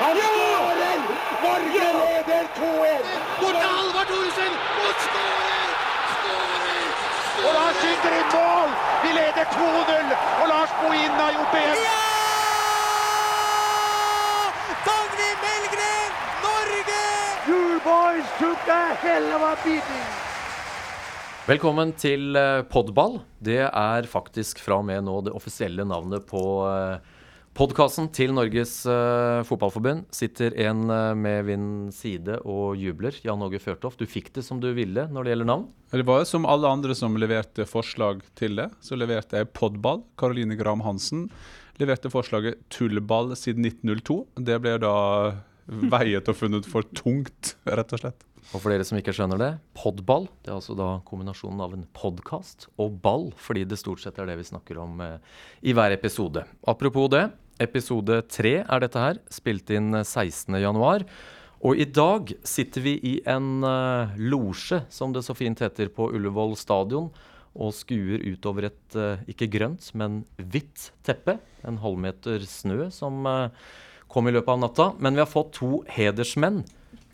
Han 0.00 0.16
skårer! 0.16 1.00
Norge 1.44 1.88
leder 2.00 2.44
2-1! 2.58 3.08
Bort 3.40 3.56
til 3.62 3.70
Halvard 3.76 4.08
Thoresen! 4.10 4.54
Og 4.84 4.94
skårer! 5.06 5.68
Og 7.44 7.50
Lars 7.56 7.76
skyter 7.82 8.16
inn 8.20 8.30
mål! 8.32 8.70
Vi 9.02 9.10
leder 9.18 9.50
2-0! 9.52 10.14
Og 10.40 10.46
Lars 10.52 10.72
Bohin 10.78 11.18
har 11.18 11.36
gjort 11.36 11.52
det 11.56 11.60
igjen! 11.66 11.84
Dagny 14.88 15.28
Melgren, 15.44 16.16
Norge! 16.46 17.04
You 17.50 17.62
boys 17.84 18.34
took 18.40 18.74
a 18.80 18.82
hell 19.04 19.30
of 19.36 19.46
a 19.52 19.54
beating! 19.66 20.10
Velkommen 21.50 21.92
til 22.00 22.36
eh, 22.36 22.64
Podball. 22.72 23.20
Det 23.36 23.62
er 23.68 24.08
faktisk 24.08 24.64
fra 24.64 24.80
og 24.80 24.88
med 24.88 25.04
nå 25.04 25.20
det 25.28 25.36
offisielle 25.36 25.84
navnet 25.84 26.24
på 26.30 26.42
podkasten 27.58 28.08
til 28.14 28.32
Norges 28.36 28.72
uh, 28.88 29.40
Fotballforbund. 29.46 30.06
Sitter 30.14 30.54
en 30.66 30.84
uh, 30.90 31.12
med 31.18 31.48
min 31.48 31.66
side 31.94 32.38
og 32.48 32.78
jubler. 32.80 33.16
Jan 33.26 33.42
Åge 33.44 33.60
Fjørtoft, 33.62 34.00
du 34.00 34.10
fikk 34.10 34.32
det 34.36 34.44
som 34.46 34.62
du 34.62 34.70
ville 34.76 35.06
når 35.10 35.26
det 35.26 35.34
gjelder 35.34 35.50
navn. 35.50 35.66
Det 35.90 36.06
var 36.06 36.24
som 36.28 36.46
alle 36.48 36.70
andre 36.70 36.96
som 36.96 37.18
leverte 37.18 37.66
forslag 37.68 38.22
til 38.38 38.56
det. 38.60 38.70
Så 38.84 38.98
leverte 38.98 39.40
jeg 39.40 39.50
Podball. 39.56 40.04
Karoline 40.20 40.58
Graham 40.60 40.84
Hansen 40.86 41.28
leverte 41.80 42.12
forslaget 42.12 42.60
Tullball 42.72 43.34
siden 43.38 43.66
1902. 43.66 44.20
Det 44.46 44.58
ble 44.62 44.76
da 44.82 44.96
veiet 45.70 46.28
og 46.30 46.36
funnet 46.36 46.66
for 46.68 46.86
tungt, 46.96 47.54
rett 47.68 47.94
og 47.94 48.02
slett. 48.02 48.29
Og 48.50 48.58
for 48.58 48.72
dere 48.72 48.82
som 48.82 48.98
ikke 48.98 49.12
skjønner 49.14 49.38
det, 49.38 49.50
podball 49.78 50.24
det 50.42 50.50
er 50.50 50.56
altså 50.56 50.74
da 50.74 50.88
kombinasjonen 51.06 51.60
av 51.62 51.74
en 51.76 51.84
podkast 51.94 52.66
og 52.82 52.96
ball, 53.04 53.28
fordi 53.38 53.62
det 53.68 53.78
stort 53.78 54.02
sett 54.02 54.16
er 54.18 54.26
det 54.26 54.40
vi 54.40 54.46
snakker 54.48 54.80
om 54.82 54.98
eh, 55.04 55.20
i 55.62 55.74
hver 55.76 55.94
episode. 55.94 56.42
Apropos 56.66 57.06
det, 57.14 57.28
episode 57.62 58.16
tre 58.26 58.56
er 58.64 58.82
dette 58.82 59.04
her, 59.04 59.20
spilt 59.30 59.70
inn 59.70 59.94
16.1. 60.00 61.06
Og 61.60 61.78
i 61.78 61.86
dag 61.86 62.32
sitter 62.42 62.82
vi 62.82 62.96
i 63.06 63.14
en 63.28 63.62
uh, 63.62 64.18
losje, 64.18 64.80
som 64.90 65.14
det 65.14 65.22
så 65.26 65.36
fint 65.36 65.60
heter, 65.60 65.92
på 65.92 66.08
Ullevål 66.10 66.56
stadion. 66.58 67.10
Og 67.54 67.74
skuer 67.76 68.24
utover 68.24 68.70
et 68.70 68.96
uh, 68.96 69.20
ikke 69.30 69.50
grønt, 69.52 69.92
men 69.92 70.22
hvitt 70.40 70.88
teppe. 71.06 71.36
En 71.68 71.78
halvmeter 71.84 72.48
snø 72.48 72.88
som 72.96 73.28
uh, 73.28 73.52
kom 74.10 74.26
i 74.26 74.34
løpet 74.34 74.56
av 74.56 74.62
natta. 74.64 74.90
Men 75.04 75.18
vi 75.18 75.22
har 75.22 75.28
fått 75.28 75.52
to 75.60 75.82
hedersmenn 75.92 76.64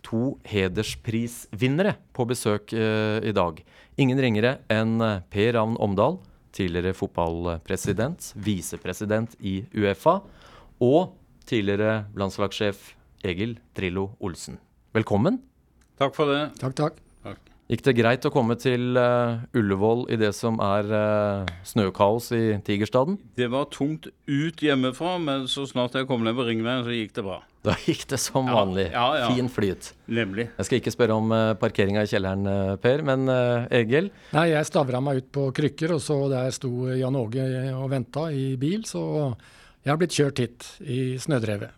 to 0.06 0.36
hedersprisvinnere 0.46 1.96
på 2.16 2.26
besøk 2.30 2.74
eh, 2.76 3.18
i 3.26 3.34
dag. 3.34 3.60
Ingen 4.00 4.22
ringere 4.22 4.56
enn 4.72 5.00
eh, 5.02 5.22
Per 5.32 5.54
Ravn 5.58 5.76
Omdal, 5.82 6.20
tidligere 6.56 6.96
fotballpresident, 6.96 8.30
visepresident 8.38 9.36
i 9.44 9.58
Uefa, 9.76 10.20
og 10.82 11.16
tidligere 11.48 12.06
landslagssjef 12.16 12.92
Egil 13.26 13.58
Drillo 13.76 14.10
Olsen. 14.20 14.60
Velkommen. 14.96 15.40
Takk 16.00 16.16
for 16.16 16.30
det. 16.32 16.44
Takk, 16.60 16.76
takk. 16.78 17.05
Gikk 17.66 17.80
det 17.82 17.96
greit 17.98 18.26
å 18.28 18.30
komme 18.30 18.54
til 18.62 18.94
uh, 18.94 19.42
Ullevål 19.58 20.04
i 20.14 20.16
det 20.20 20.28
som 20.38 20.60
er 20.62 20.86
uh, 20.86 21.48
snøkaos 21.66 22.28
i 22.36 22.42
Tigerstaden? 22.62 23.16
Det 23.34 23.48
var 23.50 23.66
tungt 23.74 24.06
ut 24.06 24.62
hjemmefra, 24.62 25.16
men 25.18 25.48
så 25.50 25.64
snart 25.66 25.96
jeg 25.98 26.06
kom 26.06 26.22
ned 26.22 26.36
på 26.38 26.44
Ringveien, 26.46 26.84
så 26.86 26.94
gikk 26.94 27.16
det 27.18 27.24
bra. 27.26 27.40
Da 27.66 27.74
gikk 27.82 28.04
det 28.12 28.20
som 28.22 28.46
vanlig. 28.46 28.84
Ja, 28.92 29.08
ja, 29.18 29.24
ja. 29.24 29.30
Fin 29.34 29.50
flyt. 29.50 29.88
Nemlig. 30.06 30.44
Jeg 30.54 30.68
skal 30.68 30.78
ikke 30.78 30.92
spørre 30.94 31.16
om 31.18 31.34
uh, 31.34 31.56
parkeringa 31.58 32.04
i 32.06 32.10
kjelleren, 32.12 32.78
Per, 32.78 33.02
men 33.08 33.26
Egil? 33.74 34.12
Nei, 34.36 34.44
jeg 34.52 34.68
stavra 34.68 35.00
meg 35.02 35.24
ut 35.24 35.32
på 35.34 35.48
krykker, 35.56 35.96
og 35.96 36.04
så 36.04 36.20
der 36.30 36.54
sto 36.54 36.70
Jan 36.94 37.18
Åge 37.18 37.48
og 37.74 37.90
venta 37.90 38.28
i 38.30 38.52
bil, 38.60 38.86
så 38.86 39.02
jeg 39.82 39.90
har 39.90 39.98
blitt 39.98 40.14
kjørt 40.14 40.44
hit 40.44 40.70
i 40.86 41.00
snødrevet. 41.18 41.74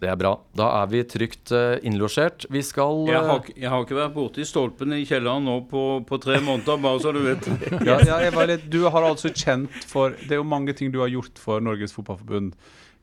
Det 0.00 0.08
er 0.08 0.16
bra. 0.16 0.32
Da 0.56 0.66
er 0.80 0.88
vi 0.88 1.02
trygt 1.04 1.52
uh, 1.52 1.76
innlosjert. 1.84 2.46
Vi 2.52 2.62
skal 2.64 3.04
jeg, 3.10 3.20
har, 3.20 3.48
jeg, 3.52 3.68
har, 3.68 3.84
ikke 3.84 3.98
vært 3.98 4.14
borti 4.16 4.46
stolpen 4.48 4.94
i 4.96 5.02
kjelleren 5.08 5.44
nå 5.44 5.58
på, 5.68 5.84
på 6.08 6.18
tre 6.22 6.38
måneder, 6.44 6.80
bare 6.80 7.02
så 7.04 7.12
du 7.12 7.20
vet. 7.24 7.48
ja, 7.88 7.98
ja, 8.08 8.46
litt, 8.48 8.64
du 8.72 8.86
har 8.88 9.04
altså 9.04 9.32
kjent 9.34 9.84
for 9.88 10.16
Det 10.22 10.38
er 10.38 10.40
jo 10.40 10.46
mange 10.48 10.72
ting 10.76 10.92
du 10.94 11.02
har 11.02 11.12
gjort 11.12 11.40
for 11.42 11.60
Norges 11.64 11.92
Fotballforbund. 11.96 12.54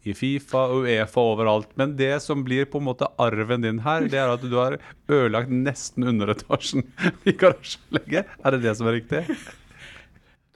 I 0.08 0.14
Fifa, 0.16 0.64
Uefa, 0.72 1.22
overalt. 1.34 1.70
Men 1.78 1.98
det 2.00 2.16
som 2.24 2.42
blir 2.48 2.66
på 2.72 2.80
en 2.80 2.88
måte 2.88 3.10
arven 3.22 3.66
din 3.66 3.84
her, 3.84 4.08
det 4.10 4.22
er 4.22 4.34
at 4.34 4.46
du 4.46 4.56
har 4.56 4.80
ødelagt 5.12 5.52
nesten 5.52 6.08
underetasjen 6.08 6.86
i 7.28 7.36
garasjeanlegget. 7.36 8.36
Er 8.42 8.56
det 8.56 8.64
det 8.64 8.78
som 8.80 8.90
er 8.90 9.02
riktig? 9.02 9.26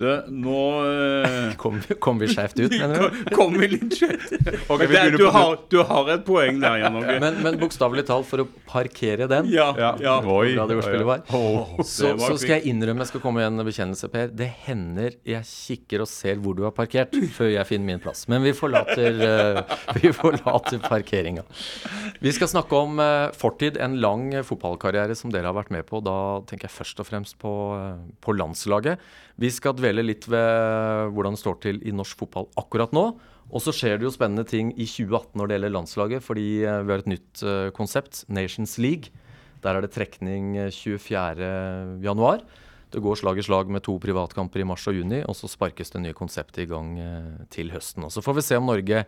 Det, 0.01 0.13
nå 0.33 0.59
uh, 0.81 1.51
kom, 1.61 1.77
kom, 2.01 2.17
vi 2.21 2.29
skjevt 2.31 2.57
ut, 2.57 2.73
mener 2.73 3.03
du? 3.03 3.17
Kom 3.37 3.53
vi 3.59 3.67
litt 3.69 3.93
skjevt 3.93 4.31
okay, 4.71 4.87
du, 4.89 5.17
du, 5.19 5.25
har, 5.29 5.59
du, 5.69 5.77
har, 5.85 6.09
et 6.15 6.23
poeng 6.25 6.57
der, 6.61 6.79
Jan 6.81 6.97
Åge. 6.97 7.17
Men, 7.21 7.37
men 7.45 7.59
bokstavelig 7.61 8.07
talt, 8.07 8.25
for 8.29 8.41
å 8.43 8.47
parkere 8.69 9.27
den 9.29 9.51
Ja, 9.51 9.69
ja, 9.77 9.91
ja. 10.01 10.15
Oi, 10.25 10.55
bra 10.55 10.65
det 10.69 10.79
ordspillet 10.79 11.07
var. 11.07 11.21
Oh, 11.37 11.77
så, 11.85 12.15
så, 12.17 12.33
skal 12.41 12.57
jeg 12.57 12.73
innrømme, 12.73 13.05
jeg 13.05 13.11
skal 13.11 13.23
komme 13.23 13.43
med 13.43 13.51
en 13.51 13.67
bekjennelse, 13.67 14.09
Per. 14.11 14.33
Det 14.41 14.49
hender 14.65 15.19
jeg 15.27 15.45
kikker 15.51 16.05
og 16.05 16.09
ser 16.09 16.41
hvor 16.41 16.57
du 16.57 16.65
har 16.65 16.73
parkert, 16.75 17.13
før 17.35 17.53
jeg 17.53 17.69
finner 17.69 17.93
min 17.93 18.01
plass. 18.01 18.25
Men 18.31 18.41
vi 18.45 18.55
forlater, 18.57 19.21
uh, 19.21 19.77
vi 20.01 20.13
forlater 20.17 20.81
parkeringa. 20.81 21.45
Vi 22.21 22.33
skal 22.33 22.49
snakke 22.49 22.81
om 22.87 22.97
uh, 23.01 23.29
fortid, 23.37 23.77
en 23.81 23.99
lang 24.01 24.31
fotballkarriere 24.47 25.17
som 25.19 25.33
dere 25.33 25.51
har 25.51 25.57
vært 25.61 25.73
med 25.77 25.85
på. 25.89 26.01
Da 26.05 26.17
tenker 26.49 26.71
jeg 26.71 26.79
først 26.79 27.05
og 27.05 27.11
fremst 27.11 27.37
på, 27.41 27.53
på 28.23 28.39
landslaget. 28.41 28.97
Vi 29.41 29.49
skal 29.49 29.73
dvele 29.73 30.03
litt 30.05 30.27
ved 30.29 31.11
hvordan 31.15 31.33
det 31.33 31.41
står 31.41 31.55
til 31.63 31.79
i 31.87 31.93
norsk 31.95 32.19
fotball 32.19 32.49
akkurat 32.61 32.91
nå. 32.93 33.05
Og 33.51 33.63
så 33.63 33.73
skjer 33.73 33.97
det 33.97 34.05
jo 34.05 34.13
spennende 34.13 34.45
ting 34.47 34.69
i 34.77 34.85
2018 34.85 35.33
når 35.39 35.49
det 35.49 35.55
gjelder 35.55 35.73
landslaget, 35.73 36.23
fordi 36.23 36.45
eh, 36.61 36.81
vi 36.85 36.93
har 36.93 37.01
et 37.01 37.09
nytt 37.09 37.41
uh, 37.43 37.69
konsept, 37.75 38.21
Nations 38.31 38.77
League. 38.79 39.11
Der 39.65 39.75
er 39.75 39.83
det 39.83 39.91
trekning 39.95 40.53
24.1. 40.71 42.45
Det 42.91 43.01
går 43.01 43.19
slag 43.19 43.39
i 43.41 43.45
slag 43.45 43.71
med 43.71 43.83
to 43.85 43.97
privatkamper 44.03 44.61
i 44.61 44.67
mars 44.67 44.85
og 44.89 44.97
juni, 44.97 45.21
og 45.25 45.35
så 45.37 45.49
sparkes 45.51 45.93
det 45.93 46.01
nye 46.03 46.17
konseptet 46.17 46.63
i 46.63 46.69
gang 46.69 46.95
til 47.53 47.69
høsten. 47.71 48.07
Og 48.07 48.11
så 48.11 48.23
får 48.25 48.39
vi 48.39 48.43
se 48.43 48.57
om 48.59 48.67
Norge 48.67 49.05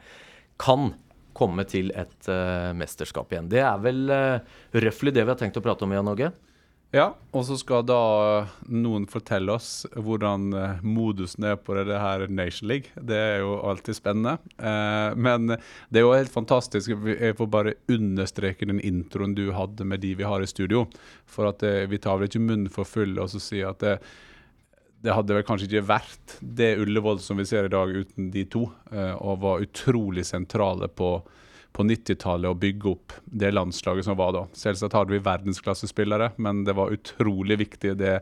kan 0.62 0.94
komme 1.36 1.66
til 1.68 1.90
et 1.98 2.30
mesterskap 2.78 3.34
igjen. 3.34 3.50
Det 3.52 3.64
er 3.66 3.82
vel 3.84 4.06
uh, 4.14 4.56
røftlig 4.86 5.16
det 5.16 5.26
vi 5.26 5.34
har 5.34 5.40
tenkt 5.42 5.60
å 5.60 5.66
prate 5.66 5.88
om, 5.88 5.96
Jan 5.98 6.14
Åge? 6.14 6.32
Ja, 6.94 7.08
og 7.34 7.46
så 7.48 7.56
skal 7.58 7.88
da 7.90 7.96
noen 8.70 9.08
fortelle 9.10 9.56
oss 9.56 9.88
hvordan 9.96 10.52
eh, 10.54 10.84
modusen 10.86 11.48
er 11.50 11.56
på 11.58 11.74
det 11.74 11.98
her 11.98 12.28
Nation 12.30 12.70
League. 12.70 12.94
Det 13.02 13.18
er 13.18 13.40
jo 13.42 13.56
alltid 13.66 13.98
spennende. 13.98 14.36
Eh, 14.62 15.16
men 15.18 15.56
det 15.56 16.00
er 16.00 16.06
jo 16.06 16.14
helt 16.14 16.34
fantastisk. 16.34 16.94
Jeg 17.10 17.40
får 17.40 17.50
bare 17.50 17.74
understreke 17.90 18.70
den 18.70 18.84
introen 18.86 19.34
du 19.34 19.48
hadde 19.58 19.88
med 19.90 20.06
de 20.06 20.14
vi 20.20 20.28
har 20.30 20.46
i 20.46 20.52
studio. 20.52 20.86
For 21.26 21.50
at 21.50 21.66
vi 21.90 21.98
tar 21.98 22.22
vel 22.22 22.30
ikke 22.30 22.44
munnen 22.46 22.70
for 22.70 22.86
full 22.86 23.18
og 23.18 23.34
så 23.34 23.42
sier 23.42 23.74
at 23.74 23.82
det, 23.82 23.98
det 25.04 25.12
hadde 25.18 25.36
vel 25.36 25.44
kanskje 25.48 25.68
ikke 25.68 25.88
vært 25.90 26.38
det 26.40 26.76
Ullevål 26.80 27.20
som 27.20 27.42
vi 27.42 27.46
ser 27.48 27.68
i 27.68 27.74
dag 27.74 27.90
uten 27.92 28.30
de 28.32 28.46
to, 28.48 28.68
eh, 28.94 29.16
og 29.18 29.42
var 29.44 29.66
utrolig 29.66 30.24
sentrale 30.30 30.88
på 30.88 31.18
på 31.74 31.86
90-tallet 31.90 32.52
å 32.52 32.58
bygge 32.58 32.90
opp 32.92 33.16
det 33.26 33.52
landslaget 33.54 34.08
som 34.08 34.18
var 34.20 34.34
da. 34.36 34.44
Selvsagt 34.58 34.96
hadde 34.96 35.16
vi 35.16 35.24
verdensklassespillere, 35.26 36.32
men 36.38 36.64
det 36.68 36.76
var 36.78 36.94
utrolig 36.94 37.60
viktig 37.66 37.96
det 38.00 38.20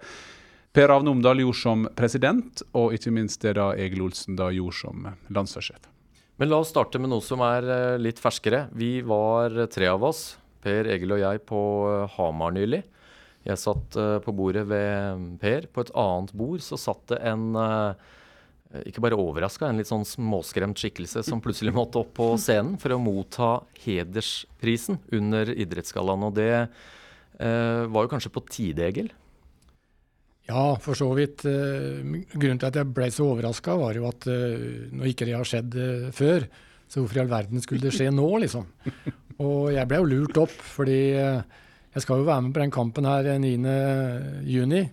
Per 0.71 0.87
Ravne 0.87 1.11
Omdal 1.11 1.41
gjorde 1.43 1.59
som 1.59 1.81
president, 1.99 2.61
og 2.79 2.93
ikke 2.95 3.11
minst 3.11 3.41
det 3.43 3.57
da 3.57 3.73
Egil 3.75 4.05
Olsen 4.05 4.37
da 4.39 4.47
gjorde 4.55 4.77
som 4.77 5.09
landslagssjef. 5.27 5.89
Men 6.39 6.47
la 6.47 6.61
oss 6.63 6.71
starte 6.71 7.01
med 7.01 7.11
noe 7.11 7.21
som 7.21 7.43
er 7.43 7.67
eh, 7.67 7.97
litt 7.99 8.21
ferskere. 8.23 8.63
Vi 8.71 9.01
var 9.03 9.51
tre 9.73 9.91
av 9.91 10.07
oss, 10.07 10.23
Per, 10.63 10.87
Egil 10.93 11.17
og 11.17 11.19
jeg, 11.21 11.43
på 11.49 11.59
eh, 11.89 12.15
Hamar 12.15 12.55
nylig. 12.55 12.85
Jeg 13.43 13.59
satt 13.59 13.99
eh, 13.99 14.15
på 14.23 14.33
bordet 14.37 14.63
ved 14.71 15.27
Per. 15.43 15.67
På 15.75 15.83
et 15.83 15.91
annet 15.97 16.31
bord 16.39 16.63
så 16.63 16.79
satt 16.79 17.03
det 17.11 17.19
en 17.29 17.51
Eh, 17.59 18.17
ikke 18.87 19.03
bare 19.03 19.19
overraska, 19.19 19.67
en 19.67 19.81
litt 19.81 19.89
sånn 19.89 20.05
småskremt 20.07 20.79
skikkelse 20.79 21.23
som 21.27 21.41
plutselig 21.43 21.73
måtte 21.75 21.99
opp 22.01 22.13
på 22.17 22.27
scenen 22.39 22.77
for 22.79 22.95
å 22.95 23.01
motta 23.01 23.51
hedersprisen 23.83 25.01
under 25.17 25.51
Idrettsgallaen. 25.51 26.27
Og 26.29 26.37
det 26.37 26.51
eh, 26.55 27.83
var 27.91 28.05
jo 28.05 28.11
kanskje 28.13 28.33
på 28.33 28.45
tide, 28.47 28.87
Egil? 28.87 29.11
Ja, 30.49 30.75
for 30.81 30.97
så 30.97 31.09
vidt. 31.17 31.45
Eh, 31.47 32.01
grunnen 32.33 32.61
til 32.61 32.69
at 32.69 32.79
jeg 32.79 32.91
ble 32.95 33.09
så 33.13 33.27
overraska, 33.33 33.75
var 33.79 33.97
jo 33.99 34.07
at 34.09 34.27
eh, 34.31 34.87
når 34.91 35.11
ikke 35.11 35.27
det 35.29 35.37
har 35.37 35.47
skjedd 35.47 35.77
eh, 35.77 36.07
før, 36.15 36.47
så 36.91 37.01
hvorfor 37.01 37.19
i 37.19 37.23
all 37.23 37.31
verden 37.31 37.63
skulle 37.63 37.87
det 37.87 37.95
skje 37.95 38.09
nå, 38.13 38.29
liksom? 38.45 38.67
Og 39.41 39.71
jeg 39.73 39.87
ble 39.89 40.01
jo 40.01 40.09
lurt 40.09 40.41
opp, 40.41 40.55
fordi 40.77 41.01
eh, 41.19 41.61
jeg 41.91 42.05
skal 42.05 42.21
jo 42.21 42.27
være 42.27 42.47
med 42.47 42.55
på 42.55 42.63
den 42.63 42.73
kampen 42.73 43.07
her 43.09 43.31
9.6, 43.41 44.91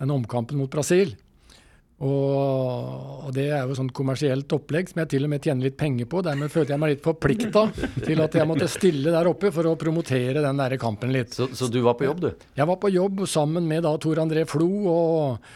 den 0.00 0.14
omkampen 0.14 0.58
mot 0.58 0.72
Brasil. 0.72 1.14
Og, 2.00 3.26
og, 3.26 3.30
det 3.36 3.50
er 3.52 3.66
jo 3.68 3.74
sånn 3.76 3.90
kommersielt 3.92 4.48
opplegg 4.56 4.88
som 4.88 5.02
jeg 5.02 5.10
til 5.12 5.26
og 5.26 5.32
med 5.34 5.44
tjener 5.44 5.68
litt 5.68 5.76
penger 5.80 6.06
på. 6.08 6.22
Dermed 6.24 6.52
følte 6.52 6.72
jeg 6.72 6.80
meg 6.80 6.94
litt 6.94 7.02
forplikta 7.04 7.66
til 8.06 8.22
at 8.24 8.36
jeg 8.38 8.48
måtte 8.48 8.68
stille 8.72 9.12
der 9.12 9.28
oppe 9.28 9.50
for 9.52 9.68
å 9.68 9.74
promotere 9.80 10.40
den 10.40 10.62
der 10.62 10.76
kampen 10.80 11.12
litt. 11.12 11.36
Så, 11.36 11.50
så, 11.52 11.68
du 11.68 11.82
var 11.84 11.98
på 12.00 12.06
jobb, 12.08 12.22
du? 12.24 12.46
Jeg 12.56 12.68
var 12.70 12.78
på 12.80 12.92
jobb 12.94 13.26
sammen 13.28 13.68
med 13.68 13.84
da 13.84 13.92
Tor 14.00 14.22
André 14.24 14.46
Flo 14.48 14.70
og, 14.94 15.50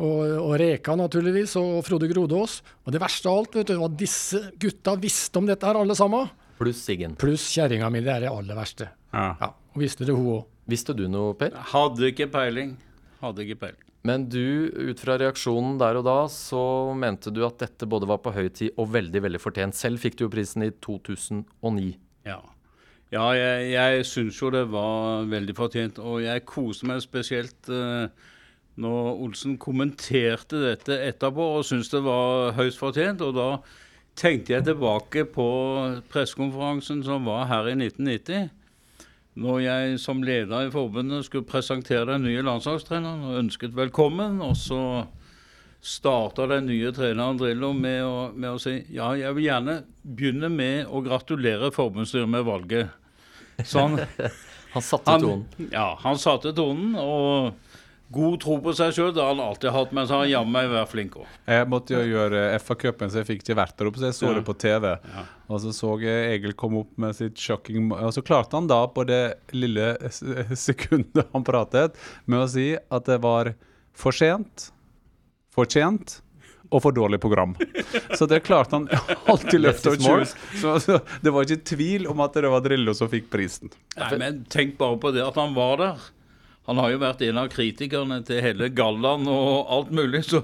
og, 0.00 0.22
og 0.40 0.54
Reka 0.62 0.96
naturligvis, 0.96 1.58
og 1.60 1.82
Frode 1.84 2.08
Grodås. 2.08 2.62
Og 2.86 2.96
det 2.96 3.04
verste 3.04 3.28
av 3.28 3.42
alt 3.42 3.60
vet 3.60 3.68
du, 3.68 3.76
var 3.82 3.92
at 3.92 4.00
disse 4.00 4.40
gutta 4.56 4.96
visste 5.04 5.42
om 5.42 5.52
dette 5.52 5.68
her, 5.68 5.82
alle 5.82 5.98
sammen. 5.98 6.32
Pluss 6.60 6.80
Siggen. 6.88 7.12
Pluss 7.20 7.44
kjerringa 7.52 7.92
mi. 7.92 8.00
Det 8.04 8.16
er 8.16 8.24
det 8.24 8.32
aller 8.32 8.56
verste. 8.56 8.88
Ja. 9.12 9.34
Ja, 9.36 9.52
og 9.52 9.84
visste 9.84 10.08
det, 10.08 10.16
hun 10.16 10.32
òg. 10.38 10.48
Visste 10.70 10.96
du 10.96 11.04
noe, 11.12 11.36
Per? 11.36 11.52
Hadde 11.74 12.08
ikke 12.08 12.30
peiling. 12.32 12.76
Hadde 13.20 13.44
ikke 13.44 13.60
peiling. 13.66 13.89
Men 14.06 14.24
du, 14.32 14.70
ut 14.72 15.00
fra 15.02 15.18
reaksjonen 15.20 15.76
der 15.80 15.98
og 16.00 16.06
da, 16.06 16.20
så 16.32 16.62
mente 16.96 17.32
du 17.34 17.42
at 17.44 17.60
dette 17.60 17.88
både 17.90 18.08
var 18.08 18.22
på 18.24 18.32
høy 18.32 18.48
tid 18.48 18.78
og 18.80 18.94
veldig, 18.94 19.20
veldig 19.26 19.40
fortjent. 19.42 19.76
Selv 19.76 20.00
fikk 20.00 20.16
du 20.16 20.24
jo 20.24 20.32
prisen 20.32 20.64
i 20.64 20.70
2009. 20.80 21.92
Ja. 22.28 22.40
Ja, 23.10 23.26
jeg, 23.34 23.72
jeg 23.74 24.04
syns 24.06 24.38
jo 24.38 24.52
det 24.54 24.68
var 24.70 25.26
veldig 25.28 25.54
fortjent. 25.58 25.98
Og 25.98 26.22
jeg 26.22 26.46
koser 26.48 26.88
meg 26.88 27.02
spesielt 27.04 27.68
eh, 27.74 28.06
når 28.80 29.24
Olsen 29.26 29.58
kommenterte 29.60 30.62
dette 30.62 30.96
etterpå 31.10 31.48
og 31.58 31.66
syntes 31.66 31.90
det 31.92 32.04
var 32.06 32.54
høyst 32.56 32.80
fortjent. 32.80 33.24
Og 33.26 33.34
da 33.36 33.48
tenkte 34.18 34.54
jeg 34.54 34.68
tilbake 34.68 35.26
på 35.34 35.48
pressekonferansen 36.12 37.02
som 37.04 37.28
var 37.28 37.50
her 37.50 37.68
i 37.72 37.76
1990. 37.76 38.48
Når 39.40 39.60
jeg 39.64 40.00
som 40.02 40.20
leder 40.24 40.66
i 40.66 40.72
forbundet 40.72 41.24
skulle 41.24 41.48
presentere 41.48 42.04
den 42.10 42.26
nye 42.28 42.42
landslagstreneren 42.44 43.24
og 43.24 43.38
ønsket 43.40 43.76
velkommen. 43.76 44.40
Og 44.44 44.52
så 44.60 44.82
starta 45.80 46.44
den 46.50 46.68
nye 46.68 46.92
treneren 46.92 47.40
Drillo 47.40 47.72
med 47.72 48.02
å, 48.04 48.16
med 48.36 48.50
å 48.52 48.60
si 48.60 48.74
ja, 48.92 49.14
jeg 49.16 49.32
vil 49.38 49.46
gjerne 49.46 49.78
begynne 50.04 50.50
med 50.52 50.90
å 50.92 51.00
gratulere 51.04 51.72
forbundsstyret 51.72 52.28
med 52.28 52.44
valget. 52.44 52.92
Så 53.64 53.86
han, 53.86 54.00
Han 54.74 54.84
satte 54.84 55.16
tonen. 55.18 55.70
ja, 55.72 55.88
han 56.04 56.18
satte 56.20 56.52
tonen. 56.54 56.92
og 57.00 57.56
God 58.10 58.40
tro 58.42 58.56
på 58.58 58.72
seg 58.74 58.90
sjøl, 58.96 59.12
det 59.14 59.22
har 59.22 59.28
han 59.36 59.40
alltid 59.44 59.70
hatt, 59.70 59.92
men 59.94 60.06
så 60.08 60.16
har 60.16 60.24
han 60.24 60.30
jammen 60.32 60.54
meg 60.56 60.70
vært 60.72 60.90
flink 60.90 61.14
òg. 61.20 61.26
Jeg 61.46 61.68
måtte 61.70 61.94
jo 61.94 62.00
gjøre 62.10 62.40
FA-cupen, 62.58 63.10
så 63.12 63.20
jeg 63.20 63.28
fikk 63.28 63.44
ikke 63.44 63.56
vært 63.60 63.76
der 63.78 63.90
oppe, 63.90 64.00
så 64.02 64.08
jeg 64.10 64.16
så 64.18 64.26
Ja. 64.26 64.32
det 64.34 64.44
på 64.48 64.56
TV. 64.58 64.88
Og 65.48 65.60
så 65.62 65.70
så 65.76 65.92
jeg 66.02 66.32
Egil 66.40 66.56
komme 66.58 66.80
opp 66.82 66.90
med 66.98 67.14
sitt 67.14 67.38
shocking 67.38 67.92
Og 67.92 68.10
så 68.14 68.22
klarte 68.26 68.58
han 68.58 68.66
da, 68.70 68.80
på 68.90 69.06
det 69.06 69.38
lille 69.54 69.92
sekundet 70.58 71.28
han 71.32 71.44
pratet, 71.46 71.94
med 72.26 72.42
å 72.42 72.48
si 72.50 72.72
at 72.76 73.04
det 73.06 73.20
var 73.22 73.54
for 73.94 74.10
sent, 74.12 74.70
fortjent 75.54 76.20
og 76.70 76.82
for 76.84 76.94
dårlig 76.94 77.18
program. 77.22 77.54
Så 78.14 78.26
det 78.30 78.44
klarte 78.46 78.76
han 78.78 78.84
alltid 79.26 79.60
løfte 79.60 79.90
og 79.94 80.02
choose. 80.02 80.34
Så, 80.60 80.76
så 80.82 81.00
det 81.22 81.32
var 81.34 81.42
ikke 81.46 81.64
tvil 81.66 82.06
om 82.10 82.20
at 82.22 82.34
det 82.38 82.50
var 82.50 82.62
Drillo 82.62 82.94
som 82.94 83.10
fikk 83.10 83.26
prisen. 83.32 83.70
Nei, 83.98 84.10
men 84.18 84.44
tenk 84.50 84.76
bare 84.78 84.98
på 85.02 85.10
det 85.14 85.22
at 85.26 85.38
han 85.40 85.54
var 85.54 85.76
der. 85.82 86.10
Han 86.70 86.78
har 86.78 86.92
jo 86.92 86.98
vært 87.02 87.22
en 87.26 87.38
av 87.42 87.48
kritikerne 87.50 88.20
til 88.28 88.38
hele 88.44 88.68
gallaen 88.70 89.24
og 89.30 89.72
alt 89.74 89.88
mulig, 89.96 90.20
så 90.28 90.38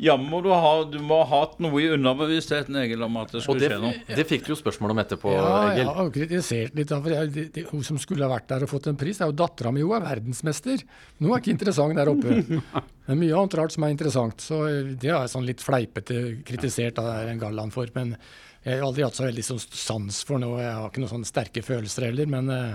jammen 0.00 0.30
må 0.32 0.38
du 0.44 0.48
ha 0.54 0.70
Du 0.88 0.96
må 1.04 1.18
ha 1.20 1.42
hatt 1.42 1.58
noe 1.60 1.82
i 1.82 1.90
underbevisstheten, 1.92 2.78
Egil, 2.80 3.02
om 3.04 3.18
at 3.20 3.34
det 3.36 3.42
skulle 3.44 3.60
det, 3.60 3.68
skje 3.74 3.80
noe. 3.82 4.16
det 4.16 4.24
fikk 4.30 4.46
du 4.46 4.52
jo 4.54 4.58
spørsmål 4.62 4.94
om 4.94 5.02
etterpå, 5.04 5.34
Ja, 5.36 5.50
jeg 5.68 5.82
Egil. 5.82 5.90
har 5.98 6.08
jo 6.08 6.14
kritisert 6.14 6.78
litt. 6.78 6.88
da, 6.88 7.00
for 7.04 7.12
jeg, 7.18 7.32
de, 7.36 7.44
de, 7.58 7.66
Hun 7.68 7.84
som 7.84 8.00
skulle 8.00 8.24
ha 8.24 8.32
vært 8.32 8.48
der 8.54 8.64
og 8.64 8.72
fått 8.72 8.88
en 8.88 8.96
pris, 9.00 9.20
er 9.20 9.28
jo 9.28 9.36
dattera 9.42 9.72
mi. 9.76 9.84
Hun 9.84 9.98
er 9.98 10.06
verdensmester. 10.08 10.86
Hun 11.20 11.28
er 11.34 11.42
ikke 11.42 11.52
interessant 11.58 12.00
der 12.00 12.12
oppe. 12.14 12.38
Det 13.08 13.14
er 13.14 13.20
mye 13.22 13.36
annet 13.40 13.54
rart 13.56 13.72
som 13.72 13.84
er 13.86 13.92
interessant. 13.94 14.42
Så 14.44 14.56
eh, 14.68 14.90
det 15.00 15.08
har 15.12 15.22
jeg 15.24 15.32
sånn 15.32 15.46
litt 15.48 15.62
fleipete 15.64 16.18
kritisert 16.48 16.98
av 17.00 17.12
den 17.28 17.38
gallaen 17.40 17.70
for. 17.72 17.88
Men 17.94 18.16
jeg 18.64 18.80
har 18.80 18.84
aldri 18.88 19.04
hatt 19.06 19.16
så 19.16 19.24
veldig 19.24 19.44
sånn 19.46 19.60
sans 19.64 20.18
for 20.28 20.40
noe. 20.42 20.58
Jeg 20.60 20.74
har 20.76 20.88
ikke 20.90 21.00
noen 21.04 21.14
sånne 21.14 21.28
sterke 21.30 21.62
følelser 21.64 22.08
heller. 22.10 22.28
Men 22.28 22.50
eh, 22.52 22.74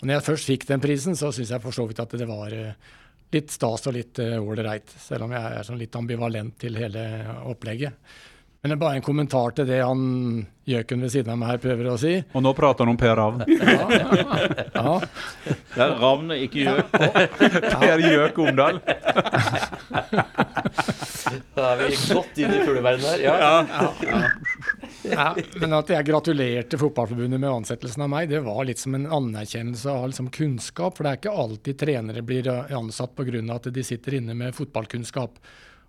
og 0.00 0.06
når 0.06 0.16
jeg 0.16 0.26
først 0.30 0.48
fikk 0.48 0.66
den 0.68 0.82
prisen, 0.82 1.16
så 1.18 1.28
syns 1.34 1.52
jeg 1.52 1.62
for 1.62 1.76
så 1.76 1.84
vidt 1.88 2.00
at 2.00 2.16
det 2.16 2.28
var 2.28 2.54
eh, 2.56 2.90
litt 3.34 3.52
stas 3.52 3.86
og 3.86 3.94
litt 3.94 4.18
ålreit. 4.18 4.90
selv 4.98 5.26
om 5.26 5.34
jeg 5.36 5.52
er 5.58 5.66
sånn 5.66 5.80
litt 5.80 5.96
ambivalent 5.96 6.56
til 6.58 6.78
hele 6.80 7.04
opplegget. 7.46 7.94
Men 8.60 8.72
det 8.72 8.74
er 8.76 8.80
bare 8.82 8.98
en 8.98 9.04
kommentar 9.04 9.54
til 9.56 9.64
det 9.70 9.78
han 9.80 10.00
gjøken 10.68 11.00
ved 11.00 11.12
siden 11.14 11.32
av 11.32 11.38
meg 11.40 11.48
her 11.54 11.60
prøver 11.62 11.86
å 11.88 11.94
si. 12.00 12.10
Og 12.36 12.42
nå 12.44 12.50
prater 12.56 12.84
han 12.84 12.92
om 12.92 12.98
Per 13.00 13.14
Ravn. 13.16 13.44
Ja, 14.80 14.98
Det 15.70 15.80
er 15.84 15.94
ravn, 16.00 16.34
ikke 16.36 16.66
gjøk. 16.66 16.90
Per 16.92 18.02
Gjøk 18.04 18.40
Omdal. 18.44 18.80
Da 21.54 21.70
er 21.70 21.80
vi 21.80 21.88
godt 22.10 22.40
inn 22.42 22.52
i 22.52 22.60
fugleverdenen 22.66 23.08
her. 23.08 23.24
Ja. 23.24 23.38
ja, 25.08 25.26
men 25.62 25.76
at 25.78 25.92
jeg 25.94 26.08
gratulerte 26.10 26.80
Fotballforbundet 26.80 27.40
med 27.40 27.50
ansettelsen 27.50 28.04
av 28.04 28.12
meg, 28.12 28.28
det 28.32 28.42
var 28.44 28.60
litt 28.68 28.82
som 28.82 28.96
en 28.98 29.08
anerkjennelse 29.20 29.88
av 29.92 30.10
liksom 30.10 30.28
kunnskap. 30.36 30.98
For 30.98 31.06
det 31.06 31.14
er 31.14 31.22
ikke 31.22 31.36
alltid 31.46 31.80
trenere 31.80 32.24
blir 32.26 32.52
ansatt 32.52 33.16
pga. 33.16 33.40
at 33.56 33.72
de 33.72 33.84
sitter 33.86 34.20
inne 34.20 34.36
med 34.36 34.56
fotballkunnskap. 34.56 35.40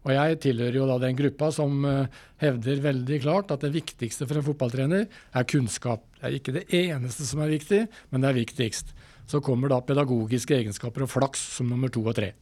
Og 0.02 0.14
jeg 0.16 0.38
tilhører 0.42 0.80
jo 0.80 0.88
da 0.90 0.98
den 1.04 1.18
gruppa 1.18 1.52
som 1.54 1.84
eh, 1.86 2.22
hevder 2.42 2.82
veldig 2.88 3.20
klart 3.22 3.52
at 3.54 3.62
det 3.66 3.74
viktigste 3.76 4.26
for 4.26 4.40
en 4.40 4.46
fotballtrener 4.48 5.06
er 5.06 5.50
kunnskap. 5.50 6.08
Det 6.18 6.28
er 6.28 6.38
ikke 6.38 6.56
det 6.56 6.68
eneste 6.74 7.28
som 7.28 7.44
er 7.44 7.54
viktig, 7.54 7.84
men 8.10 8.24
det 8.24 8.32
er 8.32 8.40
viktigst. 8.40 8.96
Så 9.30 9.44
kommer 9.46 9.70
da 9.72 9.82
pedagogiske 9.86 10.58
egenskaper 10.58 11.06
og 11.06 11.12
flaks 11.14 11.44
som 11.58 11.70
nummer 11.70 11.94
to 11.94 12.02
og 12.02 12.18
tre. 12.18 12.34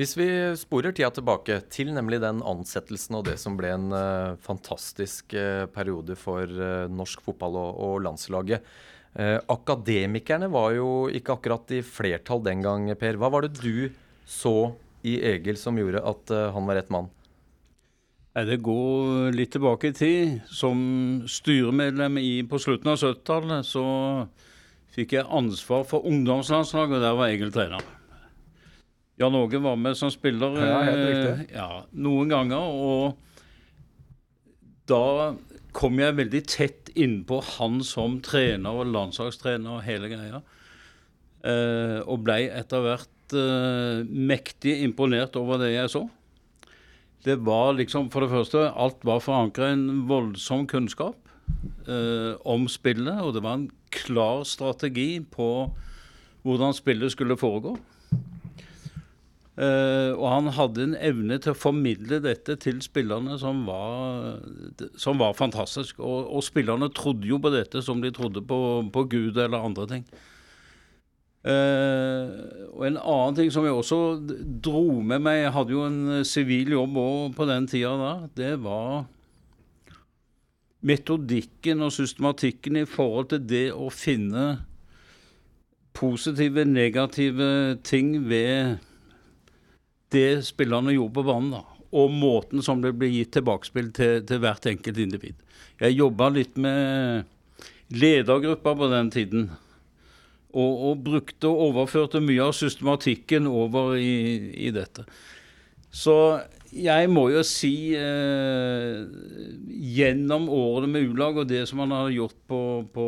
Hvis 0.00 0.14
vi 0.16 0.26
sporer 0.56 0.94
tida 0.96 1.10
tilbake 1.12 1.58
til 1.70 1.90
nemlig 1.92 2.22
den 2.22 2.40
ansettelsen 2.48 3.18
og 3.18 3.26
det 3.26 3.36
som 3.38 3.58
ble 3.58 3.74
en 3.74 3.92
uh, 3.92 4.38
fantastisk 4.40 5.36
uh, 5.36 5.68
periode 5.70 6.16
for 6.16 6.48
uh, 6.48 6.88
norsk 6.88 7.20
fotball 7.20 7.58
og, 7.60 7.76
og 7.76 8.00
landslaget. 8.08 8.72
Akademikerne 9.52 10.46
var 10.48 10.70
jo 10.72 10.86
ikke 11.12 11.34
akkurat 11.34 11.74
i 11.76 11.82
flertall 11.84 12.40
den 12.46 12.62
gang, 12.64 12.86
Per. 12.96 13.18
Hva 13.20 13.28
var 13.28 13.44
det 13.44 13.58
du 13.58 13.92
så 14.24 14.72
i 15.08 15.18
Egil 15.32 15.58
som 15.58 15.78
gjorde 15.78 16.02
at 16.06 16.32
eh, 16.34 16.50
han 16.54 16.68
var 16.68 16.78
rett 16.78 16.92
mann? 16.92 17.10
Det 18.32 18.62
går 18.64 19.34
litt 19.36 19.52
tilbake 19.52 19.90
i 19.90 19.96
tid. 19.96 20.38
Som 20.48 20.78
styremedlem 21.28 22.16
i, 22.22 22.42
på 22.48 22.60
slutten 22.62 22.94
av 22.94 23.00
70-tallet 23.00 23.66
så 23.68 23.84
fikk 24.92 25.18
jeg 25.18 25.28
ansvar 25.28 25.84
for 25.88 26.06
ungdomslandslaget, 26.08 26.96
og 26.96 27.04
der 27.04 27.18
var 27.18 27.32
Egil 27.32 27.52
trener. 27.52 27.84
Jan 29.20 29.36
Åge 29.36 29.60
var 29.60 29.76
med 29.76 29.96
som 29.96 30.10
spiller 30.10 30.56
Ja, 30.56 30.78
eh, 30.88 31.44
ja, 31.52 31.68
noen 31.92 32.32
ganger. 32.32 32.72
Og 32.72 33.16
da 34.88 35.34
kom 35.76 36.00
jeg 36.00 36.16
veldig 36.18 36.42
tett 36.48 36.90
innpå 36.98 37.40
han 37.56 37.80
som 37.86 38.18
trener 38.24 38.80
og 38.80 38.90
landslagstrener 38.92 39.76
og 39.76 39.84
hele 39.86 40.08
greia. 40.12 40.42
Eh, 41.42 41.98
og 42.06 42.24
blei 42.24 42.46
etter 42.48 42.84
hvert 42.84 43.10
eh, 43.36 44.02
mektig 44.08 44.80
imponert 44.82 45.36
over 45.38 45.60
det 45.62 45.72
jeg 45.74 45.92
så. 45.94 46.02
Det 47.22 47.38
var 47.46 47.76
liksom, 47.78 48.10
for 48.10 48.24
det 48.24 48.32
første, 48.32 48.66
alt 48.74 49.04
var 49.06 49.22
forankra 49.22 49.70
i 49.70 49.76
en 49.76 50.02
voldsom 50.10 50.66
kunnskap 50.66 51.14
uh, 51.86 52.34
om 52.42 52.66
spillet, 52.66 53.20
og 53.22 53.36
det 53.36 53.44
var 53.44 53.60
en 53.60 53.70
klar 53.94 54.42
strategi 54.48 55.20
på 55.22 55.70
hvordan 56.42 56.74
spillet 56.74 57.14
skulle 57.14 57.38
foregå. 57.38 57.76
Uh, 59.52 60.16
og 60.16 60.26
han 60.32 60.50
hadde 60.56 60.82
en 60.82 60.94
evne 60.96 61.36
til 61.44 61.52
å 61.52 61.60
formidle 61.60 62.22
dette 62.24 62.56
til 62.58 62.80
spillerne 62.82 63.36
som 63.38 63.62
var, 63.68 64.40
som 64.98 65.20
var 65.22 65.36
fantastisk. 65.38 66.00
Og, 66.00 66.26
og 66.26 66.42
spillerne 66.42 66.90
trodde 66.96 67.28
jo 67.28 67.38
på 67.38 67.52
dette 67.54 67.84
som 67.84 68.02
de 68.02 68.10
trodde 68.16 68.42
på, 68.48 68.58
på 68.90 69.06
Gud 69.12 69.36
eller 69.36 69.62
andre 69.62 69.86
ting. 69.90 70.06
Eh, 71.42 72.28
og 72.70 72.84
en 72.86 73.00
annen 73.00 73.34
ting 73.34 73.48
som 73.50 73.64
jeg 73.66 73.74
også 73.74 73.96
dro 74.62 75.00
med 75.02 75.24
meg 75.24 75.40
Jeg 75.40 75.54
hadde 75.56 75.72
jo 75.74 75.80
en 75.88 75.96
eh, 76.20 76.26
sivil 76.28 76.70
jobb 76.76 77.00
òg 77.02 77.34
på 77.34 77.46
den 77.50 77.66
tida 77.66 77.96
da. 77.98 78.12
Det 78.30 78.52
var 78.62 79.08
metodikken 80.86 81.82
og 81.82 81.90
systematikken 81.94 82.78
i 82.78 82.86
forhold 82.86 83.32
til 83.32 83.42
det 83.50 83.66
å 83.74 83.90
finne 83.90 84.46
positive, 85.98 86.64
negative 86.66 87.78
ting 87.86 88.14
ved 88.30 88.78
det 90.14 90.44
spillerne 90.46 90.94
gjorde 90.94 91.16
på 91.18 91.26
banen. 91.26 91.50
da, 91.58 91.64
Og 91.92 92.10
måten 92.10 92.62
som 92.62 92.82
det 92.82 92.94
ble 92.98 93.10
gitt 93.10 93.34
tilbakespill 93.34 93.90
til, 93.94 94.22
til 94.26 94.42
hvert 94.42 94.66
enkelt 94.66 94.98
individ. 94.98 95.34
Jeg 95.80 95.98
jobba 95.98 96.30
litt 96.30 96.56
med 96.56 97.26
ledergrupper 97.92 98.78
på 98.78 98.88
den 98.92 99.10
tiden. 99.10 99.50
Og, 100.52 100.72
og 100.90 101.04
brukte 101.04 101.48
og 101.48 101.70
overførte 101.70 102.20
mye 102.20 102.44
av 102.44 102.52
systematikken 102.56 103.46
over 103.48 103.94
i, 103.96 104.52
i 104.66 104.72
dette. 104.74 105.06
Så 105.92 106.14
jeg 106.72 107.08
må 107.12 107.26
jo 107.32 107.42
si 107.44 107.92
eh, 107.96 109.02
gjennom 109.96 110.48
årene 110.52 110.88
med 110.94 111.10
U-lag 111.10 111.42
og 111.42 111.50
det 111.50 111.66
som 111.68 111.82
han 111.84 111.92
har 111.92 112.12
gjort 112.14 112.38
på, 112.48 112.60
på 112.94 113.06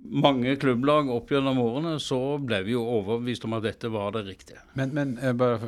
mange 0.00 0.54
klubblag 0.56 1.10
opp 1.12 1.32
gjennom 1.32 1.60
årene, 1.60 1.98
så 2.00 2.38
ble 2.40 2.62
vi 2.64 2.72
jo 2.72 2.86
overbevist 2.98 3.44
om 3.44 3.58
at 3.58 3.66
dette 3.68 3.90
var 3.92 4.14
det 4.16 4.24
riktige. 4.30 4.62
Men, 4.80 4.94
men 4.96 5.18
jeg 5.20 5.36
bare 5.40 5.60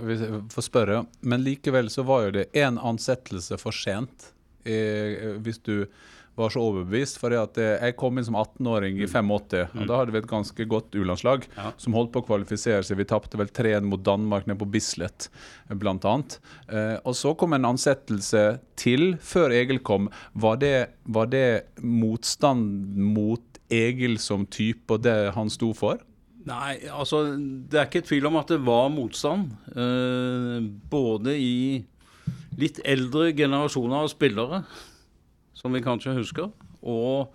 får 0.54 0.68
spørre, 0.68 1.02
men 1.20 1.44
likevel 1.44 1.92
så 1.92 2.06
var 2.08 2.26
jo 2.26 2.36
det 2.38 2.48
én 2.56 2.80
ansettelse 2.80 3.60
for 3.60 3.76
sent. 3.76 4.32
Eh, 4.64 5.36
hvis 5.42 5.60
du 5.66 5.84
var 6.38 6.50
så 6.54 6.62
overbevist. 6.64 7.18
For 7.20 7.34
jeg 7.34 7.96
kom 8.00 8.16
inn 8.18 8.24
som 8.26 8.36
18-åring 8.40 9.00
i 9.02 9.06
85, 9.10 9.74
og 9.76 9.86
da 9.90 9.98
hadde 10.00 10.14
vi 10.14 10.20
et 10.22 10.28
ganske 10.30 10.66
godt 10.70 10.94
U-landslag 10.96 11.44
Ja. 11.56 11.72
som 11.76 11.92
holdt 11.96 12.12
på 12.14 12.22
å 12.22 12.26
kvalifisere 12.30 12.82
seg. 12.86 12.96
Vi 13.02 13.04
tapte 13.10 13.36
vel 13.40 13.50
3-1 13.52 13.84
mot 13.88 14.02
Danmark 14.06 14.46
nede 14.48 14.58
på 14.62 14.70
Bislett, 14.72 15.28
blant 15.68 16.04
annet. 16.08 16.38
Eh, 16.68 16.96
og 17.04 17.14
så 17.18 17.34
kom 17.36 17.52
en 17.56 17.68
ansettelse 17.72 18.60
til 18.80 19.16
før 19.20 19.52
Egil 19.52 19.82
kom. 19.84 20.08
Var 20.34 20.56
det, 20.62 20.74
var 21.04 21.26
det 21.32 21.46
motstand 21.82 22.96
mot 22.96 23.42
Egil 23.72 24.18
som 24.20 24.46
type 24.52 24.92
og 24.96 25.02
det 25.04 25.32
han 25.36 25.48
sto 25.52 25.72
for? 25.76 26.00
Nei, 26.44 26.80
altså 26.90 27.20
det 27.38 27.78
er 27.78 27.86
ikke 27.86 28.02
tvil 28.08 28.26
om 28.26 28.36
at 28.40 28.48
det 28.50 28.58
var 28.66 28.88
motstand. 28.90 29.52
Eh, 29.76 30.56
både 30.90 31.36
i 31.38 31.84
litt 32.58 32.80
eldre 32.84 33.30
generasjoner 33.32 34.02
av 34.02 34.10
spillere, 34.12 34.64
som 35.62 35.74
vi 35.74 35.82
kanskje 35.84 36.16
husker, 36.18 36.50
og 36.82 37.32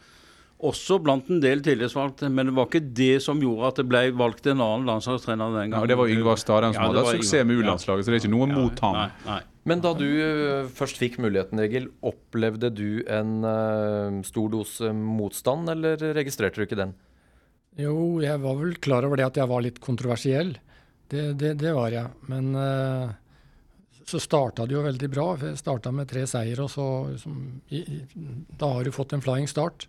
også 0.57 0.98
blant 1.05 1.27
en 1.29 1.41
del 1.41 1.62
tillitsvalgte. 1.65 2.29
Men 2.34 2.50
det 2.50 2.55
var 2.57 2.69
ikke 2.69 2.84
det 2.98 3.22
som 3.24 3.41
gjorde 3.41 3.72
at 3.72 3.81
det 3.81 3.86
ble 3.89 4.01
valgt 4.17 4.50
en 4.50 4.63
annen 4.63 4.88
landslagstrener 4.89 5.53
den 5.53 5.72
gangen. 5.72 5.77
Ja, 5.77 5.91
Det 5.91 6.00
var 6.00 6.12
Yngvar 6.12 6.41
Stadheim 6.41 6.74
som 6.74 6.84
Ja, 6.84 6.93
det 6.96 7.03
hadde 7.05 7.22
suksess 7.22 7.46
med 7.46 7.62
U-landslaget, 7.62 8.05
så 8.05 8.12
det 8.12 8.17
er 8.17 8.25
ikke 8.25 8.34
noe 8.34 8.50
mot 8.51 8.84
ham. 8.86 8.98
Nei, 8.98 9.10
nei. 9.27 9.41
Men 9.67 9.84
da 9.84 9.91
du 10.00 10.05
eh, 10.07 10.69
først 10.72 11.00
fikk 11.00 11.17
muligheten, 11.19 11.60
Egil, 11.60 11.89
opplevde 12.07 12.72
du 12.72 13.03
en 13.12 13.34
uh, 13.43 14.24
stor 14.24 14.48
dose 14.53 14.93
motstand, 14.96 15.67
eller 15.74 16.00
registrerte 16.15 16.62
du 16.62 16.63
ikke 16.63 16.79
den? 16.79 16.96
Jo, 17.77 18.17
jeg 18.24 18.39
var 18.41 18.55
vel 18.57 18.77
klar 18.81 19.05
over 19.05 19.19
det 19.19 19.27
at 19.27 19.38
jeg 19.38 19.51
var 19.51 19.62
litt 19.62 19.81
kontroversiell. 19.84 20.55
Det, 21.12 21.34
det, 21.39 21.53
det 21.62 21.74
var 21.75 21.91
jeg. 21.93 22.10
Men 22.31 22.55
eh, 22.57 23.12
så 24.08 24.20
starta 24.24 24.66
det 24.66 24.76
jo 24.78 24.86
veldig 24.86 25.10
bra. 25.12 25.28
Jeg 25.42 25.60
starta 25.60 25.92
med 25.92 26.08
tre 26.08 26.24
seier, 26.30 26.62
og 26.64 26.70
så 26.72 26.86
liksom, 27.12 27.38
i, 27.76 27.84
Da 28.60 28.70
har 28.78 28.88
du 28.88 28.92
fått 28.96 29.14
en 29.14 29.24
flying 29.24 29.50
start. 29.52 29.88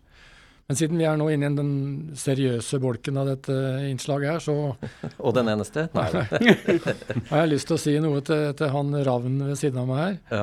Men 0.69 0.77
siden 0.77 0.99
vi 1.01 1.07
er 1.09 1.17
nå 1.17 1.31
inne 1.33 1.49
i 1.49 1.57
den 1.57 1.71
seriøse 2.19 2.77
bolken 2.83 3.17
av 3.23 3.31
dette 3.31 3.55
innslaget 3.89 4.35
her, 4.35 4.43
så 4.45 4.57
Og 5.25 5.33
den 5.37 5.49
eneste? 5.49 5.87
Nei. 5.97 6.09
har 7.31 7.45
jeg 7.45 7.53
lyst 7.55 7.71
til 7.71 7.79
å 7.79 7.81
si 7.81 7.95
noe 8.05 8.21
til, 8.27 8.51
til 8.59 8.73
han 8.75 8.93
Ravn 9.07 9.39
ved 9.47 9.57
siden 9.61 9.81
av 9.81 9.89
meg 9.89 10.03
her. 10.03 10.19
Ja. 10.35 10.43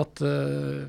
At 0.00 0.22
uh, 0.24 0.86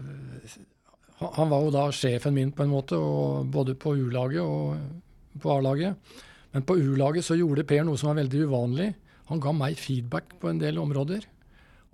han- 1.19 1.51
var 1.51 1.65
jo 1.65 1.73
da 1.73 1.87
sjefen 1.95 2.37
min 2.37 2.53
på 2.55 2.63
en 2.63 2.71
måte, 2.71 2.95
og 2.95 3.49
både 3.51 3.75
på 3.75 3.95
U-laget 3.97 4.45
og 4.45 5.41
på 5.41 5.51
A-laget. 5.57 6.15
Men 6.55 6.63
på 6.63 6.77
U-laget 6.79 7.25
så 7.27 7.35
gjorde 7.35 7.65
Per 7.67 7.83
noe 7.83 7.99
som 7.99 8.13
var 8.13 8.21
veldig 8.21 8.45
uvanlig. 8.47 8.91
Han 9.27 9.41
ga 9.43 9.51
meg 9.51 9.75
feedback 9.81 10.37
på 10.39 10.47
en 10.53 10.61
del 10.63 10.79
områder. 10.79 11.25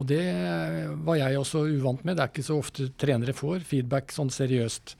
Og 0.02 0.08
det 0.10 0.24
var 1.06 1.20
jeg 1.20 1.38
også 1.40 1.66
uvant 1.70 2.04
med. 2.04 2.18
Det 2.18 2.24
er 2.24 2.32
ikke 2.32 2.46
så 2.46 2.58
ofte 2.60 2.90
trenere 3.00 3.36
får 3.38 3.66
feedback 3.68 4.14
sånn 4.14 4.32
seriøst 4.34 4.96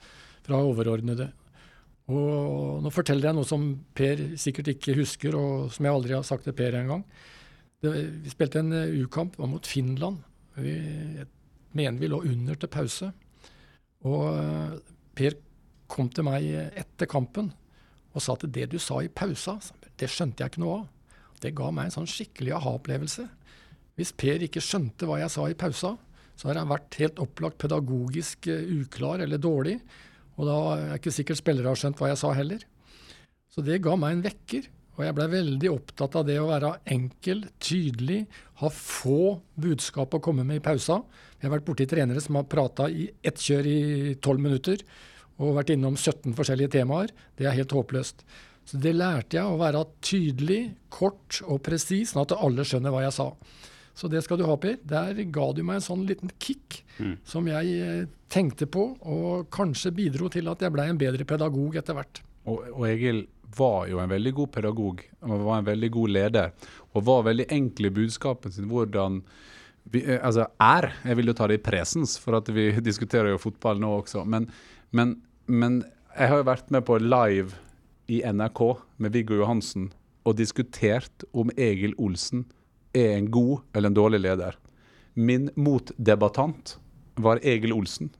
fra 0.46 0.60
overordnede. 0.62 1.30
Og 2.12 2.82
nå 2.84 2.92
forteller 2.92 3.30
jeg 3.30 3.38
noe 3.38 3.48
som 3.48 3.64
Per 3.96 4.20
sikkert 4.40 4.74
ikke 4.74 4.96
husker, 4.98 5.36
og 5.38 5.72
som 5.72 5.86
jeg 5.86 5.96
aldri 5.96 6.16
har 6.16 6.26
sagt 6.26 6.44
til 6.46 6.56
Per 6.56 6.76
engang. 6.82 7.04
Vi 7.84 8.32
spilte 8.32 8.60
en 8.60 8.72
eh, 8.76 8.94
U-kamp, 9.04 9.36
mot 9.40 9.66
Finland. 9.66 10.20
Vi, 10.56 10.74
mener 11.72 12.00
vi 12.00 12.08
lå 12.08 12.22
under 12.24 12.60
til 12.60 12.72
pause. 12.72 13.10
Og 14.04 14.24
eh, 14.30 14.76
Per 15.16 15.38
kom 15.90 16.08
til 16.12 16.26
meg 16.26 16.46
etter 16.80 17.08
kampen 17.08 17.52
og 18.14 18.22
sa 18.22 18.36
at 18.36 18.46
det 18.54 18.68
du 18.70 18.78
sa 18.78 19.00
i 19.02 19.10
pausa, 19.10 19.56
det 19.98 20.08
skjønte 20.10 20.42
jeg 20.42 20.52
ikke 20.52 20.62
noe 20.62 20.76
av. 20.78 20.84
Det 21.42 21.50
ga 21.56 21.70
meg 21.74 21.88
en 21.88 21.94
sånn 21.96 22.08
skikkelig 22.08 22.54
aha-opplevelse. 22.56 23.26
Hvis 23.98 24.14
Per 24.18 24.42
ikke 24.46 24.62
skjønte 24.64 25.06
hva 25.08 25.20
jeg 25.20 25.32
sa 25.32 25.46
i 25.48 25.58
pausa, 25.58 25.94
så 26.34 26.48
har 26.50 26.58
han 26.58 26.70
vært 26.70 26.98
helt 26.98 27.20
opplagt 27.22 27.60
pedagogisk 27.62 28.48
eh, 28.50 28.64
uklar 28.80 29.22
eller 29.22 29.38
dårlig. 29.38 29.78
Og 30.34 30.48
da 30.48 30.56
er 30.74 30.96
ikke 30.96 31.14
sikkert 31.14 31.38
spillere 31.38 31.70
har 31.70 31.78
skjønt 31.78 32.00
hva 32.00 32.10
jeg 32.10 32.20
sa 32.20 32.32
heller. 32.34 32.64
Så 33.54 33.62
det 33.62 33.82
ga 33.84 33.94
meg 33.98 34.16
en 34.16 34.24
vekker. 34.24 34.66
Og 34.94 35.02
jeg 35.02 35.14
blei 35.16 35.26
veldig 35.30 35.70
opptatt 35.72 36.16
av 36.20 36.26
det 36.26 36.36
å 36.38 36.46
være 36.46 36.76
enkel, 36.94 37.40
tydelig, 37.62 38.20
ha 38.60 38.68
få 38.70 39.40
budskap 39.58 40.14
å 40.14 40.20
komme 40.22 40.44
med 40.46 40.60
i 40.60 40.62
pausa. 40.62 41.00
Jeg 41.40 41.48
har 41.48 41.54
vært 41.56 41.66
borti 41.66 41.86
trenere 41.90 42.22
som 42.22 42.38
har 42.38 42.46
prata 42.50 42.86
i 42.86 43.08
ett 43.26 43.42
kjør 43.42 43.66
i 43.66 43.80
tolv 44.22 44.42
minutter 44.42 44.84
og 45.42 45.56
vært 45.56 45.72
innom 45.74 45.96
17 45.98 46.36
forskjellige 46.38 46.76
temaer. 46.76 47.10
Det 47.34 47.48
er 47.50 47.56
helt 47.58 47.74
håpløst. 47.74 48.22
Så 48.70 48.78
det 48.80 48.94
lærte 48.94 49.36
jeg 49.36 49.50
å 49.50 49.58
være 49.60 49.82
tydelig, 50.04 50.60
kort 50.94 51.42
og 51.42 51.58
presis, 51.66 52.12
sånn 52.12 52.22
at 52.22 52.36
alle 52.38 52.64
skjønner 52.66 52.94
hva 52.94 53.02
jeg 53.04 53.16
sa. 53.18 53.28
Så 53.94 54.10
det 54.10 54.24
skal 54.26 54.40
du 54.40 54.46
ha, 54.48 54.56
Per. 54.58 54.76
Der 54.82 55.20
ga 55.30 55.46
du 55.54 55.62
meg 55.66 55.78
en 55.78 55.86
sånn 55.86 56.02
liten 56.08 56.32
kick 56.42 56.80
som 57.26 57.46
jeg 57.50 57.78
eh, 57.78 58.06
tenkte 58.32 58.66
på, 58.70 58.88
og 59.06 59.48
kanskje 59.54 59.94
bidro 59.94 60.30
til 60.32 60.50
at 60.50 60.62
jeg 60.62 60.74
blei 60.74 60.88
en 60.90 61.00
bedre 61.00 61.26
pedagog 61.28 61.78
etter 61.78 61.96
hvert. 61.96 62.20
Og, 62.50 62.66
og 62.74 62.86
Egil 62.88 63.24
var 63.54 63.86
jo 63.86 64.00
en 64.02 64.10
veldig 64.10 64.32
god 64.34 64.50
pedagog 64.56 65.02
og 65.22 65.44
var 65.46 65.60
en 65.60 65.68
veldig 65.68 65.90
god 65.94 66.14
leder. 66.16 66.70
Og 66.94 67.06
var 67.06 67.26
veldig 67.28 67.46
enkel 67.54 67.88
i 67.88 67.94
budskapet 67.94 68.56
sitt. 68.56 68.66
Hvordan 68.70 69.22
vi, 69.90 70.02
eh, 70.02 70.18
Altså 70.20 70.48
er, 70.58 70.90
jeg 71.04 71.20
vil 71.20 71.30
jo 71.30 71.36
ta 71.38 71.48
det 71.50 71.60
i 71.60 71.64
presens, 71.64 72.16
for 72.18 72.40
at 72.40 72.50
vi 72.50 72.72
diskuterer 72.90 73.34
jo 73.34 73.42
fotball 73.42 73.82
nå 73.82 74.00
også. 74.00 74.24
Men, 74.26 74.48
men, 74.90 75.20
men 75.46 75.82
jeg 76.16 76.30
har 76.30 76.42
jo 76.42 76.50
vært 76.50 76.74
med 76.74 76.86
på 76.88 76.98
live 77.02 77.54
i 78.10 78.20
NRK 78.26 78.60
med 78.98 79.14
Viggo 79.14 79.38
Johansen 79.38 79.92
og 80.24 80.36
diskutert 80.38 81.24
om 81.36 81.50
Egil 81.56 81.94
Olsen 82.00 82.44
er 82.94 83.16
en 83.16 83.30
god 83.30 83.60
eller 83.74 83.90
en 83.90 83.98
dårlig 83.98 84.20
leder. 84.24 84.56
Min 85.14 85.50
motdebattant 85.54 86.78
var 87.14 87.42
Egil 87.42 87.74
Olsen 87.74 88.10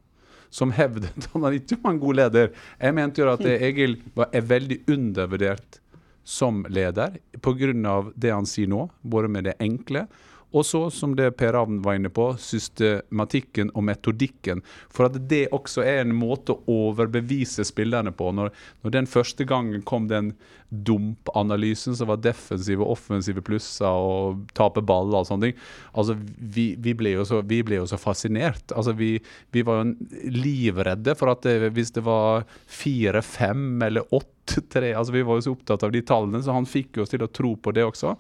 som 0.55 0.71
hevdet 0.71 1.11
at 1.19 1.33
han 1.33 1.57
ikke 1.57 1.81
var 1.83 1.95
en 1.95 2.03
god 2.03 2.21
leder. 2.21 2.53
Jeg 2.79 2.95
mente 2.95 3.23
jo 3.23 3.31
at 3.33 3.43
Egil 3.43 3.97
var, 4.15 4.31
er 4.31 4.47
veldig 4.47 4.85
undervurdert 4.91 5.81
som 6.25 6.63
leder 6.73 7.19
pga. 7.43 7.73
det 8.15 8.31
han 8.33 8.47
sier 8.47 8.71
nå, 8.71 8.87
både 9.03 9.29
med 9.29 9.45
det 9.51 9.57
enkle 9.61 10.07
og 10.55 10.63
så, 10.67 10.85
som 10.95 11.17
det 11.19 11.33
Per 11.39 11.53
Ravn 11.57 11.81
var 11.83 11.99
inne 11.99 12.11
på, 12.15 12.29
systematikken 12.39 13.73
og 13.75 13.87
metodikken. 13.89 14.63
For 14.95 15.09
at 15.09 15.17
det 15.31 15.49
også 15.57 15.83
er 15.83 16.05
en 16.05 16.15
måte 16.15 16.55
å 16.55 16.77
overbevise 16.91 17.67
spillerne 17.67 18.13
på. 18.15 18.31
Når, 18.39 18.53
når 18.85 18.95
den 18.95 19.11
første 19.11 19.47
gangen 19.51 19.83
kom 19.83 20.07
den 20.11 20.35
dump-analysen 20.71 21.97
som 21.99 22.09
var 22.11 22.23
defensive 22.23 22.83
og 22.83 22.95
offensive 22.95 23.43
plusser 23.45 23.87
og 23.87 24.47
tape 24.59 24.83
baller 24.87 25.21
og 25.21 25.29
sånne 25.29 25.51
ting, 25.51 25.59
altså 25.93 26.17
vi, 26.39 26.71
vi, 26.79 26.95
ble, 26.99 27.17
jo 27.19 27.27
så, 27.29 27.43
vi 27.47 27.61
ble 27.67 27.81
jo 27.81 27.91
så 27.91 27.99
fascinert. 28.01 28.71
Altså 28.75 28.95
vi, 28.99 29.17
vi 29.55 29.67
var 29.67 29.83
jo 29.83 30.31
livredde 30.35 31.19
for 31.19 31.35
at 31.35 31.43
det, 31.47 31.75
hvis 31.75 31.95
det 31.99 32.07
var 32.07 32.47
fire, 32.71 33.23
fem 33.27 33.83
eller 33.83 34.07
åtte, 34.15 34.31
tre 34.45 34.91
altså 34.93 35.15
Vi 35.15 35.23
var 35.25 35.39
jo 35.39 35.43
så 35.47 35.53
opptatt 35.55 35.87
av 35.87 35.93
de 35.95 36.03
tallene, 36.05 36.43
så 36.45 36.53
han 36.53 36.67
fikk 36.69 36.99
oss 37.01 37.15
til 37.15 37.23
å 37.25 37.31
tro 37.33 37.55
på 37.57 37.73
det 37.73 37.87
også. 37.87 38.13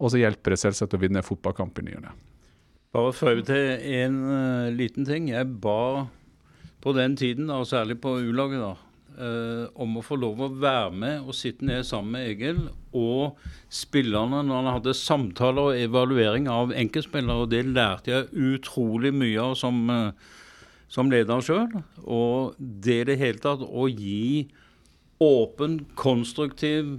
Og 0.00 0.12
så 0.12 0.20
hjelper 0.22 0.54
det 0.54 0.62
selvsagt 0.62 0.94
å 0.96 1.00
vinne 1.00 1.24
fotballkamp 1.24 1.80
i 1.80 1.86
ny 1.88 1.96
og 1.98 2.06
ne. 2.06 2.14
Bare 2.92 3.12
føye 3.16 3.40
til 3.48 3.84
en 4.02 4.16
uh, 4.28 4.72
liten 4.72 5.06
ting. 5.08 5.30
Jeg 5.32 5.48
ba 5.64 6.08
på 6.82 6.92
den 6.96 7.14
tiden, 7.16 7.48
og 7.52 7.68
særlig 7.70 7.96
på 8.02 8.18
U-laget, 8.20 8.60
da, 8.60 8.72
uh, 9.16 9.64
om 9.80 9.96
å 9.96 10.04
få 10.04 10.18
lov 10.20 10.42
å 10.44 10.50
være 10.52 10.90
med 11.00 11.24
og 11.24 11.36
sitte 11.36 11.64
ned 11.64 11.86
sammen 11.88 12.18
med 12.18 12.28
Egil 12.32 12.66
og 12.92 13.38
spillerne 13.72 14.42
når 14.44 14.58
han 14.58 14.70
hadde 14.74 14.96
samtaler 14.98 15.70
og 15.70 15.80
evaluering 15.80 16.50
av 16.52 16.74
enkeltspillere. 16.76 17.46
Og 17.46 17.52
det 17.54 17.62
lærte 17.70 18.12
jeg 18.12 18.52
utrolig 18.56 19.14
mye 19.16 19.40
av 19.40 19.56
som, 19.60 19.80
uh, 19.88 20.42
som 20.92 21.12
leder 21.12 21.44
sjøl. 21.44 21.80
Og 22.04 22.58
det 22.58 22.98
i 23.04 23.08
det 23.12 23.20
hele 23.22 23.40
tatt 23.40 23.64
å 23.64 23.88
gi 23.88 24.50
åpen, 25.22 25.80
konstruktiv 25.96 26.98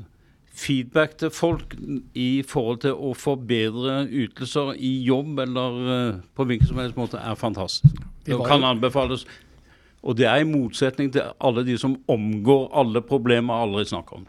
feedback 0.54 1.18
til 1.18 1.32
folk 1.34 1.74
i 2.14 2.44
forhold 2.48 2.84
til 2.86 2.94
å 2.94 3.14
få 3.18 3.36
bedre 3.42 4.04
ytelser 4.06 4.76
i 4.78 4.92
jobb 5.08 5.42
eller 5.46 5.80
eh, 5.96 6.20
på 6.38 6.46
hvilken 6.50 6.70
som 6.70 6.84
helst 6.84 7.00
måte, 7.00 7.18
er 7.18 7.40
fantastisk. 7.40 7.98
Det 8.24 8.38
kan 8.48 8.64
anbefales. 8.64 9.26
Og 10.04 10.18
det 10.20 10.28
er 10.30 10.44
i 10.44 10.48
motsetning 10.48 11.12
til 11.16 11.34
alle 11.40 11.64
de 11.66 11.78
som 11.80 11.96
omgår 12.12 12.68
alle 12.76 13.02
problemer 13.08 13.56
og 13.56 13.70
aldri 13.70 13.86
snakker 13.90 14.20
om. 14.20 14.28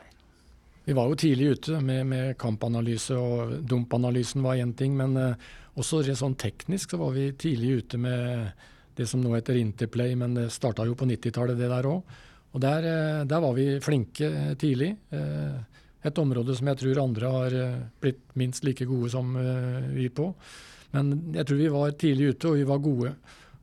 Vi 0.85 0.95
var 0.97 1.09
jo 1.09 1.19
tidlig 1.19 1.55
ute 1.57 1.81
med, 1.81 2.05
med 2.07 2.35
kampanalyse, 2.41 3.17
og 3.17 3.59
dumpanalysen 3.69 4.45
var 4.45 4.61
én 4.61 4.75
ting. 4.77 4.97
Men 4.97 5.17
eh, 5.21 5.51
også 5.81 6.03
sånn 6.15 6.39
teknisk 6.41 6.95
så 6.95 7.01
var 7.01 7.15
vi 7.17 7.33
tidlig 7.41 7.83
ute 7.83 8.01
med 8.01 8.53
det 8.95 9.09
som 9.11 9.23
nå 9.23 9.33
heter 9.35 9.59
Interplay, 9.59 10.15
men 10.15 10.37
det 10.37 10.53
starta 10.55 10.87
jo 10.87 10.95
på 10.95 11.09
90-tallet, 11.11 11.59
det 11.59 11.71
der 11.73 11.89
òg. 11.91 12.19
Og 12.55 12.63
der, 12.63 12.87
eh, 12.87 13.25
der 13.27 13.41
var 13.43 13.55
vi 13.57 13.81
flinke 13.83 14.29
eh, 14.31 14.53
tidlig. 14.55 14.95
Eh, 15.11 15.74
et 16.05 16.21
område 16.21 16.57
som 16.57 16.69
jeg 16.71 16.81
tror 16.81 17.01
andre 17.03 17.31
har 17.37 17.57
eh, 17.61 17.79
blitt 18.03 18.23
minst 18.41 18.67
like 18.67 18.87
gode 18.89 19.11
som 19.15 19.37
eh, 19.41 19.89
vi 19.95 20.11
på. 20.13 20.29
Men 20.95 21.15
jeg 21.35 21.49
tror 21.49 21.63
vi 21.63 21.73
var 21.73 21.97
tidlig 21.99 22.35
ute, 22.35 22.51
og 22.51 22.61
vi 22.61 22.69
var 22.69 22.85
gode. 22.85 23.15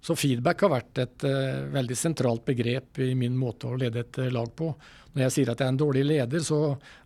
Så 0.02 0.18
feedback 0.18 0.66
har 0.66 0.72
vært 0.74 0.98
et 0.98 1.24
uh, 1.30 1.62
veldig 1.72 1.96
sentralt 1.96 2.42
begrep 2.44 2.98
i 3.06 3.12
min 3.16 3.36
måte 3.38 3.70
å 3.70 3.78
lede 3.78 4.02
et 4.02 4.18
lag 4.34 4.50
på. 4.58 4.72
Når 5.12 5.26
jeg 5.26 5.34
sier 5.36 5.52
at 5.52 5.60
jeg 5.60 5.68
er 5.68 5.74
en 5.74 5.80
dårlig 5.80 6.02
leder, 6.08 6.44
så 6.44 6.58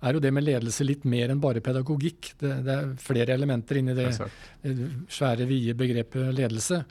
er 0.05 0.13
jo 0.15 0.21
det 0.21 0.31
med 0.33 0.45
ledelse 0.45 0.85
litt 0.85 1.07
mer 1.09 1.33
enn 1.33 1.41
bare 1.41 1.63
pedagogikk. 1.65 2.35
Det, 2.37 2.51
det 2.65 2.73
er 2.75 2.91
flere 3.01 3.33
elementer 3.33 3.79
inni 3.81 3.95
det 3.97 4.11
eh, 4.13 4.81
svære, 5.09 5.47
vide 5.49 5.77
begrepet 5.77 6.29
ledelse. 6.37 6.83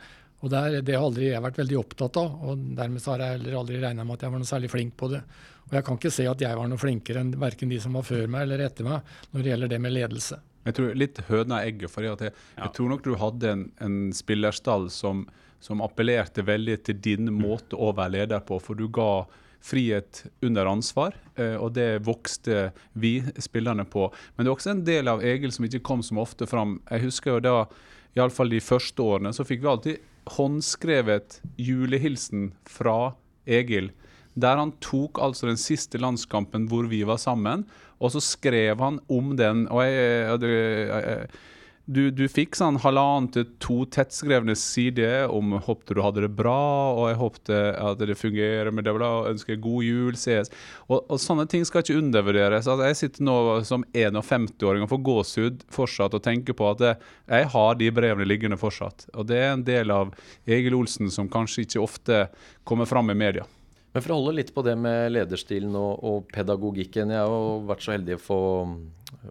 Og 0.42 0.50
der, 0.50 0.80
Det 0.82 0.96
har 0.96 1.06
aldri 1.06 1.30
jeg 1.30 1.42
vært 1.44 1.60
veldig 1.62 1.78
opptatt 1.80 2.18
av, 2.20 2.34
og 2.44 2.64
dermed 2.76 3.02
så 3.02 3.14
har 3.14 3.22
jeg 3.24 3.36
heller 3.38 3.60
aldri 3.60 3.78
regna 3.80 4.04
med 4.04 4.18
at 4.18 4.26
jeg 4.26 4.34
var 4.34 4.42
noe 4.42 4.50
særlig 4.50 4.72
flink 4.74 4.96
på 5.00 5.08
det. 5.14 5.22
Og 5.74 5.80
jeg 5.80 5.86
kan 5.88 5.96
ikke 5.98 6.14
se 6.14 6.24
at 6.30 6.42
jeg 6.44 6.54
var 6.54 6.68
noe 6.70 6.78
flinkere 6.78 7.22
enn 7.24 7.32
verken 7.42 7.72
de 7.72 7.80
som 7.82 7.96
var 7.98 8.04
før 8.06 8.28
meg 8.30 8.44
eller 8.46 8.62
etter 8.62 8.86
meg 8.86 9.14
når 9.32 9.42
det 9.42 9.50
gjelder 9.50 9.72
det 9.72 9.78
med 9.82 9.94
ledelse. 9.96 10.36
Jeg 10.64 10.76
tror 10.76 10.92
Litt 10.96 11.18
høna 11.26 11.56
og 11.58 11.66
egget. 11.66 11.90
for 11.90 12.06
at 12.06 12.20
jeg, 12.22 12.34
jeg, 12.56 12.72
tror 12.76 12.92
nok 12.92 13.02
du 13.02 13.16
hadde 13.18 13.50
en, 13.50 13.64
en 13.82 13.96
spillerstall 14.14 14.86
som, 14.94 15.24
som, 15.58 15.82
appellerte 15.82 16.44
veldig 16.46 16.76
til 16.86 17.00
din 17.02 17.32
måte 17.34 17.74
å 17.74 17.90
være 17.90 18.14
leder 18.20 18.44
på. 18.46 18.60
For 18.62 18.78
du 18.78 18.86
ga 18.86 19.26
frihet 19.64 20.22
under 20.46 20.70
ansvar, 20.70 21.16
eh, 21.34 21.56
og 21.56 21.74
det 21.74 22.04
vokste 22.06 22.70
vi 22.92 23.16
spillerne 23.42 23.84
på. 23.88 24.06
Men 24.36 24.44
det 24.46 24.52
er 24.52 24.54
også 24.54 24.74
en 24.76 24.86
del 24.86 25.10
av 25.10 25.24
Egil 25.26 25.52
som 25.56 25.66
ikke 25.66 25.82
kom 25.82 26.06
så 26.06 26.20
ofte 26.22 26.46
fram. 26.46 26.78
Jeg 26.86 27.08
husker 27.08 27.34
jo 27.34 27.44
da, 27.44 27.56
iallfall 28.14 28.54
de 28.54 28.62
første 28.62 29.02
årene, 29.02 29.34
så 29.34 29.42
fikk 29.42 29.64
vi 29.64 29.72
alltid 29.72 30.10
håndskrevet 30.38 31.40
julehilsen 31.58 32.52
fra 32.68 33.16
Egil. 33.44 33.90
Der 34.34 34.58
han 34.58 34.74
tok 34.82 35.20
altså 35.22 35.48
den 35.50 35.60
siste 35.60 36.00
landskampen 36.02 36.68
hvor 36.70 36.88
vi 36.90 37.04
var 37.06 37.20
sammen, 37.22 37.66
og 38.02 38.14
så 38.14 38.22
skrev 38.22 38.82
han 38.82 39.00
om 39.08 39.34
den. 39.38 39.66
og 39.70 39.84
jeg, 39.86 40.42
jeg, 40.42 41.28
du, 41.84 42.06
du, 42.08 42.22
fikk 42.32 42.56
sånn 42.56 42.78
halvannen 42.80 43.26
til 43.34 43.44
to 43.60 43.74
tettskrevne 43.92 44.54
sider 44.56 45.28
om 45.28 45.52
håpte 45.66 45.92
du 45.92 46.00
hadde 46.00 46.22
det 46.24 46.30
bra, 46.32 46.94
og 46.96 47.10
jeg 47.10 47.18
håpte 47.20 47.58
at 47.76 48.00
det 48.00 48.16
fungerer 48.16 48.70
med 48.72 48.86
det 48.88 48.94
og 48.96 49.28
ønsker 49.28 49.60
god 49.60 49.84
jul, 49.84 50.16
ses. 50.16 50.48
Og, 50.88 51.02
og, 51.02 51.18
sånne 51.20 51.44
ting 51.50 51.66
skal 51.68 51.84
ikke 51.84 51.98
undervurderes. 52.00 52.64
Altså, 52.64 52.88
jeg 52.88 53.00
sitter 53.02 53.26
nå 53.28 53.36
som 53.68 53.84
51-åring 53.92 54.86
og 54.86 54.94
får 54.94 55.02
gåsehud 55.10 55.66
fortsatt 55.76 56.16
og 56.16 56.24
tenker 56.24 56.56
på 56.56 56.70
at 56.72 56.86
jeg 56.88 57.50
har 57.52 57.76
de 57.76 57.90
brevene 57.92 58.28
liggende 58.30 58.60
fortsatt. 58.60 59.10
Og 59.12 59.28
det 59.28 59.42
er 59.42 59.52
en 59.52 59.66
del 59.68 59.92
av 59.92 60.16
Egil 60.48 60.78
Olsen 60.80 61.12
som 61.12 61.28
kanskje 61.28 61.66
ikke 61.66 61.84
ofte 61.84 62.24
kommer 62.64 62.88
fram 62.88 63.12
i 63.12 63.18
media. 63.26 63.44
Men 63.94 64.02
for 64.02 64.10
å 64.10 64.18
holde 64.18 64.38
litt 64.40 64.50
på 64.54 64.64
det 64.66 64.74
med 64.74 65.12
lederstilen 65.14 65.74
og, 65.78 66.02
og 66.02 66.30
pedagogikken. 66.34 67.12
Jeg 67.14 67.22
har 67.22 67.30
jo 67.30 67.60
vært 67.68 67.84
så 67.84 67.94
heldig 67.94 68.16
å 68.16 68.22
få 68.22 68.38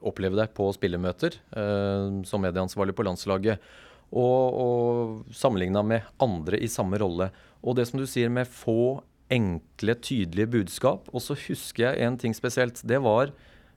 oppleve 0.08 0.40
deg 0.40 0.54
på 0.56 0.70
spillemøter 0.74 1.36
eh, 1.36 2.22
som 2.28 2.42
medieansvarlig 2.44 2.96
på 2.96 3.04
landslaget. 3.04 3.66
Og, 4.14 4.60
og 4.64 5.34
sammenligna 5.36 5.82
med 5.84 6.08
andre 6.24 6.62
i 6.64 6.70
samme 6.72 7.00
rolle. 7.02 7.28
Og 7.60 7.76
det 7.76 7.90
som 7.90 8.00
du 8.00 8.06
sier 8.08 8.32
med 8.32 8.48
få 8.48 9.02
enkle, 9.34 9.96
tydelige 10.00 10.52
budskap. 10.56 11.10
Og 11.12 11.24
så 11.26 11.36
husker 11.48 11.90
jeg 11.90 12.08
en 12.08 12.20
ting 12.22 12.36
spesielt. 12.38 12.80
Det 12.88 13.02
var 13.04 13.34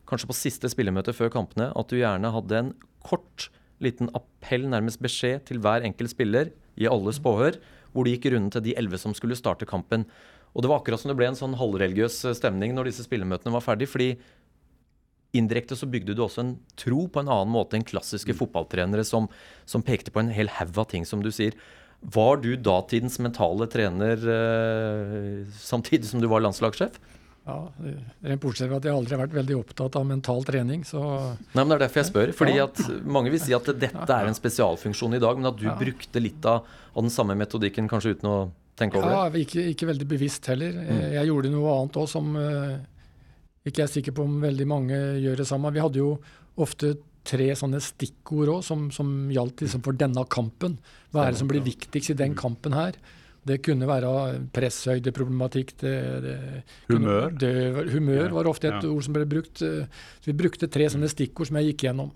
kanskje 0.07 0.31
på 0.31 0.39
siste 0.39 0.71
spillemøte 0.71 1.15
før 1.17 1.33
kampene 1.35 1.73
at 1.75 1.91
du 1.91 1.99
gjerne 1.99 2.31
hadde 2.31 2.61
en 2.61 2.71
kort, 3.07 3.49
liten 3.83 4.11
appell, 4.17 4.69
nærmest 4.71 5.03
beskjed, 5.03 5.43
til 5.49 5.59
hver 5.65 5.85
enkelt 5.87 6.15
spiller 6.15 6.53
i 6.79 6.87
alles 6.89 7.19
påhør, 7.23 7.59
hvor 7.93 8.07
du 8.07 8.13
gikk 8.13 8.31
runden 8.31 8.53
til 8.53 8.65
de 8.65 8.77
elleve 8.79 9.01
som 9.01 9.15
skulle 9.17 9.39
starte 9.39 9.69
kampen. 9.69 10.05
Og 10.57 10.65
det 10.65 10.73
var 10.73 10.81
akkurat 10.81 11.03
som 11.03 11.13
det 11.13 11.19
ble 11.19 11.29
en 11.29 11.37
sånn 11.37 11.57
halvreligiøs 11.61 12.23
eh, 12.31 12.37
stemning 12.39 12.73
når 12.77 12.91
disse 12.91 13.05
spillemøtene 13.05 13.53
var 13.53 13.65
ferdig, 13.65 13.91
fordi 13.93 14.15
indirekte 15.37 15.77
så 15.77 15.89
bygde 15.91 16.15
du 16.17 16.23
også 16.25 16.41
en 16.41 16.55
tro 16.81 17.03
på 17.13 17.21
en 17.21 17.29
annen 17.29 17.53
måte 17.53 17.77
enn 17.77 17.85
klassiske 17.85 18.33
mm. 18.33 18.39
fotballtrenere 18.39 19.05
som, 19.05 19.29
som, 19.69 19.85
pekte 19.85 20.15
på 20.15 20.23
en 20.23 20.33
hel 20.33 20.49
haug 20.57 20.81
av 20.81 20.89
ting, 20.95 21.05
som 21.05 21.21
du 21.21 21.29
sier. 21.35 21.53
Var 22.01 22.41
du 22.41 22.55
datidens 22.57 23.19
mentale 23.21 23.69
trener 23.69 24.25
eh, 24.33 25.45
samtidig 25.61 26.09
som 26.09 26.25
du 26.25 26.31
var 26.33 26.45
landslagssjef? 26.45 26.97
Ja, 27.47 27.61
Rent 28.27 28.43
bortsett 28.43 28.67
fra 28.67 28.81
at 28.81 28.87
jeg 28.89 28.97
aldri 28.97 29.15
har 29.15 29.21
vært 29.23 29.37
veldig 29.37 29.57
opptatt 29.61 29.97
av 30.01 30.07
mental 30.09 30.41
trening, 30.49 30.81
så 30.89 31.03
Nei, 31.53 31.61
men 31.61 31.69
Det 31.69 31.77
er 31.77 31.83
derfor 31.85 32.01
jeg 32.01 32.09
spør. 32.09 32.33
fordi 32.41 32.57
at 32.59 32.81
Mange 33.05 33.31
vil 33.31 33.43
si 33.45 33.55
at 33.55 33.69
dette 33.77 34.17
er 34.17 34.27
en 34.27 34.35
spesialfunksjon 34.35 35.15
i 35.15 35.23
dag, 35.23 35.37
men 35.39 35.53
at 35.53 35.61
du 35.61 35.69
ja. 35.69 35.77
brukte 35.79 36.23
litt 36.23 36.49
av, 36.49 36.65
av 36.97 37.07
den 37.07 37.13
samme 37.13 37.37
metodikken 37.39 37.91
kanskje 37.93 38.17
uten 38.17 38.33
å 38.33 38.39
tenke 38.79 39.01
over 39.01 39.09
det? 39.09 39.17
Ja, 39.17 39.43
ikke, 39.45 39.67
ikke 39.73 39.91
veldig 39.91 40.09
bevisst 40.11 40.47
heller. 40.53 40.77
Mm. 40.77 41.03
Jeg 41.17 41.31
gjorde 41.31 41.53
noe 41.53 41.75
annet 41.75 41.99
òg 42.03 42.09
som 42.11 42.33
uh, 42.39 42.77
ikke 43.67 43.83
jeg 43.83 43.89
er 43.89 43.95
sikker 43.99 44.17
på 44.17 44.25
om 44.29 44.41
veldig 44.45 44.69
mange 44.71 45.03
gjør 45.25 45.43
det 45.43 45.49
samme. 45.49 45.75
Vi 45.75 45.83
hadde 45.83 46.03
jo 46.03 46.15
ofte 46.63 46.95
tre 47.27 47.51
sånne 47.59 47.81
stikkord 47.83 48.53
òg 48.53 48.65
som, 48.65 48.89
som 48.95 49.13
gjaldt 49.35 49.65
liksom 49.65 49.83
for 49.85 49.99
denne 49.99 50.23
kampen. 50.31 50.79
Hva 51.11 51.27
er 51.27 51.35
det 51.35 51.41
som 51.43 51.51
blir 51.51 51.65
viktigst 51.67 52.15
i 52.15 52.19
den 52.19 52.37
kampen 52.39 52.77
her? 52.77 52.99
Det 53.47 53.61
kunne 53.63 53.87
være 53.87 54.11
presshøydeproblematikk. 54.55 55.77
Det, 55.79 55.97
det 56.25 56.37
humør? 56.91 57.29
Det, 57.31 57.51
humør 57.93 58.35
var 58.35 58.49
ofte 58.51 58.71
et 58.71 58.87
ja. 58.87 58.91
ord 58.91 59.07
som 59.07 59.15
ble 59.15 59.27
brukt. 59.31 59.63
Så 59.63 60.27
vi 60.27 60.35
brukte 60.35 60.71
tre 60.71 60.89
sånne 60.91 61.11
stikkord 61.11 61.51
som 61.51 61.59
jeg 61.61 61.73
gikk 61.73 61.87
gjennom. 61.87 62.11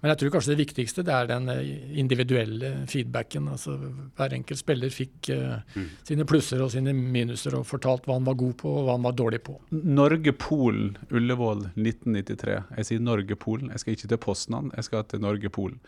Men 0.00 0.12
jeg 0.12 0.20
tror 0.20 0.32
kanskje 0.36 0.52
det 0.52 0.60
viktigste 0.60 1.02
det 1.06 1.14
er 1.14 1.28
den 1.30 1.48
eh, 1.50 1.70
individuelle 1.98 2.70
feedbacken. 2.90 3.48
altså 3.50 3.74
Hver 4.18 4.36
enkelt 4.36 4.60
spiller 4.60 4.92
fikk 4.94 5.30
uh, 5.34 5.58
mm. 5.74 5.88
sine 6.06 6.26
plusser 6.28 6.62
og 6.62 6.70
sine 6.74 6.94
minuser 6.94 7.56
og 7.58 7.66
fortalt 7.66 8.06
hva 8.06 8.18
han 8.18 8.28
var 8.28 8.38
god 8.38 8.54
på 8.62 8.70
og 8.70 8.86
hva 8.86 8.94
han 8.94 9.06
var 9.08 9.16
dårlig 9.18 9.42
på. 9.48 9.56
Norge-Polen, 9.74 10.92
Ullevål 11.10 11.64
1993. 11.72 12.58
Jeg 12.78 12.90
sier 12.90 13.02
Norge-Polen. 13.02 13.72
Jeg 13.74 13.82
skal 13.82 13.96
ikke 13.96 14.12
til 14.12 14.22
Poznan, 14.22 14.70
jeg 14.76 14.86
skal 14.86 15.08
til 15.10 15.24
Norge-Polen. 15.24 15.80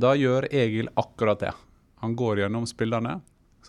Da 0.00 0.14
gjør 0.16 0.48
Egil 0.48 0.88
akkurat 1.00 1.44
det. 1.44 1.52
Han 2.00 2.16
går 2.16 2.44
gjennom 2.44 2.64
spillerne. 2.68 3.18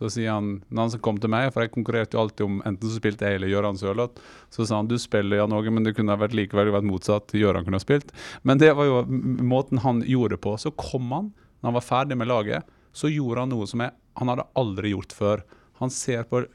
Så 0.02 0.10
sier 0.16 0.34
han, 0.34 0.64
når 0.74 0.88
han 0.88 1.02
kom 1.06 1.20
til 1.22 1.30
meg, 1.30 1.52
for 1.54 1.62
jeg 1.62 1.74
konkurrerte 1.76 2.18
jo 2.18 2.24
alltid 2.24 2.46
om 2.48 2.56
enten 2.66 2.90
så 2.90 2.98
spilte 2.98 3.28
jeg 3.30 3.38
eller 3.38 3.52
Gøran 3.52 3.78
Sørloth, 3.78 4.24
så 4.50 4.66
sa 4.66 4.80
han 4.80 4.90
du 4.90 4.96
spiller 4.98 5.38
Jan 5.38 5.54
Åge, 5.54 5.70
men 5.70 5.86
det 5.86 5.94
kunne 5.94 6.18
vært 6.18 6.34
likevel 6.34 6.74
vært 6.74 6.88
motsatt. 6.90 7.36
Gøran 7.38 7.68
kunne 7.68 7.78
ha 7.78 7.84
spilt. 7.84 8.10
Men 8.42 8.58
det 8.58 8.72
var 8.80 8.90
jo 8.90 9.04
måten 9.06 9.84
han 9.86 10.02
gjorde 10.02 10.40
det 10.40 10.42
på. 10.42 10.56
Så 10.58 10.74
kom 10.74 11.14
han, 11.14 11.30
når 11.62 11.70
han 11.70 11.78
var 11.78 11.86
ferdig 11.86 12.18
med 12.18 12.32
laget, 12.34 12.66
så 12.98 13.14
gjorde 13.14 13.46
han 13.46 13.54
noe 13.54 13.70
som 13.70 13.86
jeg, 13.86 13.94
han 14.18 14.34
hadde 14.34 14.50
aldri 14.58 14.96
gjort 14.96 15.14
før. 15.16 15.46
Han 15.84 15.94
ser 15.94 16.26
på 16.34 16.48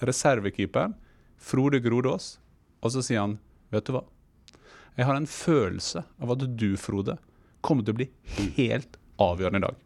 reservekeeperen, 0.00 0.96
Frode 1.36 1.84
Grodås, 1.84 2.38
og 2.80 2.96
så 2.96 3.04
sier 3.04 3.20
han 3.20 3.36
vet 3.72 3.84
du 3.84 3.92
hva, 3.92 4.06
jeg 4.96 5.04
har 5.04 5.18
en 5.18 5.28
følelse 5.28 6.00
av 6.24 6.32
at 6.32 6.44
du, 6.56 6.70
Frode, 6.80 7.18
kommer 7.60 7.84
til 7.84 7.92
å 7.92 7.98
bli 8.00 8.06
helt 8.56 8.96
avgjørende 9.20 9.60
i 9.60 9.66
dag. 9.66 9.85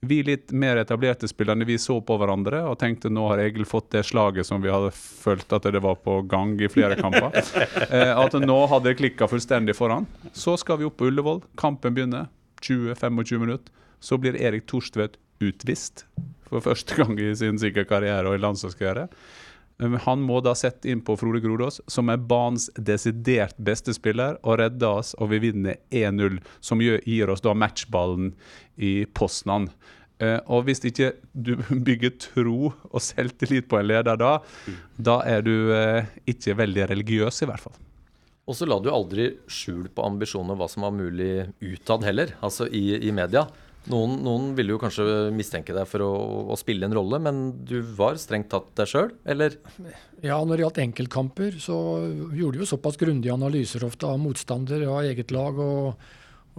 Vi 0.00 0.22
litt 0.24 0.52
mer 0.56 0.78
etablerte 0.80 1.28
spillerne 1.28 1.66
vi 1.68 1.76
så 1.78 1.98
på 2.00 2.16
hverandre 2.16 2.62
og 2.70 2.78
tenkte 2.80 3.10
nå 3.12 3.26
har 3.28 3.42
Egil 3.42 3.66
fått 3.68 3.90
det 3.92 4.06
slaget 4.08 4.48
som 4.48 4.62
vi 4.64 4.72
hadde 4.72 4.94
følt 4.96 5.52
at 5.52 5.68
det 5.68 5.82
var 5.84 5.98
på 6.00 6.22
gang 6.30 6.54
i 6.60 6.70
flere 6.72 6.96
kamper. 7.00 7.36
Eh, 7.90 8.12
at 8.14 8.34
nå 8.38 8.56
hadde 8.70 8.86
det 8.86 8.96
klikka 9.00 9.26
fullstendig 9.28 9.74
foran. 9.76 10.06
Så 10.32 10.54
skal 10.60 10.78
vi 10.78 10.86
opp 10.86 10.96
på 11.00 11.08
Ullevål. 11.10 11.42
Kampen 11.58 11.94
begynner. 11.96 12.28
20-25 12.62 13.38
minutter. 13.40 13.72
Så 14.00 14.16
blir 14.20 14.38
Erik 14.38 14.66
Torstvedt 14.70 15.18
utvist 15.42 16.04
for 16.48 16.62
første 16.64 16.96
gang 16.98 17.18
i 17.20 17.32
sin 17.36 17.58
sikre 17.60 17.84
karriere 17.88 18.30
og 18.30 18.38
i 18.38 18.42
landslagskarriere. 18.42 19.08
Han 19.80 20.20
må 20.20 20.42
da 20.44 20.52
sette 20.58 20.90
inn 20.92 21.00
på 21.04 21.16
Frode 21.16 21.40
Grodås, 21.40 21.80
som 21.88 22.10
er 22.12 22.20
banens 22.20 22.68
desidert 22.76 23.56
beste 23.56 23.94
spiller, 23.96 24.36
og 24.44 24.58
redde 24.60 24.88
oss, 24.88 25.14
og 25.16 25.32
vi 25.32 25.40
vinner 25.46 25.80
1-0, 25.88 26.36
som 26.60 26.82
gir 26.84 27.32
oss 27.32 27.40
da 27.44 27.54
matchballen 27.56 28.34
i 28.76 29.06
Poznan. 29.16 29.70
Uh, 30.20 30.36
og 30.52 30.66
hvis 30.66 30.82
ikke 30.84 31.14
du 31.32 31.54
bygger 31.86 32.12
tro 32.20 32.74
og 32.74 33.00
selvtillit 33.00 33.70
på 33.70 33.78
en 33.80 33.88
leder 33.88 34.20
da, 34.20 34.34
da 35.00 35.22
er 35.24 35.46
du 35.46 35.54
uh, 35.72 36.04
ikke 36.28 36.58
veldig 36.60 36.90
religiøs, 36.92 37.40
i 37.40 37.48
hvert 37.48 37.64
fall. 37.64 37.78
Og 38.50 38.56
så 38.58 38.66
la 38.66 38.80
du 38.82 38.90
aldri 38.92 39.30
skjul 39.48 39.88
på 39.94 40.04
ambisjoner 40.04 40.58
hva 40.58 40.66
som 40.68 40.84
var 40.84 40.92
mulig 40.96 41.46
utad 41.62 42.04
heller, 42.04 42.34
altså 42.44 42.66
i, 42.66 42.98
i 42.98 43.12
media. 43.14 43.46
Noen, 43.88 44.18
noen, 44.20 44.50
ville 44.58 44.74
jo 44.74 44.80
kanskje 44.80 45.04
mistenke 45.32 45.72
deg 45.72 45.86
for 45.88 46.04
å, 46.04 46.10
å, 46.52 46.56
spille 46.60 46.84
en 46.84 46.94
rolle, 46.94 47.16
men 47.24 47.38
du 47.64 47.78
var 47.96 48.18
strengt 48.20 48.50
tatt 48.52 48.68
deg 48.76 48.90
sjøl, 48.90 49.14
eller? 49.24 49.56
Ja, 50.20 50.36
når 50.44 50.52
det 50.52 50.64
gjaldt 50.66 50.80
enkeltkamper, 50.84 51.56
så 51.64 51.76
gjorde 52.36 52.58
du 52.58 52.64
jo 52.64 52.68
såpass 52.68 53.00
grundige 53.00 53.32
analyser 53.32 53.86
ofte 53.88 54.10
av 54.10 54.20
motstander 54.20 54.84
og 54.84 54.98
av 54.98 55.08
eget 55.08 55.32
lag. 55.32 55.62
Og, 55.64 56.10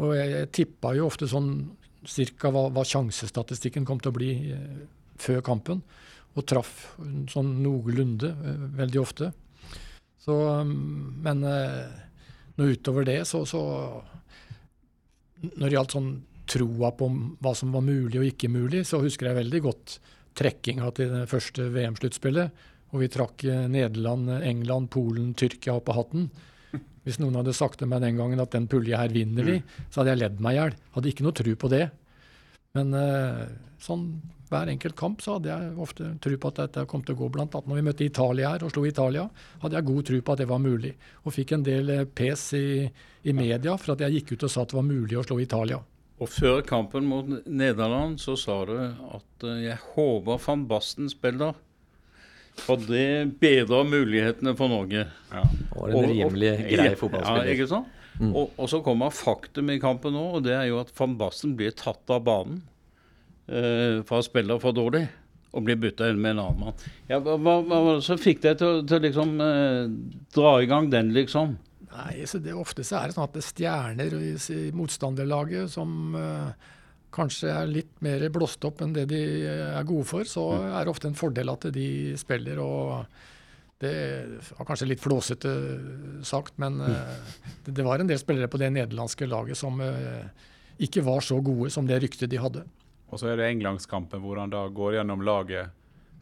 og 0.02 0.16
jeg, 0.18 0.32
jeg 0.34 0.50
tippa 0.58 0.96
jo 0.98 1.06
ofte 1.12 1.30
sånn 1.30 1.52
cirka 2.10 2.50
hva, 2.50 2.66
hva, 2.74 2.86
sjansestatistikken 2.88 3.86
kom 3.86 4.02
til 4.02 4.10
å 4.10 4.18
bli 4.18 4.32
eh, 4.56 4.82
før 5.22 5.44
kampen. 5.46 5.84
Og 6.34 6.48
traff 6.48 6.96
sånn 7.30 7.54
noenlunde 7.62 8.32
eh, 8.34 8.66
veldig 8.82 9.02
ofte. 9.04 9.30
Så, 10.22 10.34
men 10.66 11.46
eh, 11.46 11.86
nå 12.58 12.72
utover 12.74 13.06
det, 13.06 13.22
så, 13.30 13.46
så 13.46 13.62
Når 15.42 15.68
det 15.68 15.74
gjaldt 15.76 15.96
sånn 15.96 16.12
troa 16.52 16.92
på 16.98 17.08
hva 17.42 17.54
som 17.58 17.72
var 17.76 17.86
mulig 17.86 18.20
og 18.20 18.28
ikke 18.28 18.52
mulig, 18.52 18.84
så 18.90 19.00
husker 19.04 19.30
jeg 19.30 19.40
veldig 19.40 19.62
godt 19.68 19.98
trekkinga 20.38 20.92
til 20.98 21.12
det 21.16 21.26
første 21.32 21.68
VM-sluttspillet. 21.74 22.68
Og 22.92 23.04
vi 23.04 23.12
trakk 23.12 23.46
eh, 23.48 23.68
Nederland, 23.72 24.30
England, 24.42 24.92
Polen, 24.94 25.34
Tyrkia 25.40 25.78
opp 25.80 25.92
av 25.92 26.02
hatten. 26.02 26.30
Hvis 27.06 27.18
noen 27.22 27.40
hadde 27.40 27.56
sagt 27.58 27.80
til 27.82 27.90
meg 27.90 28.04
den 28.04 28.20
gangen 28.20 28.44
at 28.44 28.54
den 28.54 28.68
pulja 28.70 29.00
her 29.02 29.14
vinner 29.14 29.48
vi, 29.48 29.58
så 29.90 30.02
hadde 30.02 30.14
jeg 30.14 30.22
ledd 30.22 30.44
meg 30.44 30.54
i 30.54 30.60
hjel. 30.60 30.78
Hadde 30.96 31.12
ikke 31.12 31.26
noe 31.26 31.38
tru 31.38 31.52
på 31.58 31.72
det. 31.72 31.86
Men 32.78 32.94
eh, 32.96 33.48
sånn 33.82 34.06
hver 34.52 34.68
enkelt 34.68 34.98
kamp 35.00 35.22
så 35.24 35.38
hadde 35.38 35.48
jeg 35.48 35.76
ofte 35.80 36.10
tro 36.24 36.36
på 36.36 36.50
at 36.52 36.58
dette 36.60 36.84
kom 36.92 37.04
til 37.08 37.16
å 37.16 37.22
gå. 37.22 37.30
Blant 37.32 37.56
annet 37.56 37.72
når 37.72 37.80
vi 37.80 37.86
møtte 37.88 38.08
Italia 38.08 38.52
her 38.52 38.66
og 38.68 38.74
slo 38.74 38.84
Italia, 38.88 39.24
hadde 39.64 39.80
jeg 39.80 39.88
god 39.88 40.10
tro 40.10 40.20
på 40.20 40.36
at 40.36 40.44
det 40.44 40.50
var 40.52 40.62
mulig. 40.64 40.92
Og 41.24 41.36
fikk 41.36 41.56
en 41.56 41.66
del 41.66 41.94
eh, 41.96 42.04
pes 42.20 42.44
i, 42.60 42.66
i 43.24 43.36
media 43.38 43.78
for 43.80 43.96
at 43.96 44.04
jeg 44.06 44.20
gikk 44.20 44.36
ut 44.36 44.48
og 44.50 44.54
sa 44.54 44.66
at 44.66 44.74
det 44.74 44.80
var 44.82 44.88
mulig 44.90 45.20
å 45.20 45.26
slå 45.26 45.40
Italia. 45.40 45.80
Og 46.22 46.30
før 46.30 46.62
kampen 46.66 47.08
mot 47.10 47.26
Nederland 47.50 48.20
så 48.22 48.36
sa 48.38 48.60
du 48.70 48.76
at 48.78 49.46
uh, 49.48 49.58
jeg 49.58 49.78
håper 49.96 50.42
van 50.46 50.66
Basten 50.70 51.10
spiller. 51.10 51.56
For 52.62 52.78
det 52.78 53.40
bedrer 53.42 53.88
mulighetene 53.88 54.54
for 54.60 54.70
Norge. 54.70 55.08
Ja. 55.32 55.46
Og 55.74 55.88
en 55.90 56.12
rimelig 56.12 56.52
grei 56.68 56.92
fotballspiller. 57.00 57.48
Ja, 57.48 57.56
ikke 57.56 57.70
sant? 57.72 57.98
Mm. 58.20 58.36
Og, 58.36 58.52
og, 58.58 58.68
så 58.70 58.82
kommer 58.86 59.14
faktum 59.16 59.72
i 59.74 59.80
kampen 59.82 60.14
nå, 60.14 60.26
og 60.36 60.44
det 60.46 60.54
er 60.54 60.68
jo 60.70 60.82
at 60.82 60.92
van 61.00 61.16
Basten 61.18 61.56
blir 61.58 61.74
tatt 61.74 62.12
av 62.12 62.22
banen 62.28 62.60
uh, 63.50 64.04
for 64.06 64.20
å 64.20 64.28
spille 64.28 64.60
for 64.62 64.78
dårlig. 64.78 65.08
Og 65.52 65.66
blir 65.68 65.80
bytta 65.80 66.08
inn 66.12 66.22
med 66.22 66.38
en 66.38 66.46
annen 66.46 66.62
mann. 66.68 66.84
Ja, 67.10 67.18
hva, 67.24 67.34
hva, 67.42 67.58
hva 67.66 67.96
så 68.04 68.16
fikk 68.20 68.44
deg 68.46 68.62
til, 68.62 68.86
til 68.88 69.02
liksom 69.08 69.34
uh, 69.42 69.90
dra 70.36 70.54
i 70.62 70.70
gang 70.70 70.92
den, 70.94 71.12
liksom? 71.18 71.58
Nei, 71.92 72.26
så 72.30 72.40
det, 72.40 72.54
Ofte 72.56 72.86
så 72.88 73.00
er 73.00 73.10
det 73.10 73.18
sånn 73.18 73.28
at 73.28 73.34
det 73.36 73.42
er 73.42 73.50
stjerner 73.50 74.16
i 74.16 74.62
motstanderlaget 74.76 75.74
som 75.74 76.16
uh, 76.16 76.54
kanskje 77.12 77.52
er 77.52 77.68
litt 77.68 77.92
mer 78.04 78.24
blåst 78.34 78.64
opp 78.68 78.84
enn 78.84 78.96
det 78.96 79.10
de 79.12 79.22
er 79.50 79.88
gode 79.88 80.08
for. 80.08 80.28
Så 80.28 80.46
mm. 80.56 80.70
er 80.72 80.86
det 80.86 80.94
ofte 80.94 81.12
en 81.12 81.20
fordel 81.20 81.52
at 81.52 81.68
de 81.76 81.90
spiller. 82.20 82.62
og 82.64 83.06
det 83.82 83.96
var 84.60 84.68
kanskje 84.70 84.92
litt 84.92 85.02
flåsete 85.02 85.52
sagt, 86.28 86.54
men 86.62 86.80
uh, 86.86 87.18
det, 87.66 87.74
det, 87.74 87.86
var 87.86 88.00
en 88.00 88.10
del 88.10 88.20
spillere 88.22 88.52
på 88.52 88.62
det 88.62 88.72
nederlandske 88.76 89.28
laget 89.28 89.60
som 89.60 89.82
uh, 89.82 90.24
ikke 90.82 91.04
var 91.06 91.26
så 91.26 91.40
gode 91.44 91.72
som 91.74 91.90
det 91.90 92.00
ryktet 92.04 92.32
de 92.32 92.40
hadde. 92.42 92.64
Og 93.12 93.20
så 93.20 93.34
er 93.34 93.40
det 93.42 93.50
englandskampen 93.52 94.22
hvor 94.24 94.40
han 94.40 94.54
da 94.54 94.64
går 94.72 95.00
gjennom 95.00 95.24
laget, 95.28 95.74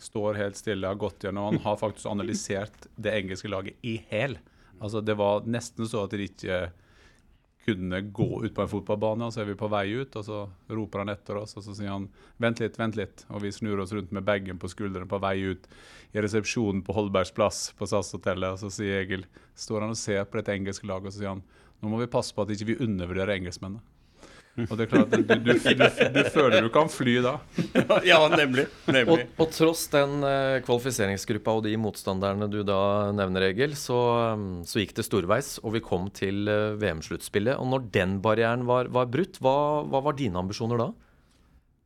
står 0.01 0.39
helt 0.39 0.57
stille, 0.57 0.87
har 0.87 0.95
gått 0.95 1.25
gjennom 1.27 1.51
Han 1.51 1.59
har 1.65 1.75
faktisk 1.77 2.07
analysert 2.07 2.87
det 2.95 3.13
engelske 3.19 3.51
laget 3.51 3.75
i 3.83 3.97
hæl. 4.09 4.37
Altså, 4.79 5.01
det 5.01 5.15
var 5.19 5.47
nesten 5.47 5.87
så 5.87 6.05
at 6.05 6.15
de 6.15 6.27
ikke 6.29 6.69
kunne 7.69 8.01
gå 8.01 8.45
ut 8.45 8.55
på 8.55 8.63
en 8.63 8.71
fotballbane, 8.71 9.27
og 9.27 9.33
så 9.33 9.43
er 9.43 9.49
vi 9.51 9.57
på 9.59 9.69
vei 9.69 9.85
ut, 9.99 10.15
og 10.15 10.25
så 10.25 10.39
roper 10.71 11.03
han 11.03 11.11
etter 11.13 11.37
oss, 11.41 11.55
og 11.59 11.65
så 11.65 11.75
sier 11.77 11.91
han 11.91 12.07
'vent 12.41 12.61
litt, 12.63 12.79
vent 12.79 12.95
litt', 12.97 13.25
og 13.29 13.43
vi 13.43 13.51
snur 13.51 13.83
oss 13.83 13.93
rundt 13.93 14.11
med 14.15 14.25
bagen 14.25 14.57
på 14.57 14.71
skuldrene 14.71 15.09
på 15.09 15.19
vei 15.21 15.35
ut 15.51 15.67
i 16.13 16.23
resepsjonen 16.23 16.81
på 16.85 16.95
Holbergs 16.95 17.31
plass 17.35 17.73
på 17.77 17.85
SAS-hotellet, 17.85 18.55
og 18.55 18.59
så 18.59 18.71
sier 18.71 19.03
Egil, 19.03 19.25
står 19.55 19.81
han 19.81 19.93
og 19.93 19.97
ser 19.97 20.23
på 20.25 20.39
dette 20.39 20.55
engelske 20.55 20.87
laget, 20.87 21.07
og 21.07 21.13
så 21.13 21.19
sier 21.19 21.35
han 21.35 21.43
'nå 21.81 21.89
må 21.89 21.99
vi 21.99 22.07
passe 22.07 22.33
på 22.33 22.41
at 22.41 22.49
ikke 22.49 22.65
vi 22.65 22.73
ikke 22.73 22.87
undervurderer 22.87 23.37
engelskmennene'. 23.37 23.98
Og 24.67 24.75
det 24.75 24.85
er 24.85 24.89
klart, 24.91 25.13
du, 25.13 25.21
du, 25.23 25.35
du, 25.39 25.53
du, 25.53 26.21
føler 26.33 26.65
du 26.65 26.69
kan 26.73 26.89
fly 26.91 27.15
da. 27.23 27.35
ja, 28.09 28.19
nemlig. 28.33 28.65
nemlig. 28.89 29.27
Og, 29.29 29.43
og, 29.45 29.51
tross 29.55 29.85
den 29.93 30.25
uh, 30.25 30.59
kvalifiseringsgruppa 30.65 31.55
og 31.59 31.65
de 31.67 31.75
motstanderne 31.79 32.49
du 32.51 32.61
da 32.67 32.79
nevner, 33.15 33.49
Egil, 33.49 33.77
så, 33.79 33.99
um, 34.35 34.47
så 34.67 34.81
gikk 34.81 34.97
det 34.97 35.05
storveis, 35.07 35.57
og 35.63 35.77
vi 35.77 35.83
kom 35.85 36.09
til 36.15 36.49
uh, 36.49 36.75
VM-sluttspillet. 36.81 37.59
Og 37.59 37.69
når 37.71 37.85
den 37.95 38.17
barrieren 38.25 38.65
var, 38.69 38.91
var 38.93 39.11
brutt, 39.11 39.39
hva, 39.43 39.85
hva, 39.87 40.03
var 40.09 40.17
dine 40.19 40.41
ambisjoner 40.41 40.81
da? 40.81 40.89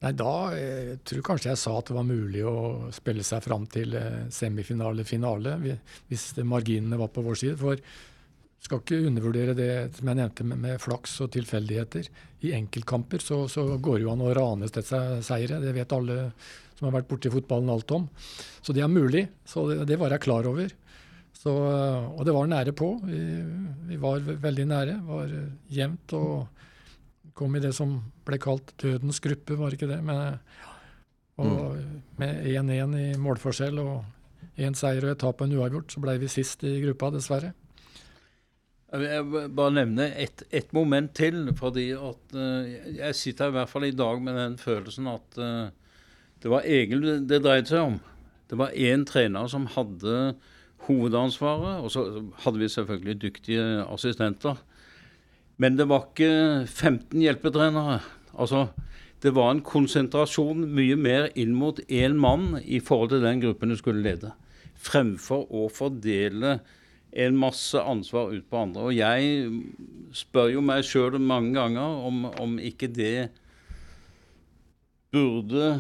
Nei, 0.03 0.15
da 0.19 0.31
jeg 0.57 0.97
tror 1.07 1.27
kanskje 1.29 1.53
jeg 1.53 1.61
sa 1.61 1.77
at 1.79 1.87
det 1.87 1.95
var 1.95 2.07
mulig 2.07 2.41
å 2.47 2.55
spille 2.95 3.23
seg 3.27 3.45
fram 3.45 3.67
til 3.71 3.93
uh, 3.99 4.25
semifinale-finale, 4.33 5.59
hvis 6.09 6.31
marginene 6.47 6.99
var 6.99 7.13
på 7.13 7.23
vår 7.27 7.39
side. 7.43 7.59
For 7.61 7.77
skal 8.63 8.79
ikke 8.79 9.01
undervurdere 9.09 9.55
det 9.57 9.71
som 9.97 10.09
jeg 10.09 10.19
nevnte 10.19 10.45
med, 10.47 10.61
med 10.63 10.81
flaks 10.81 11.17
og 11.25 11.31
tilfeldigheter. 11.35 12.07
I 12.47 12.53
enkeltkamper 12.55 13.23
så, 13.23 13.43
så 13.51 13.65
går 13.75 13.99
det 13.99 14.05
jo 14.05 14.13
an 14.13 14.23
å 14.23 14.33
rane 14.35 14.69
seire. 14.71 15.59
Det 15.59 15.73
vet 15.75 15.95
alle 15.95 16.17
som 16.77 16.87
har 16.87 16.95
vært 16.97 17.09
borti 17.11 17.31
fotballen 17.33 17.71
alt 17.73 17.91
om. 17.95 18.07
Så 18.63 18.75
det 18.75 18.85
er 18.85 18.91
mulig. 18.91 19.27
Så 19.47 19.65
det, 19.69 19.83
det 19.91 19.99
var 19.99 20.15
jeg 20.15 20.23
klar 20.25 20.47
over. 20.49 20.71
Så, 21.35 21.51
og 21.51 22.23
det 22.23 22.35
var 22.35 22.47
nære 22.47 22.75
på. 22.77 22.93
Vi, 23.03 23.21
vi 23.89 23.99
var 23.99 24.23
veldig 24.23 24.67
nære. 24.69 24.97
Var 25.07 25.33
jevnt 25.75 26.15
og 26.15 26.61
kom 27.35 27.55
i 27.57 27.63
det 27.63 27.73
som 27.75 27.97
ble 28.23 28.39
kalt 28.39 28.75
dødens 28.79 29.19
gruppe, 29.23 29.57
var 29.59 29.73
ikke 29.75 29.89
det? 29.89 29.99
Men, 30.05 30.37
og 31.41 31.73
mm. 31.73 31.95
med 32.21 32.47
1-1 32.53 32.95
i 32.99 33.07
målforskjell 33.19 33.81
og 33.81 34.61
én 34.61 34.77
seier 34.77 35.07
og 35.07 35.15
et 35.15 35.21
tap 35.23 35.41
og 35.41 35.49
en 35.49 35.57
uavgjort, 35.57 35.95
så 35.95 36.03
ble 36.03 36.15
vi 36.21 36.29
sist 36.31 36.63
i 36.67 36.77
gruppa, 36.83 37.09
dessverre. 37.15 37.51
Jeg 38.93 39.25
vil 39.25 39.47
bare 39.57 39.73
nevne 39.73 40.05
ett 40.21 40.43
et 40.53 40.73
moment 40.73 41.13
til. 41.17 41.49
fordi 41.57 41.91
at 41.91 42.35
uh, 42.35 42.97
Jeg 42.97 43.15
sitter 43.15 43.47
i 43.47 43.55
hvert 43.57 43.69
fall 43.69 43.85
i 43.87 43.95
dag 43.95 44.21
med 44.21 44.37
den 44.37 44.57
følelsen 44.57 45.07
at 45.07 45.37
uh, 45.37 45.69
det 46.43 46.51
var 46.51 46.67
Egil 46.67 47.25
det 47.27 47.41
dreide 47.41 47.67
seg 47.67 47.79
om. 47.79 47.99
Det 48.49 48.57
var 48.59 48.75
én 48.75 49.05
trener 49.05 49.47
som 49.47 49.65
hadde 49.65 50.35
hovedansvaret, 50.85 51.79
og 51.81 51.89
så 51.89 52.03
hadde 52.43 52.59
vi 52.59 52.67
selvfølgelig 52.69 53.21
dyktige 53.21 53.63
assistenter. 53.87 54.59
Men 55.57 55.77
det 55.77 55.87
var 55.89 56.09
ikke 56.11 56.67
15 56.67 57.21
hjelpetrenere. 57.21 58.01
Altså, 58.35 58.67
det 59.23 59.31
var 59.33 59.53
en 59.53 59.63
konsentrasjon 59.63 60.67
mye 60.75 60.97
mer 60.99 61.29
inn 61.39 61.55
mot 61.55 61.79
én 61.87 62.19
mann 62.19 62.59
i 62.59 62.81
forhold 62.83 63.13
til 63.13 63.23
den 63.23 63.41
gruppen 63.41 63.71
du 63.71 63.77
skulle 63.79 64.03
lede, 64.03 64.33
fremfor 64.75 65.47
å 65.47 65.69
fordele 65.71 66.57
en 67.15 67.37
masse 67.37 67.77
ansvar 67.77 68.33
ut 68.33 68.45
på 68.49 68.57
andre. 68.57 68.87
Og 68.89 68.95
jeg 68.95 69.49
spør 70.17 70.53
jo 70.55 70.63
meg 70.65 70.85
sjøl 70.87 71.19
mange 71.21 71.53
ganger 71.57 72.05
om, 72.07 72.25
om 72.41 72.55
ikke 72.61 72.89
det 72.89 73.29
burde 75.13 75.75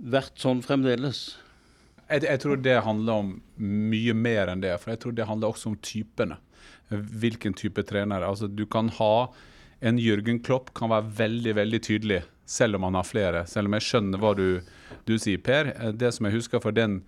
vært 0.00 0.40
sånn 0.40 0.62
fremdeles. 0.64 1.36
Jeg, 2.10 2.24
jeg, 2.26 2.40
tror 2.42 2.58
det 2.58 2.80
handler 2.82 3.22
om 3.22 3.30
mye 3.62 4.14
mer 4.16 4.50
enn 4.50 4.64
det. 4.64 4.74
For 4.82 4.94
jeg 4.94 5.02
tror 5.04 5.14
det 5.14 5.28
handler 5.28 5.52
også 5.54 5.70
om 5.72 5.78
typene. 5.84 6.40
Hvilken 6.90 7.54
type 7.54 7.84
trener. 7.86 8.26
Altså, 8.26 8.50
du 8.50 8.66
kan 8.66 8.90
ha 8.98 9.30
En 9.80 9.96
Jørgen 9.96 10.42
Klopp 10.44 10.74
kan 10.76 10.90
være 10.92 11.08
veldig 11.16 11.54
veldig 11.56 11.78
tydelig, 11.80 12.18
selv 12.44 12.76
om 12.76 12.82
han 12.84 12.98
har 12.98 13.06
flere. 13.08 13.46
Selv 13.48 13.70
om 13.70 13.76
jeg 13.78 13.86
skjønner 13.86 14.20
hva 14.20 14.34
du, 14.36 14.60
du 15.08 15.14
sier, 15.16 15.40
Per. 15.40 15.70
Det 15.96 16.10
som 16.12 16.28
jeg 16.28 16.34
husker 16.34 16.60
for 16.60 16.76
den 16.76 16.98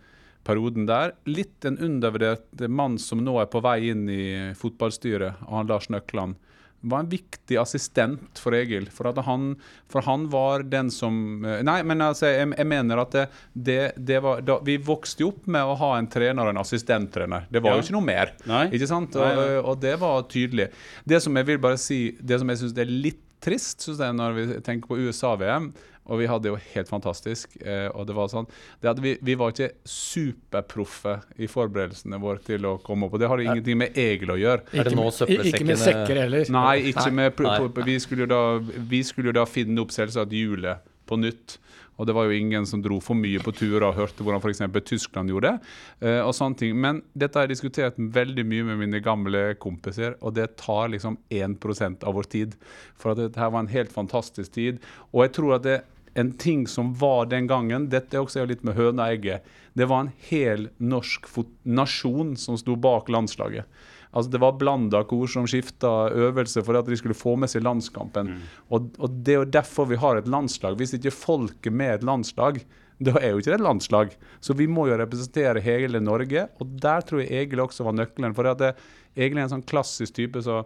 perioden 0.45 0.87
der. 0.89 1.17
Litt 1.29 1.65
en 1.69 1.79
undervurdert 1.79 2.65
mann 2.69 2.99
som 2.99 3.23
nå 3.25 3.39
er 3.43 3.51
på 3.51 3.63
vei 3.65 3.79
inn 3.93 4.09
i 4.11 4.25
fotballstyret, 4.59 5.45
og 5.49 5.61
han 5.61 5.71
Lars 5.71 5.91
Nøkland. 5.93 6.39
Var 6.83 6.99
en 6.99 7.11
viktig 7.11 7.57
assistent 7.61 8.41
for 8.43 8.57
Egil. 8.59 8.89
For, 8.91 9.07
han, 9.23 9.53
for 9.91 10.03
han, 10.03 10.25
var 10.33 10.65
den 10.67 10.89
som 10.91 11.45
eh, 11.47 11.61
Nei, 11.63 11.77
men 11.87 12.03
altså, 12.03 12.27
jeg, 12.27 12.49
jeg 12.59 12.67
mener 12.67 13.05
at 13.05 13.15
det, 13.15 13.27
det, 13.55 13.77
det 13.97 14.19
var 14.25 14.43
da, 14.43 14.57
Vi 14.67 14.81
vokste 14.83 15.23
jo 15.23 15.31
opp 15.31 15.47
med 15.47 15.63
å 15.63 15.77
ha 15.79 15.93
en 16.01 16.11
trener 16.11 16.43
og 16.43 16.57
en 16.57 16.63
assistenttrener. 16.65 17.47
Det 17.55 17.63
var 17.63 17.77
ja. 17.77 17.79
jo 17.79 17.87
ikke 17.87 17.97
noe 18.01 18.09
mer. 18.09 18.35
Nei. 18.51 18.65
Ikke 18.75 18.91
sant? 18.91 19.15
Og, 19.15 19.23
nei, 19.23 19.61
og, 19.61 19.77
det 19.85 19.95
var 20.03 20.27
tydelig. 20.33 20.73
Det 21.07 21.23
som 21.23 21.39
jeg 21.39 21.53
vil 21.53 21.63
bare 21.63 21.79
si, 21.79 22.01
det 22.19 22.43
som 22.43 22.51
jeg 22.51 22.65
syns 22.65 22.75
er 22.83 22.91
litt 22.91 23.23
trist, 23.43 23.83
synes 23.83 24.03
jeg, 24.03 24.19
når 24.19 24.37
vi 24.37 24.45
tenker 24.67 24.91
på 24.91 24.99
USA-VM 25.07 25.71
og 26.11 26.19
vi 26.19 26.27
hadde 26.27 26.51
jo 26.51 26.59
helt 26.75 26.91
fantastisk. 26.91 27.55
Eh, 27.63 27.87
og 27.95 28.07
det 28.09 28.17
var 28.17 28.31
sånn 28.33 28.49
det 28.83 28.95
vi, 29.03 29.15
vi, 29.23 29.37
var 29.39 29.55
ikke 29.55 29.71
superproffe 29.87 31.19
i 31.39 31.49
forberedelsene 31.51 32.19
våre 32.23 32.43
til 32.43 32.67
å 32.67 32.77
komme 32.83 33.07
opp. 33.07 33.17
Og 33.17 33.23
det 33.23 33.31
har 33.31 33.43
ingenting 33.45 33.79
med 33.85 33.99
Egil 33.99 34.35
å 34.35 34.39
gjøre. 34.41 34.67
Er 34.75 34.91
det 34.91 34.97
nå 34.99 35.09
Ikke 35.29 35.67
med 35.69 35.81
sekker 35.81 36.25
heller? 36.25 36.49
Nei, 36.53 36.79
ikke 36.91 37.09
Nei. 37.11 37.29
med 37.31 37.85
vi 37.87 37.99
skulle, 38.03 38.27
da, 38.31 38.59
vi 38.59 39.03
skulle 39.07 39.35
da 39.37 39.47
finne 39.49 39.83
opp 39.85 39.95
selvsagt 39.95 40.35
hjulet 40.35 40.83
på 41.07 41.19
nytt. 41.21 41.59
Og 42.01 42.09
det 42.09 42.15
var 42.17 42.27
jo 42.27 42.35
ingen 42.35 42.65
som 42.67 42.81
dro 42.83 42.97
for 43.05 43.15
mye 43.15 43.39
på 43.45 43.53
turer 43.55 43.85
og 43.87 43.99
hørte 43.99 44.25
hvordan 44.25 44.41
f.eks. 44.43 44.63
Tyskland 44.89 45.31
gjorde 45.31 45.53
det. 45.53 45.73
Uh, 46.03 46.23
og 46.25 46.33
sånne 46.35 46.59
ting. 46.59 46.75
Men 46.81 47.03
dette 47.13 47.39
har 47.39 47.47
jeg 47.47 47.55
diskutert 47.55 48.01
veldig 48.01 48.45
mye 48.49 48.67
med 48.71 48.81
mine 48.81 49.03
gamle 49.05 49.45
kompiser, 49.63 50.17
og 50.21 50.35
det 50.39 50.55
tar 50.63 50.91
liksom 50.95 51.21
1% 51.31 52.07
av 52.09 52.17
vår 52.19 52.31
tid. 52.33 52.57
For 52.99 53.13
at 53.13 53.21
dette 53.21 53.51
var 53.53 53.61
en 53.61 53.71
helt 53.71 53.93
fantastisk 53.95 54.57
tid. 54.57 54.81
Og 55.13 55.27
jeg 55.27 55.37
tror 55.39 55.59
at 55.61 55.69
det 55.69 55.79
en 56.15 56.33
ting 56.39 56.67
som 56.67 56.93
var 56.95 57.27
den 57.31 57.47
gangen 57.47 57.89
Dette 57.93 58.17
er 58.17 58.25
også 58.25 58.45
litt 58.49 58.65
med 58.67 58.77
høna 58.77 59.07
og 59.07 59.15
egget. 59.17 59.49
Det 59.73 59.89
var 59.89 60.05
en 60.05 60.13
hel 60.29 60.69
norsk 60.79 61.29
nasjon 61.65 62.35
som 62.37 62.59
sto 62.61 62.77
bak 62.77 63.09
landslaget. 63.13 63.65
Altså 64.13 64.31
Det 64.31 64.43
var 64.43 64.59
blanda 64.61 65.01
kor 65.09 65.31
som 65.31 65.49
skifta 65.49 66.11
øvelse 66.13 66.61
for 66.67 66.77
at 66.77 66.89
de 66.89 66.99
skulle 67.01 67.17
få 67.17 67.35
med 67.41 67.49
seg 67.49 67.65
landskampen. 67.65 68.35
Mm. 68.35 68.43
Og, 68.69 68.91
og, 68.99 69.19
Det 69.25 69.35
er 69.35 69.41
jo 69.41 69.53
derfor 69.57 69.89
vi 69.89 70.01
har 70.01 70.21
et 70.21 70.29
landslag. 70.29 70.77
Hvis 70.77 70.95
ikke 70.99 71.15
folk 71.15 71.67
er 71.67 71.77
med 71.81 71.95
et 71.95 72.05
landslag, 72.05 72.61
da 73.03 73.17
er 73.19 73.33
jo 73.33 73.41
ikke 73.41 73.55
det 73.55 73.61
et 73.61 73.67
landslag. 73.67 74.13
Så 74.45 74.55
vi 74.59 74.69
må 74.69 74.87
jo 74.91 75.01
representere 75.01 75.65
hele 75.65 76.01
Norge, 76.01 76.45
og 76.61 76.77
der 76.83 77.01
tror 77.09 77.23
jeg 77.23 77.33
Egil 77.33 77.65
også 77.65 77.89
var 77.89 77.97
nøkkelen. 77.97 78.37
For 78.37 78.53
det, 78.53 78.75
Egil 79.17 79.41
er 79.41 79.47
en 79.47 79.57
sånn 79.57 79.67
klassisk 79.67 80.21
type 80.21 80.45
så 80.45 80.61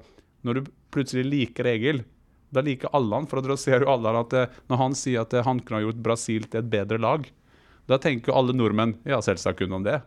når 0.46 0.58
du 0.58 0.68
plutselig 0.94 1.24
liker 1.26 1.70
Egil, 1.70 2.02
da 2.56 2.64
liker 2.64 2.92
alle 2.96 3.20
han, 3.20 3.28
for 3.28 3.44
da 3.44 3.56
ser 3.60 3.84
jo 3.84 3.92
alle 3.92 4.16
at 4.16 4.36
eh, 4.36 4.58
når 4.70 4.82
han 4.82 4.98
sier 4.98 5.24
at 5.26 5.36
eh, 5.36 5.46
han 5.46 5.60
kunne 5.62 5.82
ha 5.82 5.88
gjort 5.88 6.02
Brasil 6.08 6.48
til 6.48 6.62
et 6.62 6.72
bedre 6.72 6.98
lag, 7.02 7.28
da 7.86 8.00
tenker 8.02 8.32
jo 8.32 8.38
alle 8.40 8.56
nordmenn 8.56 8.96
ja, 9.06 9.20
selvsagt 9.22 9.60
kunne 9.60 9.78
han 9.78 9.86
det. 9.86 10.00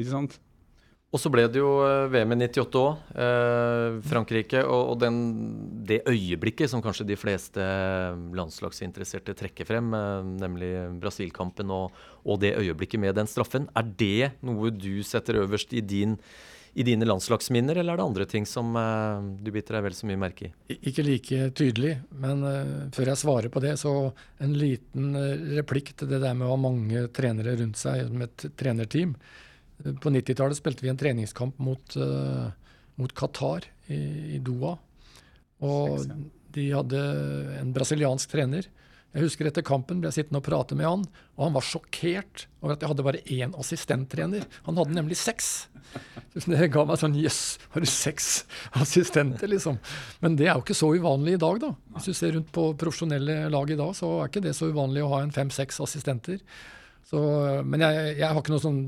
Ikke 0.00 0.12
sant? 0.14 0.38
Og 1.08 1.20
så 1.22 1.30
ble 1.32 1.46
det 1.48 1.60
jo 1.60 1.70
eh, 1.86 2.08
VM 2.12 2.34
i 2.34 2.40
98 2.48 2.82
òg, 2.82 3.14
Frankrike. 4.08 4.60
Og, 4.68 4.96
den, 5.00 5.22
det 5.88 6.02
øyeblikket 6.08 6.72
som 6.72 6.82
kanskje 6.84 7.06
de 7.08 7.16
fleste 7.16 7.64
landslagsinteresserte 8.36 9.36
trekker 9.38 9.68
frem, 9.68 9.94
nemlig 10.40 10.72
Brasil-kampen 11.00 11.72
og, 11.72 11.96
og, 12.24 12.36
det 12.44 12.56
øyeblikket 12.60 13.00
med 13.04 13.16
den 13.16 13.30
straffen, 13.30 13.70
er 13.76 13.88
det 13.88 14.34
noe 14.44 14.72
du 14.74 15.00
setter 15.06 15.40
øverst 15.44 15.72
i 15.76 15.84
din 15.84 16.18
i 16.74 16.84
dine 16.86 17.06
landslagsminner, 17.08 17.78
eller 17.80 17.94
er 17.94 18.00
det 18.00 18.06
andre 18.06 18.26
ting 18.28 18.46
som 18.48 18.76
uh, 18.76 19.20
du 19.42 19.50
biter 19.54 19.78
deg 19.78 19.84
vel 19.86 19.96
så 19.96 20.08
mye 20.08 20.20
merke 20.20 20.48
i? 20.48 20.78
Ikke 20.90 21.04
like 21.06 21.50
tydelig, 21.58 21.94
men 22.22 22.44
uh, 22.44 22.88
før 22.94 23.12
jeg 23.12 23.22
svarer 23.22 23.52
på 23.52 23.62
det, 23.64 23.74
så 23.80 23.92
en 24.44 24.56
liten 24.58 25.12
uh, 25.16 25.52
replikk 25.58 25.94
til 25.98 26.10
det 26.10 26.22
der 26.24 26.36
med 26.38 26.48
å 26.48 26.54
ha 26.54 26.60
mange 26.68 27.06
trenere 27.14 27.56
rundt 27.60 27.80
seg 27.80 28.12
med 28.12 28.30
et 28.30 28.58
trenerteam. 28.58 29.14
På 30.02 30.10
90-tallet 30.10 30.58
spilte 30.58 30.82
vi 30.84 30.90
en 30.90 30.98
treningskamp 30.98 31.60
mot, 31.62 31.94
mot 32.98 33.12
Qatar 33.14 33.68
i, 33.86 33.98
i 34.34 34.40
Doha. 34.42 34.72
Og 35.62 36.02
de 36.56 36.64
hadde 36.74 37.02
en 37.60 37.70
brasiliansk 37.76 38.32
trener 38.32 38.66
jeg 39.16 39.24
husker 39.24 39.48
etter 39.48 39.64
kampen 39.64 40.02
ble 40.02 40.10
jeg 40.10 40.20
sittende 40.20 40.42
og 40.42 40.44
prate 40.44 40.76
med 40.76 40.84
han, 40.84 41.04
og 41.38 41.46
han 41.46 41.54
var 41.56 41.64
sjokkert 41.64 42.44
over 42.60 42.74
at 42.74 42.82
jeg 42.84 42.90
hadde 42.90 43.06
bare 43.06 43.22
én 43.32 43.54
assistenttrener. 43.56 44.44
Han 44.66 44.76
hadde 44.76 44.96
nemlig 44.98 45.16
seks. 45.16 45.68
Det 46.34 46.68
ga 46.68 46.84
meg 46.84 47.00
sånn 47.00 47.16
Jøss, 47.16 47.38
yes, 47.56 47.68
har 47.72 47.82
du 47.82 47.88
seks 47.88 48.26
assistenter, 48.76 49.48
liksom? 49.48 49.78
Men 50.20 50.36
det 50.36 50.50
er 50.50 50.58
jo 50.58 50.64
ikke 50.66 50.76
så 50.76 50.90
uvanlig 50.92 51.38
i 51.38 51.40
dag, 51.40 51.60
da. 51.62 51.72
Hvis 51.96 52.10
du 52.10 52.18
ser 52.18 52.36
rundt 52.36 52.52
på 52.52 52.66
profesjonelle 52.78 53.40
lag 53.54 53.72
i 53.72 53.78
dag, 53.80 53.94
så 53.96 54.12
er 54.18 54.28
ikke 54.28 54.44
det 54.44 54.54
så 54.58 54.68
uvanlig 54.68 55.06
å 55.06 55.12
ha 55.14 55.22
en 55.24 55.32
fem-seks 55.34 55.80
assistenter. 55.86 56.42
Så, 57.08 57.20
men 57.64 57.80
jeg, 57.80 58.18
jeg, 58.18 58.28
har 58.28 58.42
ikke 58.42 58.52
noen 58.52 58.66
sånn 58.66 58.82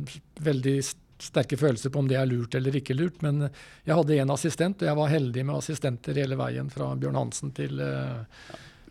veldig 0.45 0.77
sterke 1.21 1.57
følelser 1.61 1.93
på 1.93 2.03
om 2.03 2.09
det 2.09 2.19
er 2.21 2.29
lurt 2.29 2.55
eller 2.57 2.77
ikke 2.77 2.97
lurt. 2.97 3.25
Men 3.25 3.47
jeg 3.49 3.97
hadde 3.97 4.21
én 4.21 4.37
assistent, 4.37 4.85
og 4.85 4.93
jeg 4.93 5.01
var 5.01 5.15
heldig 5.17 5.47
med 5.49 5.57
assistenter 5.57 6.21
hele 6.21 6.37
veien 6.41 6.69
fra 6.73 6.93
Bjørn 7.01 7.17
Hansen 7.17 7.57
til 7.57 7.81
uh, 7.81 8.21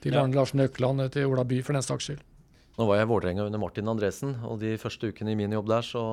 til 0.03 0.17
Arne 0.17 0.37
Larsen 0.37 0.63
Økland, 0.63 1.05
til 1.13 1.29
Ola 1.29 1.45
By, 1.47 1.61
for 1.65 1.77
den 1.77 1.85
saks 1.85 2.09
skyld. 2.09 2.25
Nå 2.79 2.85
var 2.87 2.95
jeg 2.95 3.09
i 3.09 3.09
Vålerenga 3.09 3.43
under 3.43 3.59
Martin 3.59 3.91
Andresen, 3.91 4.37
og 4.47 4.61
de 4.61 4.77
første 4.79 5.09
ukene 5.11 5.33
i 5.33 5.35
min 5.35 5.51
jobb 5.51 5.67
der 5.67 5.83
så, 5.83 6.03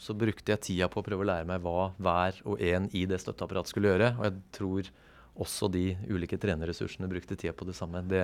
så, 0.00 0.14
brukte 0.16 0.54
jeg 0.54 0.62
tida 0.64 0.86
på 0.88 1.02
å 1.02 1.04
prøve 1.04 1.26
å 1.26 1.28
lære 1.28 1.48
meg 1.48 1.60
hva 1.60 1.90
hver 2.00 2.38
og 2.48 2.62
en 2.64 2.86
i 2.96 3.02
det 3.10 3.18
støtteapparatet 3.20 3.74
skulle 3.74 3.90
gjøre. 3.92 4.14
Og 4.16 4.24
jeg 4.24 4.38
tror 4.56 4.88
også 5.44 5.68
de 5.68 5.84
ulike 6.08 6.38
trenerressursene 6.40 7.10
brukte 7.10 7.36
tida 7.36 7.52
på 7.52 7.68
det 7.68 7.76
samme. 7.76 8.00
Det, 8.08 8.22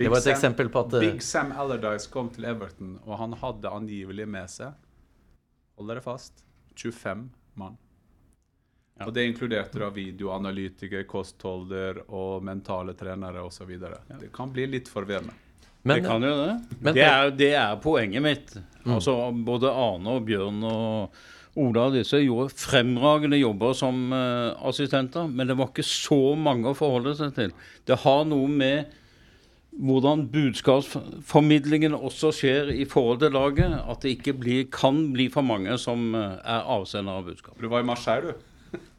det 0.00 0.10
var 0.10 0.18
et 0.18 0.26
Sam, 0.26 0.34
eksempel 0.34 0.72
på 0.74 0.82
at 0.82 0.96
eh, 0.98 1.06
Big 1.06 1.22
Sam 1.22 1.54
Allardyce 1.54 2.10
kom 2.10 2.32
til 2.34 2.48
Everton, 2.50 2.96
og 3.06 3.14
han 3.22 3.38
hadde 3.44 3.76
angivelig 3.78 4.26
med 4.26 4.50
seg 4.50 4.74
Hold 5.78 5.94
dere 5.94 6.02
fast 6.04 6.42
25 6.74 7.28
mann. 7.56 7.78
Ja. 9.00 9.06
Og 9.08 9.14
Det 9.16 9.24
inkluderte 9.24 9.80
da 9.80 9.88
videoanalytikere, 9.94 11.06
kostholder 11.08 12.02
og 12.12 12.44
mentale 12.44 12.92
trenere 12.98 13.40
osv. 13.40 13.70
Ja. 13.80 14.18
Det 14.20 14.28
kan 14.34 14.52
bli 14.52 14.66
litt 14.68 14.90
forvirrende. 14.92 15.32
Men, 15.82 15.96
det 15.96 16.04
kan 16.04 16.24
jo 16.24 16.34
det. 16.36 16.54
Men, 16.80 16.94
det, 16.94 17.04
er, 17.06 17.30
det, 17.32 17.52
er, 17.56 17.76
poenget 17.80 18.22
mitt. 18.22 18.56
Mm. 18.84 18.98
Altså 18.98 19.14
Både 19.32 19.72
Arne 19.72 20.18
og 20.18 20.26
Bjørn 20.28 20.60
og 20.68 21.20
Ola 21.60 21.86
og 21.88 21.96
disse 21.96 22.20
gjorde 22.20 22.52
fremragende 22.60 23.40
jobber 23.40 23.72
som 23.74 24.12
uh, 24.12 24.52
assistenter, 24.68 25.26
men 25.26 25.48
det 25.48 25.56
var 25.58 25.72
ikke 25.72 25.86
så 25.86 26.36
mange 26.38 26.68
å 26.68 26.76
forholde 26.76 27.16
seg 27.18 27.32
til. 27.38 27.56
Det 27.88 27.98
har 28.04 28.22
noe 28.28 28.52
med 28.52 28.92
hvordan 29.80 30.26
budskapsformidlingen 30.30 31.96
også 31.96 32.32
skjer 32.36 32.70
i 32.74 32.84
forhold 32.90 33.24
til 33.24 33.34
laget. 33.34 33.74
At 33.80 34.04
det 34.04 34.18
ikke 34.18 34.36
blir, 34.36 34.68
kan 34.70 35.08
bli 35.14 35.30
for 35.32 35.46
mange 35.46 35.80
som 35.80 36.12
uh, 36.12 36.36
er 36.44 36.70
avsender 36.76 37.18
av 37.18 37.32
budskap. 37.32 37.56
Du 37.56 37.70
var 37.72 37.80
i 37.80 37.88
Marseille, 37.88 38.36
du? 38.36 38.49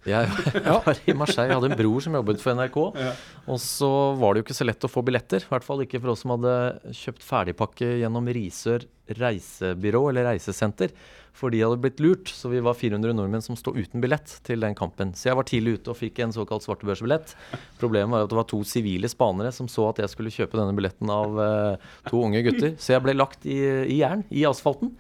Jeg, 0.02 0.30
var 0.66 0.98
i 1.06 1.14
Marseille, 1.14 1.52
jeg 1.52 1.60
hadde 1.60 1.70
en 1.70 1.78
bror 1.78 2.02
som 2.02 2.16
jobbet 2.18 2.42
for 2.42 2.58
NRK. 2.58 2.78
Ja. 2.98 3.12
Og 3.54 3.60
så 3.62 3.90
var 4.18 4.34
det 4.34 4.42
jo 4.42 4.46
ikke 4.48 4.58
så 4.58 4.66
lett 4.66 4.88
å 4.88 4.90
få 4.90 5.04
billetter. 5.06 5.46
I 5.46 5.52
hvert 5.52 5.68
fall 5.68 5.84
ikke 5.86 6.02
for 6.02 6.14
oss 6.14 6.24
som 6.26 6.34
hadde 6.34 6.56
kjøpt 6.98 7.28
ferdigpakke 7.28 7.92
gjennom 8.02 8.32
Risør 8.34 8.88
reisebyrå 9.20 10.04
eller 10.10 10.32
reisesenter 10.32 10.94
for 11.34 11.54
de 11.54 11.62
hadde 11.63 11.80
blitt 11.82 12.02
lurt. 12.04 12.30
Så 12.30 12.52
vi 12.52 12.62
var 12.63 12.76
400 12.78 13.15
nordmenn 13.15 13.44
som 13.44 13.58
sto 13.58 13.74
uten 13.76 14.04
billett 14.04 14.34
til 14.46 14.62
den 14.63 14.76
kampen. 14.78 15.13
Så 15.17 15.30
jeg 15.30 15.38
var 15.39 15.48
tidlig 15.48 15.78
ute 15.80 15.94
og 15.94 16.00
fikk 16.00 16.22
en 16.24 16.34
såkalt 16.36 16.65
svartebørsbillett. 16.65 17.34
Problemet 17.82 18.13
var 18.13 18.26
at 18.26 18.32
det 18.32 18.39
var 18.39 18.48
to 18.50 18.62
sivile 18.67 19.10
spanere 19.12 19.54
som 19.56 19.70
så 19.72 19.88
at 19.89 20.02
jeg 20.04 20.12
skulle 20.12 20.34
kjøpe 20.34 20.60
denne 20.60 20.76
billetten 20.78 21.10
av 21.12 21.39
uh, 21.39 21.91
to 22.10 22.22
unge 22.28 22.44
gutter. 22.46 22.76
Så 22.82 22.96
jeg 22.96 23.06
ble 23.06 23.15
lagt 23.17 23.48
i, 23.50 23.58
i 23.88 24.02
jern, 24.02 24.26
i 24.30 24.46
asfalten. 24.50 24.94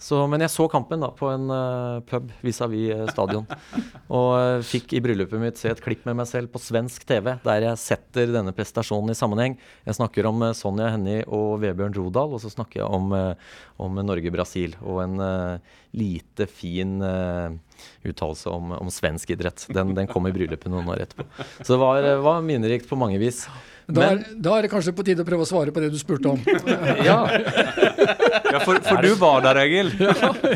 Så, 0.00 0.20
men 0.30 0.44
jeg 0.44 0.52
så 0.54 0.68
kampen 0.70 1.02
da 1.02 1.10
på 1.16 1.30
en 1.32 1.48
uh, 1.50 2.02
pub 2.06 2.30
vis-à-vis 2.44 2.92
-vis, 2.92 3.08
uh, 3.08 3.12
stadion. 3.12 3.46
Og 4.20 4.64
fikk 4.66 4.94
i 4.94 5.02
bryllupet 5.02 5.40
mitt 5.40 5.58
se 5.58 5.70
et 5.70 5.82
klipp 5.82 6.04
med 6.06 6.20
meg 6.20 6.28
selv 6.28 6.52
på 6.52 6.60
svensk 6.62 7.04
TV, 7.08 7.34
der 7.44 7.66
jeg 7.66 7.78
setter 7.80 8.30
denne 8.30 8.54
prestasjonen 8.54 9.10
i 9.10 9.18
sammenheng. 9.18 9.58
Jeg 9.86 9.98
snakker 9.98 10.26
om 10.26 10.42
Sonja 10.54 10.90
Hennie 10.94 11.24
og 11.26 11.60
Vebjørn 11.62 11.94
Rodal, 11.96 12.34
og 12.34 12.40
så 12.42 12.50
snakker 12.50 12.82
jeg 12.82 12.88
om, 12.88 13.12
om 13.78 14.00
Norge-Brasil. 14.04 14.76
og 14.82 15.02
en 15.04 15.20
lite 15.90 16.46
fin 16.46 17.02
uh, 17.02 17.50
uttalelse 18.02 18.48
om, 18.48 18.72
om, 18.72 18.90
svensk 18.90 19.30
idrett. 19.30 19.66
Den, 19.68 19.94
den, 19.94 20.06
kom 20.06 20.26
i 20.28 20.32
bryllupet 20.34 20.70
noen 20.70 20.88
år 20.92 21.04
etterpå. 21.06 21.26
Så 21.60 21.72
det 21.72 21.80
var, 21.80 22.04
eh, 22.04 22.22
var 22.22 22.44
minnerikt 22.46 22.88
på 22.88 22.98
mange 22.98 23.18
vis. 23.18 23.46
Da 23.90 24.04
er, 24.12 24.20
da 24.38 24.52
er, 24.54 24.66
det 24.66 24.70
kanskje 24.70 24.92
på 24.94 25.02
tide 25.06 25.24
å 25.24 25.26
prøve 25.26 25.42
å 25.42 25.48
svare 25.48 25.72
på 25.74 25.82
det 25.82 25.88
du 25.90 25.96
spurte 25.98 26.30
om. 26.30 26.38
ja. 27.08 27.16
ja 27.26 28.60
for, 28.62 28.78
for, 28.86 29.02
du 29.02 29.16
var 29.18 29.42
der, 29.48 29.58
Egil. 29.64 29.90
Ja, 29.98 30.12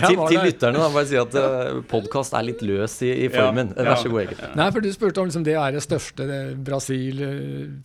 til, 0.07 0.23
til 0.31 0.41
lytterne 0.45 0.79
da, 0.79 0.87
bare 0.95 1.09
si 1.11 1.19
at 1.19 1.35
uh, 1.35 1.43
eh, 1.43 1.83
podkast 1.91 2.39
er 2.39 2.47
litt 2.47 2.63
løs 2.63 2.95
i, 3.03 3.11
i 3.27 3.29
formen. 3.33 3.75
Ja, 3.75 3.89
Vær 3.91 4.03
så 4.05 4.15
god, 4.15 4.23
Egil. 4.29 4.47
Nei, 4.61 4.71
for 4.77 4.87
Du 4.87 4.91
spurte 4.95 5.25
om 5.25 5.31
liksom, 5.33 5.49
det 5.51 5.59
er 5.59 5.75
det 5.75 5.83
største. 5.83 6.31
Det, 6.31 6.41
Brasil 6.71 7.27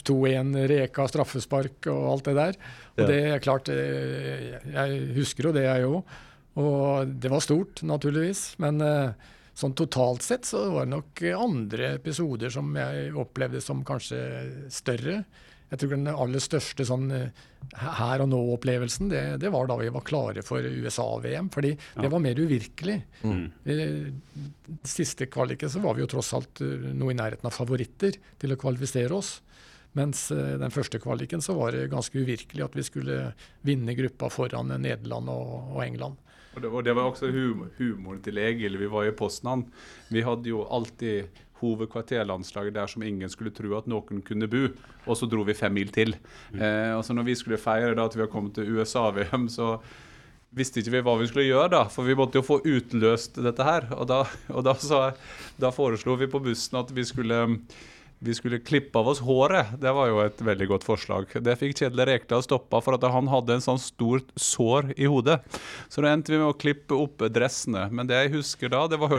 2-1, 0.05 0.55
Reka, 0.69 1.09
straffespark 1.09 1.89
og 1.89 2.07
alt 2.13 2.29
det 2.29 2.39
der. 2.43 2.63
Og 2.99 3.05
det 3.09 3.21
er 3.33 3.41
klart, 3.41 3.69
jeg 3.73 5.05
husker 5.17 5.49
jo 5.49 5.55
det, 5.55 5.65
jeg 5.65 5.89
òg. 5.89 6.17
Og 6.57 7.11
det 7.21 7.29
var 7.31 7.43
stort, 7.43 7.83
naturligvis. 7.85 8.55
Men 8.63 8.81
uh, 8.81 9.11
sånn 9.57 9.75
totalt 9.77 10.25
sett 10.25 10.47
så 10.49 10.65
var 10.73 10.87
det 10.87 10.95
nok 10.95 11.23
andre 11.35 11.93
episoder 11.99 12.51
som 12.53 12.71
jeg 12.77 13.13
opplevde 13.19 13.61
som 13.63 13.85
kanskje 13.87 14.19
større. 14.73 15.21
Jeg 15.69 15.83
tror 15.83 15.91
den 15.93 16.09
aller 16.09 16.41
største 16.41 16.85
sånn 16.87 17.11
uh, 17.13 17.43
her 17.77 18.23
og 18.23 18.31
nå-opplevelsen, 18.31 19.11
det, 19.11 19.23
det, 19.43 19.51
var 19.53 19.69
da 19.69 19.77
vi 19.77 19.91
var 19.93 20.05
klare 20.07 20.43
for 20.45 20.65
USA-VM. 20.65 21.51
Fordi 21.53 21.75
ja. 21.75 21.99
det 22.01 22.09
var 22.15 22.23
mer 22.23 22.39
uvirkelig. 22.39 22.97
Mm. 23.21 23.43
I 23.69 24.87
siste 24.87 25.29
kvaliken 25.29 25.69
så 25.69 25.83
var 25.83 25.97
vi 25.97 26.03
jo 26.05 26.09
tross 26.15 26.33
alt 26.37 26.63
uh, 26.65 26.89
noe 26.89 27.13
i 27.13 27.19
nærheten 27.19 27.49
av 27.49 27.55
favoritter 27.55 28.17
til 28.41 28.55
å 28.55 28.59
kvalifisere 28.59 29.13
oss. 29.15 29.37
Mens 29.97 30.27
den 30.29 30.69
første 30.69 30.99
kvaliken 31.01 31.41
så 31.41 31.55
var 31.57 31.73
det 31.73 31.87
ganske 31.89 32.13
uvirkelig 32.21 32.61
at 32.61 32.75
vi 32.77 32.83
skulle 32.85 33.15
vinne 33.65 33.95
gruppa 33.97 34.27
foran 34.29 34.69
Nederland 34.69 35.31
og, 35.33 35.71
og 35.73 35.79
England. 35.81 36.19
Og 36.59 36.63
det, 36.63 36.71
og 36.75 36.83
det 36.83 36.95
var 36.97 37.07
også 37.07 37.29
humor, 37.31 37.69
humoren 37.77 38.19
til 38.23 38.39
Egil. 38.41 38.75
Vi 38.79 38.89
var 38.91 39.07
i 39.07 39.15
Poznan. 39.15 39.63
Vi 40.11 40.23
hadde 40.25 40.51
jo 40.51 40.65
alltid 40.67 41.29
hovedkvarterlandslaget 41.59 42.75
der 42.75 42.87
som 42.87 43.03
ingen 43.03 43.31
skulle 43.31 43.53
tro 43.55 43.77
at 43.77 43.87
noen 43.87 44.19
kunne 44.27 44.47
bo. 44.51 44.65
Og 45.05 45.15
så 45.15 45.27
dro 45.29 45.45
vi 45.47 45.55
fem 45.55 45.73
mil 45.75 45.91
til. 45.95 46.15
Mm. 46.51 46.59
Eh, 46.59 46.93
og 46.97 47.05
så 47.05 47.15
når 47.15 47.29
vi 47.29 47.37
skulle 47.39 47.59
feire 47.59 47.95
da 47.95 48.07
at 48.09 48.15
vi 48.15 48.23
har 48.25 48.31
kommet 48.31 48.57
til 48.57 48.75
USA-VM, 48.75 49.47
så 49.51 49.77
visste 50.55 50.81
ikke 50.81 50.97
vi 50.97 51.03
hva 51.05 51.15
vi 51.19 51.29
skulle 51.29 51.47
gjøre, 51.47 51.71
da. 51.77 51.83
For 51.93 52.07
vi 52.07 52.17
måtte 52.19 52.41
jo 52.41 52.47
få 52.47 52.59
utløst 52.59 53.39
dette 53.39 53.67
her. 53.67 53.87
Og 53.95 54.09
da, 54.11 54.23
og 54.51 54.65
da, 54.67 54.75
så, 54.83 55.05
da 55.61 55.71
foreslo 55.75 56.17
vi 56.19 56.27
på 56.31 56.43
bussen 56.43 56.81
at 56.81 56.91
vi 56.95 57.07
skulle 57.07 57.39
vi 58.19 58.33
skulle 58.35 58.59
klippe 58.59 58.99
av 58.99 59.07
oss 59.07 59.21
håret. 59.23 59.75
Det 59.79 59.91
var 59.95 60.09
jo 60.09 60.19
et 60.23 60.41
veldig 60.43 60.67
godt 60.73 60.85
forslag. 60.87 61.29
Det 61.39 61.55
fikk 61.59 61.77
Kjedel 61.79 62.03
Rekdal 62.09 62.43
stoppa 62.43 62.81
for 62.83 62.97
at 62.97 63.05
han 63.07 63.29
hadde 63.31 63.55
en 63.55 63.63
sånn 63.63 63.79
stort 63.79 64.33
sår 64.35 64.91
i 64.97 65.07
hodet. 65.07 65.39
Så 65.87 66.03
da 66.03 66.11
endte 66.11 66.33
vi 66.33 66.41
med 66.41 66.51
å 66.51 66.57
klippe 66.59 66.97
opp 66.99 67.23
dressene. 67.31 67.87
Men 67.95 68.09
det 68.09 68.19
jeg 68.19 68.33
husker 68.35 68.73
da, 68.73 68.83
det 68.91 68.99
var, 68.99 69.15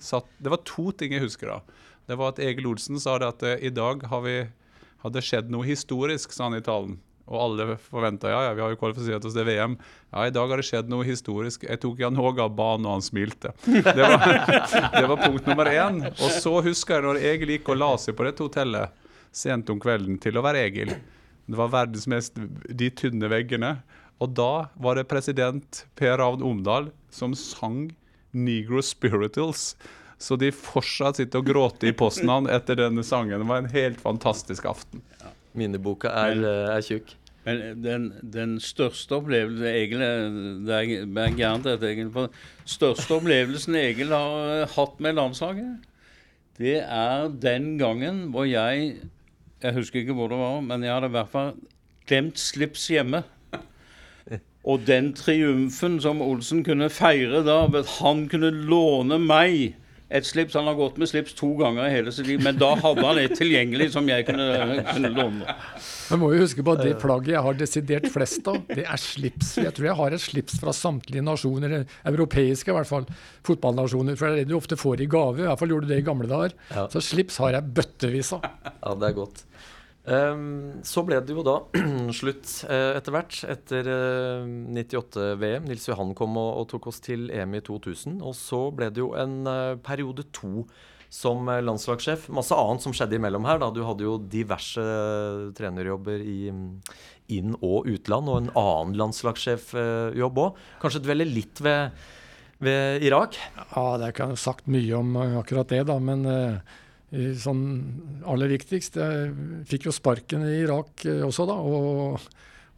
satt, 0.00 0.32
det 0.40 0.54
var 0.54 0.64
to 0.64 0.88
ting 0.96 1.12
jeg 1.16 1.26
husker 1.26 1.52
da. 1.52 1.60
Det 2.08 2.16
var 2.16 2.32
at 2.32 2.40
Egil 2.42 2.72
Olsen 2.72 2.98
sa 2.98 3.18
det 3.20 3.28
at 3.28 3.44
eh, 3.46 3.68
i 3.68 3.74
dag 3.74 4.08
vi, 4.24 4.40
hadde 5.04 5.22
skjedd 5.24 5.52
noe 5.52 5.68
historisk, 5.68 6.32
sa 6.32 6.48
han 6.48 6.56
i 6.58 6.64
talen. 6.64 6.96
Og 7.30 7.38
alle 7.44 7.76
forventa 7.78 8.30
ja, 8.32 8.40
ja, 8.48 8.54
vi 8.58 8.62
har 8.64 8.72
jo 8.72 8.78
kvalifisert 8.80 9.26
oss 9.26 9.36
til 9.36 9.46
VM. 9.46 9.76
Ja, 10.10 10.24
i 10.26 10.32
dag 10.34 10.50
har 10.50 10.58
det 10.58 10.66
skjedd 10.66 10.90
noe 10.90 11.06
historisk. 11.06 11.62
Jeg 11.68 11.78
tok 11.82 12.02
Jan 12.02 12.18
Håge 12.18 12.42
av 12.42 12.56
banen, 12.58 12.88
og 12.88 12.98
han 12.98 13.06
smilte. 13.06 13.52
Det 13.66 13.94
var, 13.94 14.24
det 14.96 15.04
var, 15.04 15.20
punkt 15.22 15.46
nummer 15.46 15.70
én. 15.70 16.02
Og 16.10 16.34
så 16.42 16.56
husker 16.66 16.98
jeg 16.98 17.06
når 17.06 17.22
Egil 17.32 17.54
gikk 17.54 17.70
og 17.70 17.78
la 17.78 17.92
seg 18.02 18.18
på 18.18 18.26
dette 18.26 18.42
hotellet 18.42 18.98
sent 19.30 19.70
om 19.70 19.78
kvelden 19.78 20.18
til 20.22 20.40
å 20.40 20.42
være 20.42 20.66
Egil. 20.66 20.90
Det 21.46 21.58
var 21.58 21.70
verdens 21.70 22.10
mest 22.10 22.36
de 22.66 22.90
tynne 22.98 23.30
veggene. 23.30 23.76
Og 24.20 24.34
da 24.36 24.68
var 24.74 24.98
det 24.98 25.08
president 25.10 25.84
Per 25.98 26.18
Ravn 26.18 26.42
Omdal 26.44 26.90
som 27.14 27.34
sang 27.38 27.88
Negro 28.34 28.82
Spirituals. 28.82 29.76
Så 30.20 30.36
de 30.36 30.50
fortsatt 30.52 31.16
sitter 31.16 31.40
og 31.40 31.48
gråter 31.48 31.88
i 31.88 31.96
posten 31.96 32.50
etter 32.52 32.76
denne 32.82 33.06
sangen. 33.06 33.38
Det 33.40 33.48
var 33.48 33.62
en 33.62 33.72
helt 33.72 34.02
fantastisk 34.02 34.66
aften. 34.68 35.00
Minneboka 35.58 36.12
er, 36.26 36.44
er 36.76 36.84
tjukk. 36.86 37.16
Men 37.46 37.80
den, 37.80 38.10
den 38.20 38.58
største 38.60 39.16
opplevelsen 39.16 39.64
Egil 39.70 40.02
Det 40.66 40.74
er 40.76 41.36
gærent 41.38 41.64
dette, 41.64 41.88
Egil. 41.88 42.10
Største 42.68 43.16
opplevelsen 43.16 43.78
Egil 43.80 44.12
har 44.12 44.60
eh, 44.60 44.74
hatt 44.76 45.00
med 45.00 45.16
landslaget, 45.16 45.78
det 46.60 46.82
er 46.84 47.30
den 47.40 47.78
gangen 47.80 48.26
hvor 48.34 48.44
jeg 48.44 48.98
Jeg 49.62 49.74
husker 49.76 50.02
ikke 50.02 50.16
hvor 50.16 50.28
det 50.28 50.38
var, 50.40 50.60
men 50.64 50.84
jeg 50.84 50.92
hadde 50.92 51.08
i 51.08 51.16
hvert 51.16 51.32
fall 51.32 51.54
glemt 52.08 52.38
slips 52.40 52.86
hjemme. 52.88 53.22
Og 54.64 54.82
den 54.86 55.12
triumfen 55.16 55.98
som 56.00 56.22
Olsen 56.24 56.62
kunne 56.64 56.88
feire 56.92 57.42
da, 57.44 57.66
ved 57.68 57.84
at 57.84 57.92
han 58.00 58.26
kunne 58.28 58.50
låne 58.50 59.18
meg 59.20 59.74
et 60.10 60.26
slips. 60.26 60.56
Han 60.58 60.66
har 60.66 60.76
gått 60.78 60.98
med 60.98 61.08
slips 61.10 61.34
to 61.38 61.52
ganger 61.58 61.86
i 61.86 61.94
hele 61.94 62.12
sitt 62.14 62.26
liv, 62.26 62.42
men 62.42 62.58
da 62.58 62.72
hadde 62.80 63.04
han 63.06 63.20
et 63.22 63.34
tilgjengelig 63.38 63.92
som 63.94 64.08
jeg 64.10 64.26
kunne, 64.28 64.48
kunne 64.90 65.12
låne. 65.14 65.56
Man 66.10 66.22
må 66.22 66.32
jo 66.34 66.42
huske 66.42 66.64
på 66.66 66.74
at 66.74 66.82
det 66.82 66.96
plagget 67.02 67.36
jeg 67.36 67.44
har 67.46 67.58
desidert 67.58 68.08
flest 68.10 68.50
av, 68.50 68.58
det 68.66 68.82
er 68.82 69.00
slips. 69.00 69.54
Jeg 69.62 69.74
tror 69.76 69.90
jeg 69.90 69.98
har 70.00 70.16
et 70.16 70.24
slips 70.24 70.58
fra 70.62 70.74
samtlige 70.74 71.22
nasjoner, 71.26 71.76
europeiske 72.10 72.72
i 72.72 72.76
hvert 72.76 72.90
fall, 72.90 73.06
fotballnasjoner. 73.46 74.18
For 74.18 74.26
det 74.26 74.32
er 74.32 74.42
det 74.42 74.50
du 74.50 74.58
ofte 74.58 74.78
får 74.80 75.04
i 75.04 75.10
gave. 75.10 75.44
I 75.44 75.48
hvert 75.48 75.62
fall 75.62 75.76
gjorde 75.76 75.86
du 75.86 75.94
det 75.94 76.02
i 76.02 76.08
gamle 76.10 76.30
dager. 76.30 76.56
Ja. 76.74 76.88
Så 76.90 77.04
slips 77.12 77.38
har 77.42 77.54
jeg 77.54 77.70
bøttevis 77.78 78.34
av. 78.36 78.48
Ja, 78.66 78.96
det 78.98 79.12
er 79.12 79.16
godt. 79.22 79.44
Ehm, 80.08 80.80
så 80.86 81.02
ble 81.04 81.18
det 81.20 81.34
jo 81.36 81.42
da 81.44 81.58
slutt 82.20 82.52
eh, 82.70 82.96
etter 82.96 83.14
hvert, 83.14 83.40
etter 83.52 83.90
eh, 83.92 84.46
98-VM. 84.80 85.68
Nils 85.68 85.88
Johan 85.90 86.14
kom 86.16 86.38
og, 86.40 86.64
tok 86.70 86.88
oss 86.92 87.02
til 87.04 87.28
EM 87.34 87.58
i 87.58 87.64
2000. 87.66 88.20
Og 88.24 88.36
så 88.38 88.62
ble 88.74 88.88
det 88.94 89.02
jo 89.02 89.12
en 89.18 89.42
eh, 89.50 89.74
periode 89.84 90.24
to 90.36 90.64
som 91.10 91.48
eh, 91.50 91.60
landslagssjef. 91.66 92.30
Masse 92.32 92.56
annet 92.56 92.86
som 92.86 92.94
skjedde 92.96 93.18
imellom 93.18 93.48
her. 93.48 93.60
da. 93.60 93.70
Du 93.74 93.82
hadde 93.84 94.06
jo 94.06 94.16
diverse 94.30 94.80
eh, 94.80 95.50
trenerjobber 95.58 96.24
i 96.24 96.40
inn- 97.30 97.58
og 97.60 97.86
utland, 97.86 98.26
og 98.30 98.40
en 98.40 98.52
annen 98.58 98.96
landslagssjefjobb 98.98 100.40
òg. 100.46 100.62
Kanskje 100.82 101.04
dvele 101.04 101.28
litt 101.28 101.60
ved, 101.62 101.92
ved 102.64 103.04
Irak? 103.06 103.38
Ja, 103.76 103.84
det 104.00 104.14
kan 104.16 104.32
ikke 104.32 104.48
sagt 104.48 104.70
mye 104.70 104.96
om 104.98 105.12
eh, 105.20 105.36
akkurat 105.42 105.70
det, 105.70 105.84
da. 105.92 105.98
Men 106.02 106.24
eh, 106.26 106.56
i 106.58 106.89
sånn 107.10 107.64
aller 108.28 108.52
viktigst 108.52 108.98
Jeg 109.00 109.32
fikk 109.66 109.88
jo 109.88 109.94
sparken 109.94 110.46
i 110.46 110.60
Irak 110.62 111.06
eh, 111.08 111.24
også, 111.26 111.46
da. 111.48 111.56
Og, 111.58 112.28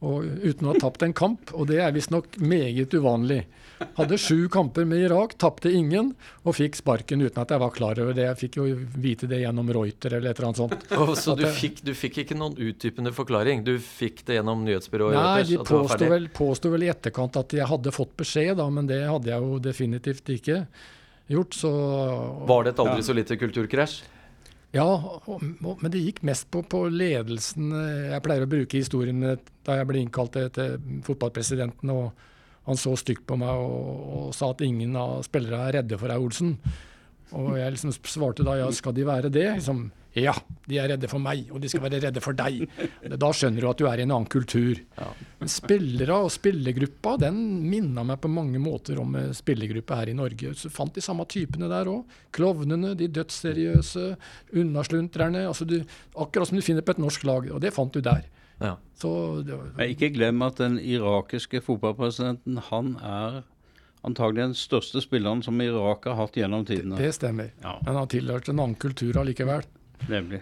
og 0.03 0.25
uten 0.42 0.66
å 0.66 0.73
ha 0.73 0.81
tapt 0.81 1.05
en 1.07 1.12
kamp. 1.14 1.53
Og 1.53 1.68
det 1.68 1.83
er 1.85 1.92
visstnok 1.95 2.38
meget 2.40 2.95
uvanlig. 2.97 3.42
Hadde 3.99 4.18
sju 4.21 4.47
kamper 4.53 4.87
med 4.88 5.05
Irak, 5.05 5.35
tapte 5.42 5.71
ingen, 5.75 6.12
og 6.47 6.57
fikk 6.57 6.79
sparken 6.79 7.23
uten 7.23 7.42
at 7.42 7.53
jeg 7.53 7.62
var 7.62 7.75
klar 7.75 7.99
over 8.03 8.16
det. 8.16 8.25
Jeg 8.29 8.40
fikk 8.45 8.59
jo 8.61 8.66
vite 9.03 9.29
det 9.31 9.42
gjennom 9.42 9.68
Reuter 9.75 10.16
eller 10.16 10.33
et 10.33 10.40
eller 10.40 10.49
annet 10.51 10.62
sånt. 10.62 10.88
Oh, 11.03 11.12
så 11.18 11.35
du 11.37 11.45
jeg, 11.45 11.55
fikk, 11.59 11.83
du 11.87 11.92
fikk 11.99 12.23
ikke 12.23 12.38
noen 12.38 12.55
utdypende 12.57 13.12
forklaring? 13.14 13.64
Du 13.66 13.75
fikk 13.83 14.23
det 14.29 14.38
gjennom 14.38 14.64
nyhetsbyrået? 14.66 15.16
Nei, 15.18 15.42
Reuters, 15.42 15.53
de 15.53 15.68
påsto 15.73 16.11
vel, 16.14 16.29
påsto 16.37 16.73
vel 16.73 16.87
i 16.87 16.90
etterkant 16.92 17.38
at 17.40 17.55
jeg 17.59 17.68
hadde 17.68 17.95
fått 17.95 18.16
beskjed, 18.23 18.55
da, 18.61 18.68
men 18.71 18.88
det 18.90 19.03
hadde 19.09 19.33
jeg 19.33 19.45
jo 19.45 19.61
definitivt 19.62 20.35
ikke 20.37 20.62
gjort. 21.33 21.59
Så 21.59 21.71
Var 22.49 22.66
det 22.66 22.75
et 22.75 22.83
aldri 22.87 23.07
så 23.07 23.16
lite 23.16 23.38
kulturkrasj? 23.40 24.03
Ja, 24.73 24.89
men 25.29 25.91
det 25.93 26.01
gikk 26.01 26.23
mest 26.25 26.47
på, 26.53 26.63
på 26.65 26.87
ledelsen. 26.89 27.75
Jeg 28.09 28.23
pleier 28.25 28.47
å 28.47 28.51
bruke 28.51 28.81
historien 28.81 29.21
da 29.21 29.77
jeg 29.77 29.89
ble 29.91 30.01
innkalt 30.01 30.39
til 30.57 30.79
fotballpresidenten, 31.05 31.93
og 31.93 32.31
han 32.65 32.79
så 32.81 32.95
stygt 32.97 33.27
på 33.29 33.37
meg 33.37 33.53
og, 33.59 34.07
og 34.17 34.33
sa 34.37 34.53
at 34.55 34.65
ingen 34.65 34.97
av 34.97 35.21
spillerne 35.27 35.69
er 35.69 35.79
redde 35.81 35.99
for 36.01 36.09
deg, 36.09 36.25
Olsen. 36.25 36.55
Og 37.33 37.57
jeg 37.59 37.73
liksom 37.75 37.92
svarte 38.05 38.45
da 38.47 38.59
ja, 38.61 38.71
skal 38.75 38.92
de 38.97 39.05
være 39.09 39.31
det? 39.33 39.47
Liksom, 39.59 39.90
ja, 40.21 40.35
de 40.68 40.77
er 40.77 40.90
redde 40.92 41.09
for 41.09 41.23
meg, 41.25 41.47
og 41.55 41.62
de 41.62 41.68
skal 41.73 41.81
være 41.87 42.03
redde 42.03 42.21
for 42.21 42.37
deg. 42.37 42.66
Da 43.16 43.31
skjønner 43.33 43.64
du 43.64 43.68
at 43.71 43.79
du 43.81 43.87
er 43.88 44.03
i 44.03 44.05
en 44.05 44.12
annen 44.12 44.29
kultur. 44.29 44.77
Men 45.40 45.49
spillere 45.49 46.18
og 46.27 46.29
spillergruppa 46.35 47.14
den 47.23 47.38
minna 47.71 48.05
meg 48.05 48.21
på 48.21 48.29
mange 48.29 48.61
måter 48.61 49.01
om 49.01 49.16
eh, 49.16 49.31
spillergruppa 49.33 50.03
her 50.03 50.12
i 50.12 50.16
Norge. 50.18 50.53
Så 50.61 50.68
fant 50.71 50.92
de 50.92 51.01
samme 51.05 51.25
typene 51.33 51.71
der 51.73 51.88
òg. 51.88 52.05
Klovnene, 52.37 52.92
de 53.01 53.09
dødsseriøse, 53.09 54.11
unnasluntrerne. 54.62 55.47
Altså 55.49 55.64
du, 55.68 55.79
akkurat 56.16 56.49
som 56.51 56.61
du 56.61 56.64
finner 56.64 56.85
på 56.85 56.95
et 56.97 57.01
norsk 57.03 57.25
lag. 57.29 57.49
Og 57.53 57.61
det 57.64 57.73
fant 57.75 57.92
du 57.97 58.01
der. 58.05 58.27
Ja. 58.62 58.77
Så 59.01 59.42
det, 59.47 59.57
var- 59.57 59.73
Men 59.77 59.90
ikke 59.97 60.12
glem 60.14 60.42
at 60.47 60.61
den 60.61 60.77
irakiske 60.79 61.61
fotballpresidenten, 61.64 62.61
han 62.68 62.97
er 63.03 63.42
antagelig 64.05 64.43
den 64.49 64.55
største 64.59 65.01
spilleren 65.05 65.43
som 65.47 65.61
Irak 65.62 66.05
har 66.11 66.17
hatt 66.19 66.35
gjennom 66.37 66.65
tidene. 66.67 66.97
det 66.99 67.12
stemmer. 67.15 67.53
Ja. 67.62 67.77
Men 67.87 67.95
han 68.01 68.09
tilhørte 68.11 68.51
en 68.51 68.59
annen 68.65 68.75
kultur 68.83 69.19
allikevel. 69.21 69.62
Nemlig. 70.11 70.41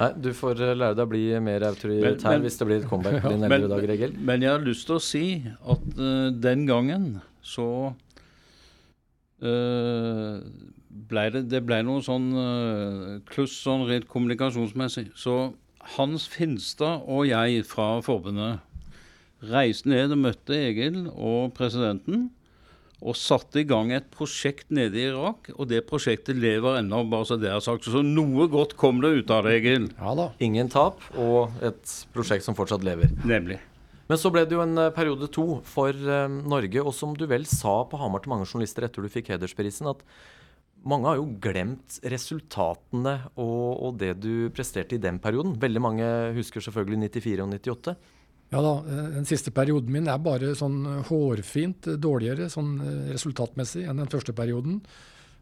Nei, 0.00 0.06
du 0.16 0.30
får 0.32 0.62
eh, 0.64 0.74
lære 0.80 0.96
deg 0.96 1.04
å 1.04 1.10
bli 1.10 1.24
mer 1.44 1.60
autoritær 1.68 2.06
Men- 2.14 2.22
men- 2.24 2.42
hvis 2.46 2.56
det 2.58 2.66
blir 2.70 2.78
et 2.80 2.88
comeback 2.88 3.20
på 3.22 3.28
dine 3.34 3.48
Men, 3.52 3.52
eldre 3.62 3.74
dager, 3.76 3.90
Egil. 3.92 4.14
men 4.18 4.40
jeg 4.46 4.50
har 4.54 4.64
lyst 4.64 4.86
til 4.88 4.96
å 4.96 5.02
si 5.04 5.24
at 5.44 5.82
uh, 6.00 6.30
den 6.32 6.64
gangen 6.66 7.20
så 7.44 7.66
uh, 9.42 10.40
ble 11.10 11.24
det, 11.34 11.44
det 11.52 11.60
ble 11.66 11.82
noe 11.86 12.02
sånn 12.04 12.30
uh, 12.32 13.20
kluss 13.30 13.54
sånn 13.64 13.86
rent 13.88 14.08
kommunikasjonsmessig. 14.10 15.10
Så 15.18 15.52
Hans 15.96 16.26
Finstad 16.28 17.04
og 17.08 17.26
jeg 17.28 17.64
fra 17.68 18.00
forbundet 18.04 18.60
reiste 19.50 19.88
ned 19.88 20.12
og 20.12 20.20
møtte 20.24 20.56
Egil 20.56 21.06
og 21.12 21.54
presidenten. 21.56 22.28
Og 23.00 23.16
satte 23.16 23.62
i 23.62 23.64
gang 23.64 23.94
et 23.96 24.10
prosjekt 24.12 24.68
nede 24.68 24.98
i 25.00 25.06
Irak, 25.08 25.48
og 25.56 25.70
det 25.70 25.86
prosjektet 25.88 26.36
lever 26.36 26.82
ennå. 26.82 27.02
bare 27.08 27.24
Så 27.24 27.40
det 27.40 27.48
er 27.48 27.60
sagt. 27.64 27.88
Så 27.88 28.02
noe 28.04 28.48
godt 28.52 28.76
kom 28.76 29.00
det 29.00 29.14
ut 29.22 29.30
av 29.32 29.48
det, 29.48 29.56
Egil. 29.62 29.88
Ja 29.96 30.14
da. 30.18 30.30
Ingen 30.38 30.68
tap, 30.68 31.00
og 31.16 31.56
et 31.64 31.96
prosjekt 32.12 32.44
som 32.44 32.58
fortsatt 32.58 32.84
lever. 32.84 33.08
Nemlig. 33.24 33.60
Men 34.10 34.18
så 34.18 34.32
ble 34.34 34.42
det 34.44 34.56
jo 34.56 34.64
en 34.64 34.74
eh, 34.82 34.90
periode 34.90 35.30
to 35.30 35.46
for 35.70 35.94
eh, 35.94 36.26
Norge, 36.28 36.82
og 36.82 36.92
som 36.96 37.14
du 37.14 37.28
vel 37.30 37.46
sa 37.46 37.84
på 37.86 37.98
Hamar 38.00 38.24
til 38.24 38.32
mange 38.32 38.48
journalister 38.48 38.84
etter 38.84 39.06
du 39.06 39.12
fikk 39.12 39.30
hedersprisen, 39.30 39.86
at 39.86 40.02
mange 40.90 41.06
har 41.06 41.20
jo 41.20 41.28
glemt 41.44 41.98
resultatene 42.08 43.18
og, 43.36 43.66
og 43.86 43.98
det 44.00 44.14
du 44.22 44.48
presterte 44.56 44.96
i 44.96 45.02
den 45.02 45.20
perioden. 45.22 45.54
Veldig 45.60 45.82
mange 45.84 46.08
husker 46.34 46.64
selvfølgelig 46.64 47.10
94 47.20 47.44
og 47.44 47.54
98. 47.54 47.94
Ja 48.50 48.62
da, 48.62 48.72
eh, 48.82 49.10
Den 49.16 49.26
siste 49.28 49.52
perioden 49.54 49.92
min 49.94 50.08
er 50.10 50.18
bare 50.22 50.54
sånn 50.58 50.80
eh, 50.86 51.02
hårfint 51.10 51.92
dårligere 52.02 52.50
sånn 52.50 52.72
eh, 52.82 53.12
resultatmessig 53.14 53.86
enn 53.86 54.02
den 54.02 54.10
første 54.10 54.36
perioden. 54.36 54.82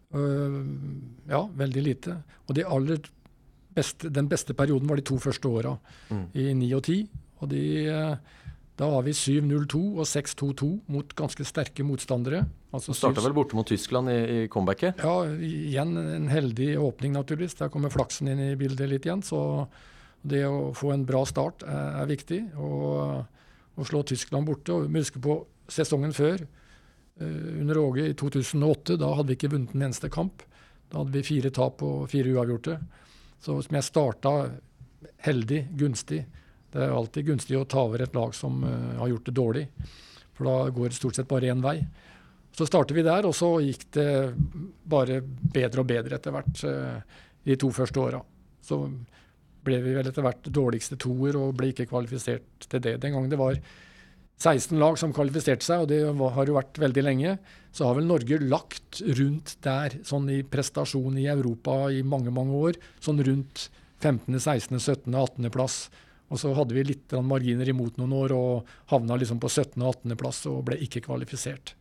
Ja, 0.08 1.42
veldig 1.52 1.82
lite. 1.84 2.14
Og 2.48 2.54
de 2.56 2.62
aller 2.64 3.02
beste, 3.76 4.08
den 4.08 4.24
beste 4.30 4.54
perioden 4.56 4.88
var 4.88 4.96
de 4.96 5.04
to 5.04 5.18
første 5.20 5.50
åra, 5.52 5.74
i 6.32 6.46
9 6.56 6.68
og 6.78 6.86
10. 6.86 7.02
Og 7.44 7.50
de, 7.50 7.64
da 8.80 8.88
var 8.88 9.04
vi 9.04 9.12
7-0-2 9.12 9.82
og 9.98 10.08
6-2-2 10.08 10.70
mot 10.94 11.12
ganske 11.18 11.44
sterke 11.44 11.84
motstandere. 11.84 12.40
Altså 12.72 12.96
starta 12.96 13.20
vel 13.26 13.36
borte 13.36 13.58
mot 13.58 13.68
Tyskland 13.68 14.08
i, 14.08 14.16
i 14.16 14.48
comebacket. 14.48 15.04
ja, 15.04 15.28
igjen 15.44 15.92
en 16.00 16.32
heldig 16.32 16.78
åpning, 16.80 17.12
naturligvis. 17.20 17.60
Der 17.60 17.68
kommer 17.68 17.92
flaksen 17.92 18.32
inn 18.32 18.40
i 18.48 18.56
bildet 18.56 18.88
litt 18.88 19.04
igjen. 19.04 19.20
Så 19.20 19.42
det 20.30 20.44
å 20.46 20.72
få 20.76 20.92
en 20.94 21.06
bra 21.08 21.24
start 21.28 21.64
er, 21.66 22.02
er 22.02 22.10
viktig. 22.10 22.40
Og 22.60 23.26
å 23.78 23.86
slå 23.86 24.02
Tyskland 24.06 24.48
borte. 24.48 24.74
Og 24.74 24.88
vi 24.88 25.02
husker 25.02 25.22
på 25.22 25.40
sesongen 25.70 26.14
før, 26.16 26.42
eh, 27.20 27.60
under 27.60 27.78
Åge 27.78 28.08
i 28.08 28.14
2008. 28.14 28.98
Da 28.98 29.14
hadde 29.14 29.28
vi 29.28 29.36
ikke 29.36 29.52
vunnet 29.54 29.74
en 29.74 29.86
eneste 29.88 30.10
kamp. 30.10 30.42
Da 30.90 30.98
hadde 30.98 31.12
vi 31.12 31.22
fire 31.22 31.50
tap 31.50 31.82
og 31.82 32.08
fire 32.10 32.32
uavgjorte. 32.32 32.78
Så 33.40 33.62
som 33.62 33.74
jeg 33.74 33.84
starta 33.84 34.50
heldig, 35.22 35.68
gunstig. 35.78 36.24
Det 36.72 36.82
er 36.82 36.90
alltid 36.90 37.26
gunstig 37.26 37.56
å 37.56 37.66
ta 37.68 37.84
over 37.86 38.02
et 38.02 38.14
lag 38.14 38.34
som 38.34 38.62
eh, 38.64 38.98
har 38.98 39.08
gjort 39.08 39.24
det 39.24 39.34
dårlig. 39.34 39.66
For 40.34 40.44
da 40.44 40.70
går 40.70 40.88
det 40.88 40.98
stort 40.98 41.16
sett 41.16 41.28
bare 41.28 41.50
én 41.50 41.62
vei. 41.62 41.78
Så 42.52 42.66
startet 42.66 42.96
vi 42.96 43.02
der, 43.06 43.26
og 43.26 43.34
så 43.36 43.60
gikk 43.62 43.86
det 43.94 44.34
bare 44.84 45.20
bedre 45.22 45.82
og 45.82 45.86
bedre 45.86 46.16
etter 46.16 46.34
hvert 46.34 46.64
eh, 46.66 47.00
de 47.44 47.56
to 47.56 47.70
første 47.70 48.00
åra. 48.00 48.20
Så 48.60 48.80
ble 49.68 49.82
vi 49.84 49.94
vel 49.96 50.08
etter 50.08 50.24
hvert 50.24 50.48
dårligste 50.48 50.98
toer 51.00 51.36
og 51.38 51.54
ble 51.58 51.70
ikke 51.72 51.88
kvalifisert 51.90 52.66
til 52.66 52.82
det. 52.84 52.96
Den 53.04 53.14
gangen 53.14 53.30
det 53.32 53.40
var 53.40 53.60
16 54.38 54.78
lag 54.78 54.98
som 55.00 55.12
kvalifiserte 55.14 55.66
seg, 55.66 55.82
og 55.82 55.88
det 55.90 56.02
har 56.06 56.46
jo 56.50 56.56
vært 56.56 56.78
veldig 56.78 57.02
lenge, 57.02 57.38
så 57.74 57.88
har 57.88 57.98
vel 57.98 58.06
Norge 58.06 58.38
lagt 58.42 59.00
rundt 59.18 59.56
der, 59.66 59.98
sånn 60.06 60.28
i 60.30 60.44
prestasjon 60.46 61.18
i 61.18 61.26
Europa 61.30 61.88
i 61.90 62.04
mange, 62.06 62.30
mange 62.34 62.54
år, 62.68 62.78
sånn 63.02 63.22
rundt 63.26 63.66
15., 63.98 64.38
16., 64.38 64.78
17., 64.78 65.10
18. 65.10 65.50
plass. 65.54 65.80
Og 66.28 66.38
så 66.38 66.52
hadde 66.54 66.76
vi 66.76 66.84
litt 66.86 67.14
marginer 67.24 67.68
imot 67.72 67.98
noen 67.98 68.14
år 68.14 68.34
og 68.36 68.70
havna 68.92 69.16
liksom 69.18 69.40
på 69.42 69.50
17. 69.50 69.80
og 69.80 69.90
18. 70.04 70.16
plass 70.20 70.44
og 70.50 70.62
ble 70.68 70.78
ikke 70.84 71.02
kvalifisert. 71.08 71.74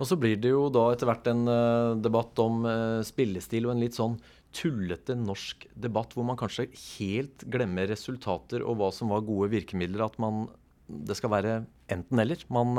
Og 0.00 0.08
så 0.08 0.16
blir 0.16 0.38
det 0.40 0.50
jo 0.50 0.64
da 0.72 0.86
etter 0.94 1.08
hvert 1.10 1.28
en 1.28 1.44
eh, 1.52 1.96
debatt 2.00 2.40
om 2.40 2.64
eh, 2.64 3.00
spillestil 3.04 3.68
og 3.68 3.74
en 3.74 3.82
litt 3.84 3.98
sånn 3.98 4.16
tullete 4.56 5.14
norsk 5.18 5.66
debatt 5.78 6.14
hvor 6.16 6.26
man 6.26 6.38
kanskje 6.38 6.68
helt 6.98 7.44
glemmer 7.50 7.88
resultater 7.90 8.64
og 8.64 8.80
hva 8.80 8.90
som 8.94 9.12
var 9.14 9.26
gode 9.26 9.50
virkemidler. 9.54 10.06
At 10.06 10.18
man 10.18 10.48
Det 10.90 11.14
skal 11.14 11.30
være 11.30 11.52
enten-eller. 11.86 12.40
Man, 12.50 12.74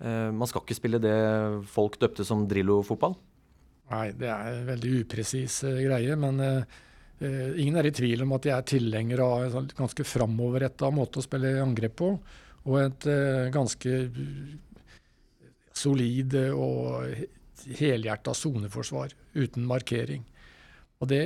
eh, 0.00 0.30
man 0.32 0.48
skal 0.48 0.62
ikke 0.62 0.78
spille 0.78 0.98
det 0.98 1.18
folk 1.68 1.98
døpte 2.00 2.24
som 2.24 2.46
Drillo-fotball. 2.48 3.18
Nei, 3.90 4.12
det 4.16 4.28
er 4.32 4.54
en 4.54 4.68
veldig 4.68 4.92
upresis 5.02 5.62
eh, 5.64 5.82
greie, 5.84 6.16
men 6.16 6.40
uh, 6.40 6.64
ingen 7.56 7.76
er 7.76 7.88
i 7.88 7.92
tvil 7.92 8.24
om 8.24 8.32
at 8.36 8.48
jeg 8.48 8.56
er 8.56 8.66
tilhenger 8.68 9.20
av 9.24 9.44
en 9.44 9.52
sånn 9.52 9.70
ganske 9.76 10.04
framoverretta 10.08 10.90
måte 10.92 11.20
å 11.20 11.24
spille 11.24 11.54
angrep 11.60 11.96
på, 12.00 12.10
og 12.64 12.80
et 12.80 13.08
uh, 13.08 13.48
ganske 13.52 13.94
solid 15.76 16.34
og 16.56 17.12
helhjerta 17.78 18.34
soneforsvar 18.34 19.12
uten 19.36 19.68
markering. 19.68 20.24
Og 20.98 21.06
det, 21.06 21.22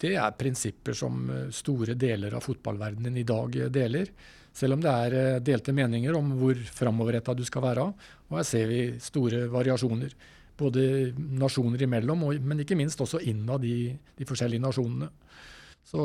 det 0.00 0.14
er 0.20 0.36
prinsipper 0.36 0.96
som 0.96 1.24
eh, 1.32 1.48
store 1.54 1.96
deler 1.98 2.36
av 2.36 2.44
fotballverdenen 2.44 3.16
i 3.16 3.26
dag 3.28 3.56
eh, 3.56 3.70
deler. 3.72 4.10
Selv 4.52 4.76
om 4.76 4.82
det 4.84 4.92
er 4.92 5.16
eh, 5.16 5.40
delte 5.44 5.72
meninger 5.72 6.16
om 6.18 6.34
hvor 6.36 6.60
framoverretta 6.76 7.34
du 7.36 7.44
skal 7.48 7.64
være. 7.64 7.86
Og 8.28 8.36
her 8.36 8.48
ser 8.48 8.68
vi 8.68 8.82
store 9.00 9.46
variasjoner. 9.52 10.14
både 10.62 11.12
nasjoner 11.16 11.82
imellom, 11.82 12.20
men 12.44 12.60
ikke 12.60 12.76
minst 12.76 13.00
også 13.00 13.18
innad 13.24 13.64
de, 13.64 13.96
de 14.18 14.24
forskjellige 14.28 14.62
nasjonene. 14.62 15.08
Så 15.82 16.04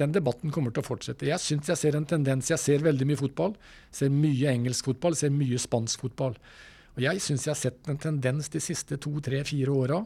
den 0.00 0.14
debatten 0.16 0.50
kommer 0.50 0.72
til 0.72 0.82
å 0.82 0.88
fortsette. 0.88 1.28
Jeg 1.28 1.38
syns 1.38 1.68
jeg 1.68 1.78
ser 1.78 1.94
en 1.94 2.08
tendens. 2.08 2.50
Jeg 2.50 2.58
ser 2.58 2.82
veldig 2.82 3.06
mye 3.06 3.20
fotball. 3.20 3.54
Ser 3.94 4.10
mye 4.10 4.50
engelsk 4.50 4.88
fotball, 4.88 5.14
ser 5.14 5.30
mye 5.30 5.60
spansk 5.60 6.00
fotball. 6.00 6.34
Og 6.96 7.04
jeg 7.04 7.22
syns 7.22 7.46
jeg 7.46 7.52
har 7.52 7.60
sett 7.60 7.92
en 7.92 8.00
tendens 8.00 8.48
de 8.50 8.64
siste 8.64 8.98
to, 8.98 9.12
tre, 9.22 9.44
fire 9.46 9.70
åra 9.70 10.00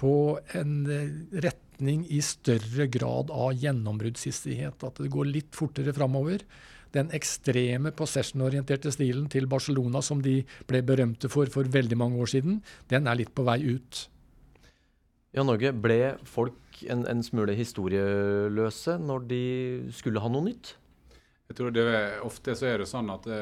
på 0.00 0.14
en 0.56 0.74
eh, 0.88 1.12
retning 1.44 2.06
i 2.08 2.22
større 2.24 2.86
grad 2.92 3.32
av 3.34 3.52
gjennombruddshissighet. 3.60 4.84
At 4.86 5.00
det 5.02 5.12
går 5.12 5.28
litt 5.28 5.56
fortere 5.56 5.94
framover. 5.96 6.44
Den 6.94 7.12
ekstreme 7.14 7.92
possession-orienterte 7.94 8.90
stilen 8.94 9.28
til 9.30 9.46
Barcelona 9.50 10.02
som 10.02 10.24
de 10.24 10.40
ble 10.70 10.80
berømte 10.86 11.30
for 11.30 11.50
for 11.52 11.68
veldig 11.68 11.98
mange 12.00 12.18
år 12.22 12.32
siden, 12.32 12.58
den 12.90 13.06
er 13.06 13.20
litt 13.20 13.30
på 13.36 13.46
vei 13.46 13.60
ut. 13.62 14.06
Ja, 15.36 15.44
Norge, 15.46 15.70
ble 15.70 16.16
folk 16.26 16.80
en, 16.90 17.04
en 17.06 17.22
smule 17.22 17.54
historieløse 17.54 18.96
når 18.98 19.28
de 19.30 19.44
skulle 19.94 20.22
ha 20.22 20.30
noe 20.32 20.48
nytt? 20.48 20.74
Jeg 21.50 21.58
tror 21.58 21.72
det 21.74 21.84
er, 21.86 22.16
Ofte 22.26 22.56
så 22.58 22.66
er 22.72 22.82
det 22.82 22.88
sånn 22.90 23.10
at 23.14 23.28
det, 23.28 23.38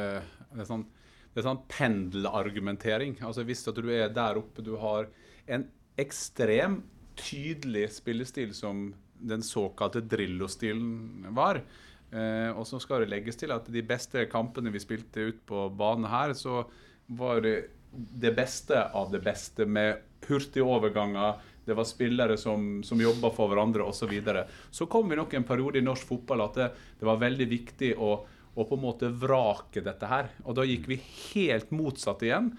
det 0.53 0.63
er 0.65 0.69
sånn, 0.69 0.85
det 1.33 1.41
er 1.41 1.49
sånn 1.49 1.65
pendelargumentering. 1.73 3.17
Altså 3.25 3.47
Hvis 3.49 3.65
at 3.71 3.81
du 3.81 3.89
er 3.93 4.13
der 4.13 4.41
oppe, 4.41 4.65
du 4.65 4.75
har 4.83 5.09
en 5.49 5.65
ekstrem 5.99 6.81
tydelig 7.19 7.89
spillestil 7.97 8.55
som 8.55 8.89
den 9.19 9.43
såkalte 9.43 10.01
Drillo-stilen 10.07 11.27
var. 11.35 11.61
Eh, 12.11 12.51
og 12.55 12.65
så 12.67 12.81
skal 12.81 13.03
det 13.03 13.11
legges 13.13 13.37
til 13.41 13.53
at 13.53 13.67
de 13.69 13.83
beste 13.85 14.25
kampene 14.33 14.73
vi 14.73 14.83
spilte 14.83 15.29
ut 15.33 15.43
på 15.49 15.67
banen 15.77 16.09
her, 16.09 16.33
så 16.39 16.63
var 17.19 17.43
det 17.45 17.57
det 17.93 18.35
beste 18.37 18.81
av 18.95 19.11
det 19.13 19.21
beste 19.25 19.67
med 19.67 20.03
hurtige 20.29 20.65
overganger. 20.65 21.39
Det 21.65 21.77
var 21.77 21.85
spillere 21.89 22.37
som, 22.41 22.83
som 22.85 23.01
jobba 23.01 23.31
for 23.35 23.51
hverandre 23.51 23.85
osv. 23.85 24.07
Så, 24.07 24.09
videre. 24.09 24.47
så 24.71 24.87
kom 24.87 25.09
vi 25.09 25.19
nok 25.19 25.35
en 25.35 25.47
periode 25.49 25.81
i 25.81 25.85
norsk 25.85 26.09
fotball 26.09 26.47
at 26.47 26.57
det, 26.57 26.69
det 27.01 27.09
var 27.09 27.21
veldig 27.21 27.49
viktig 27.49 27.95
å, 28.01 28.13
å, 28.55 28.65
på 28.65 28.77
en 28.77 28.85
måte 28.85 29.11
vrake 29.13 29.85
dette 29.85 30.09
her. 30.09 30.31
Og 30.47 30.57
da 30.57 30.65
gikk 30.69 30.89
vi 30.89 31.01
helt 31.01 31.73
motsatt 31.75 32.25
igjen. 32.25 32.55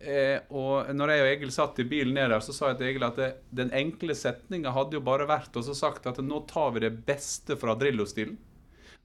Eh, 0.00 0.38
og 0.56 0.88
når 0.96 1.12
jeg 1.12 1.22
og 1.22 1.30
Egil 1.30 1.50
satt 1.52 1.80
i 1.82 1.84
bilen 1.84 2.14
ned 2.16 2.30
der, 2.32 2.40
så 2.40 2.54
sa 2.56 2.70
jeg 2.70 2.80
til 2.80 2.88
Egil 2.88 3.04
at 3.04 3.18
det, 3.20 3.30
den 3.52 3.72
enkle 3.76 4.16
setninga 4.16 4.72
hadde 4.72 4.96
jo 4.96 5.04
bare 5.04 5.28
vært 5.28 5.58
og 5.60 5.66
så 5.66 5.76
sagt 5.76 6.08
at 6.08 6.22
nå 6.24 6.40
tar 6.48 6.72
vi 6.72 6.86
det 6.86 6.94
beste 7.04 7.56
fra 7.60 7.76
Drillo-stilen. 7.76 8.38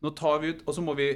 Nå 0.04 0.12
tar 0.16 0.40
vi 0.40 0.54
ut, 0.54 0.64
Og 0.66 0.76
så 0.76 0.84
må 0.86 0.96
vi 0.96 1.10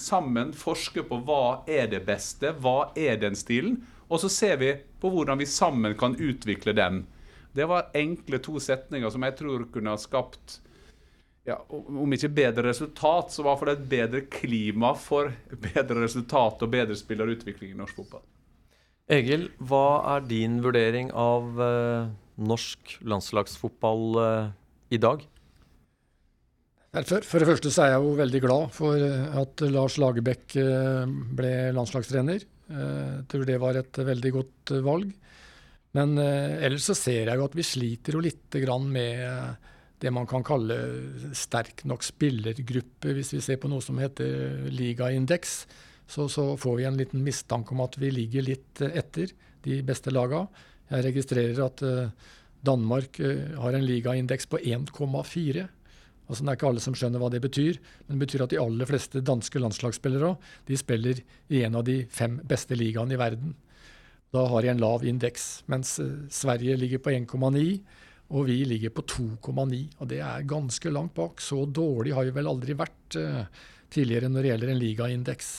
sammen 0.00 0.52
forske 0.56 1.04
på 1.08 1.20
hva 1.24 1.64
er 1.68 1.88
det 1.92 2.04
beste, 2.06 2.52
hva 2.60 2.92
er 2.96 3.16
den 3.20 3.36
stilen, 3.36 3.82
og 4.08 4.20
så 4.20 4.28
ser 4.28 4.60
vi 4.60 4.74
på 5.00 5.10
hvordan 5.12 5.40
vi 5.40 5.48
sammen 5.48 5.96
kan 5.96 6.16
utvikle 6.16 6.72
den. 6.76 7.06
Det 7.52 7.64
var 7.68 7.92
enkle 7.94 8.40
to 8.44 8.58
setninger 8.60 9.10
som 9.10 9.24
jeg 9.24 9.36
tror 9.38 9.66
kunne 9.72 9.92
ha 9.92 10.00
skapt 10.00 10.60
ja, 11.44 11.58
om 11.68 12.12
ikke 12.16 12.32
bedre 12.32 12.68
resultat, 12.70 13.32
så 13.32 13.42
i 13.42 13.46
hvert 13.46 13.60
fall 13.60 13.72
et 13.74 13.88
bedre 13.88 14.24
klima 14.32 14.94
for 14.96 15.32
bedre 15.50 16.00
resultat 16.04 16.64
og 16.64 16.72
bedre 16.72 16.96
spillerutvikling 16.96 17.74
i 17.74 17.78
norsk 17.78 18.00
fotball. 18.00 18.24
Egil, 19.12 19.50
hva 19.60 20.00
er 20.14 20.24
din 20.30 20.62
vurdering 20.64 21.10
av 21.12 21.60
eh, 21.60 22.06
norsk 22.40 22.98
landslagsfotball 23.04 24.20
eh, 24.22 24.52
i 24.96 25.00
dag? 25.02 25.26
For, 26.94 27.42
det 27.42 27.48
første 27.48 27.72
så 27.74 27.82
er 27.84 27.92
jeg 27.92 28.04
jo 28.04 28.14
veldig 28.20 28.40
glad 28.44 28.72
for 28.74 29.02
eh, 29.02 29.36
at 29.40 29.64
Lars 29.66 29.96
Lagerbäck 29.98 30.54
eh, 30.62 31.02
ble 31.36 31.52
landslagstrener. 31.74 32.44
Jeg 32.44 32.86
eh, 32.86 33.16
tror 33.28 33.44
det 33.48 33.58
var 33.60 33.78
et 33.80 33.98
veldig 34.08 34.32
godt 34.36 34.74
valg. 34.86 35.10
Men 35.94 36.16
ellers 36.18 36.88
så 36.88 36.94
ser 36.98 37.28
jeg 37.28 37.38
jo 37.38 37.44
at 37.46 37.52
vi 37.54 37.62
sliter 37.62 38.16
jo 38.16 38.22
litt 38.24 38.56
med 38.90 39.60
det 40.02 40.10
man 40.10 40.26
kan 40.26 40.42
kalle 40.42 40.74
sterk 41.38 41.84
nok 41.86 42.02
spillergruppe. 42.02 43.12
Hvis 43.14 43.30
vi 43.36 43.42
ser 43.44 43.60
på 43.62 43.70
noe 43.70 43.84
som 43.84 44.00
heter 44.02 44.66
ligaindeks, 44.74 45.52
så, 46.06 46.28
så, 46.28 46.56
får 46.60 46.76
vi 46.78 46.86
en 46.88 46.98
liten 47.00 47.24
mistanke 47.24 47.74
om 47.74 47.82
at 47.84 47.98
vi 48.00 48.10
ligger 48.12 48.44
litt 48.44 48.82
etter 48.84 49.32
de 49.64 49.80
beste 49.86 50.12
laga. 50.12 50.44
Jeg 50.90 51.06
registrerer 51.06 51.62
at 51.64 51.80
Danmark 52.64 53.16
har 53.20 53.76
en 53.76 53.86
ligaindeks 53.86 54.46
på 54.52 54.60
1,4. 54.60 55.64
Altså, 56.24 56.44
det 56.44 56.50
er 56.50 56.58
ikke 56.58 56.68
alle 56.70 56.84
som 56.84 56.96
skjønner 56.96 57.20
hva 57.20 57.28
det 57.32 57.42
betyr, 57.44 57.78
men 58.06 58.16
det 58.16 58.26
betyr 58.26 58.44
at 58.44 58.52
de 58.52 58.60
aller 58.60 58.88
fleste 58.88 59.20
danske 59.24 59.60
landslagsspillere 59.60 60.34
de 60.68 60.78
spiller 60.80 61.20
i 61.52 61.64
en 61.64 61.76
av 61.80 61.84
de 61.88 62.02
fem 62.12 62.38
beste 62.48 62.76
ligaene 62.76 63.16
i 63.16 63.20
verden. 63.20 63.52
Da 64.34 64.46
har 64.50 64.64
de 64.64 64.72
en 64.72 64.82
lav 64.82 65.04
indeks, 65.06 65.62
mens 65.70 65.98
eh, 66.02 66.24
Sverige 66.32 66.78
ligger 66.80 67.00
på 67.04 67.12
1,9 67.16 67.64
og 68.34 68.48
vi 68.48 68.62
ligger 68.66 68.92
på 68.94 69.04
2,9. 69.04 69.80
Og 70.00 70.08
det 70.10 70.20
er 70.24 70.48
ganske 70.48 70.90
langt 70.90 71.14
bak. 71.14 71.42
Så 71.44 71.66
dårlig 71.66 72.14
har 72.16 72.24
vi 72.26 72.32
vel 72.34 72.48
aldri 72.50 72.76
vært 72.78 73.18
tidligere 73.92 74.30
når 74.32 74.42
det 74.42 74.50
gjelder 74.50 74.72
en 74.72 74.80
ligaindeks. 74.80 75.50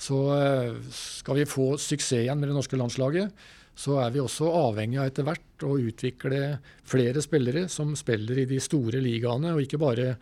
Så 0.00 0.16
uh, 0.30 0.78
skal 0.90 1.38
vi 1.40 1.48
få 1.48 1.74
suksess 1.78 2.24
igjen 2.24 2.40
med 2.40 2.50
det 2.50 2.56
norske 2.56 2.78
landslaget, 2.78 3.44
så 3.74 3.98
er 4.04 4.12
vi 4.14 4.22
også 4.22 4.48
avhengig 4.54 5.00
av 5.02 5.08
etter 5.10 5.26
hvert 5.26 5.64
å 5.66 5.76
utvikle 5.82 6.40
flere 6.86 7.22
spillere 7.24 7.66
som 7.72 7.94
spiller 7.98 8.42
i 8.42 8.48
de 8.50 8.60
store 8.62 9.00
ligaene, 9.02 9.54
og 9.54 9.64
ikke 9.64 9.80
bare 9.82 10.12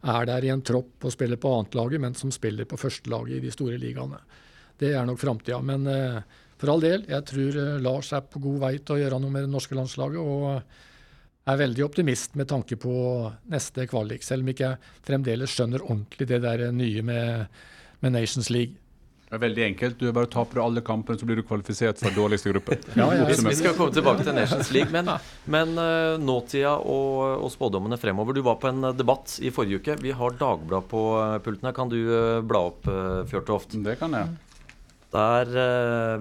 er 0.00 0.28
der 0.28 0.46
i 0.46 0.52
en 0.52 0.62
tropp 0.64 1.04
og 1.04 1.12
spiller 1.12 1.40
på 1.40 1.50
annetlaget, 1.56 2.00
men 2.00 2.14
som 2.16 2.30
spiller 2.32 2.68
på 2.70 2.78
førstelaget 2.80 3.36
i 3.36 3.42
de 3.44 3.50
store 3.52 3.80
ligaene. 3.82 4.20
Det 4.80 4.94
er 4.96 5.04
nok 5.04 5.20
framtida. 5.20 5.58
Men 5.60 5.84
eh, 5.90 6.22
for 6.60 6.72
all 6.72 6.84
del, 6.84 7.04
jeg 7.10 7.26
tror 7.28 7.58
eh, 7.60 7.80
Lars 7.84 8.12
er 8.16 8.24
på 8.24 8.40
god 8.40 8.62
vei 8.62 8.72
til 8.78 8.96
å 8.96 9.02
gjøre 9.02 9.18
noe 9.20 9.34
med 9.34 9.44
det 9.44 9.52
norske 9.52 9.76
landslaget. 9.76 10.22
og 10.22 10.62
er 11.50 11.58
veldig 11.58 11.84
optimist 11.84 12.36
med 12.38 12.48
tanke 12.48 12.76
på 12.80 12.92
neste 13.50 13.86
kvalik, 13.90 14.22
selv 14.24 14.44
om 14.44 14.52
ikke 14.52 14.68
jeg 14.68 14.90
fremdeles 15.06 15.52
skjønner 15.56 15.82
ordentlig 15.82 16.28
det 16.30 16.40
der 16.44 16.68
nye 16.72 17.02
med, 17.02 17.60
med 18.00 18.14
Nations 18.14 18.50
League. 18.52 18.79
Det 19.30 19.38
er 19.38 19.42
veldig 19.44 19.62
enkelt. 19.62 19.94
Du 19.94 20.08
er 20.08 20.14
bare 20.14 20.26
taper 20.26 20.58
du 20.58 20.60
alle 20.64 20.80
kampene, 20.82 21.14
så 21.14 21.26
blir 21.28 21.38
du 21.38 21.44
kvalifisert 21.46 22.00
for 22.02 22.10
dårligste 22.16 22.50
gruppe. 22.50 22.80
ja, 22.98 23.04
ja, 23.14 23.26
vi, 23.28 23.36
vi 23.46 23.52
skal 23.54 23.76
komme 23.78 23.94
tilbake 23.94 24.24
til 24.26 24.34
Nations 24.34 24.72
League, 24.74 24.90
men, 24.90 25.06
men 25.54 25.76
uh, 25.78 26.16
nåtida 26.18 26.72
og, 26.74 27.36
og, 27.36 27.46
spådommene 27.54 27.94
fremover. 28.02 28.34
Du 28.34 28.42
var 28.42 28.58
på 28.58 28.72
en 28.72 28.88
debatt 28.98 29.36
i 29.38 29.52
forrige 29.54 29.78
uke. 29.78 29.96
Vi 30.02 30.10
har 30.18 30.34
Dagbladet 30.40 30.90
på 30.90 31.02
uh, 31.14 31.36
pulten 31.44 31.70
her. 31.70 31.76
Kan 31.76 31.92
du 31.92 32.00
uh, 32.10 32.40
bla 32.42 32.64
opp, 32.72 32.90
uh, 32.90 33.22
Fjørtoft? 33.30 33.78
Det 33.86 33.94
kan 34.02 34.18
jeg. 34.18 34.34
Der, 35.14 35.48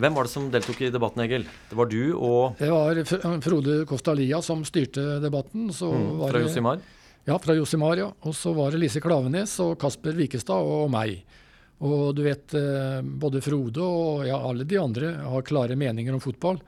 hvem 0.02 0.16
var 0.18 0.26
det 0.26 0.34
som 0.34 0.46
deltok 0.54 0.80
i 0.82 0.94
debatten, 0.94 1.22
Egil? 1.26 1.50
Det 1.70 1.78
var 1.78 1.90
du 1.90 2.00
og 2.14 2.56
Det 2.58 2.70
var 2.74 2.98
Frode 3.46 3.84
Kostalia 3.90 4.40
som 4.46 4.62
styrte 4.66 5.20
debatten. 5.22 5.70
Mm, 5.70 6.08
fra 6.30 6.46
Josimar? 6.46 6.86
Ja, 7.26 7.42
fra 7.42 7.58
Josimar, 7.58 7.98
ja. 8.02 8.12
Og 8.26 8.38
så 8.38 8.54
var 8.58 8.74
det 8.74 8.86
Lise 8.86 9.02
Klavenes 9.02 9.58
og 9.66 9.76
Kasper 9.82 10.18
Wikestad 10.18 10.62
og 10.62 10.90
meg. 10.94 11.22
Og 11.86 12.12
du 12.16 12.26
vet, 12.26 12.54
eh, 12.58 13.00
både 13.02 13.42
Frode 13.44 13.84
og 13.84 14.28
ja, 14.28 14.36
alle 14.36 14.68
de 14.68 14.80
andre 14.80 15.14
har 15.24 15.48
klare 15.48 15.78
meninger 15.80 16.16
om 16.16 16.24
fotball. 16.24 16.60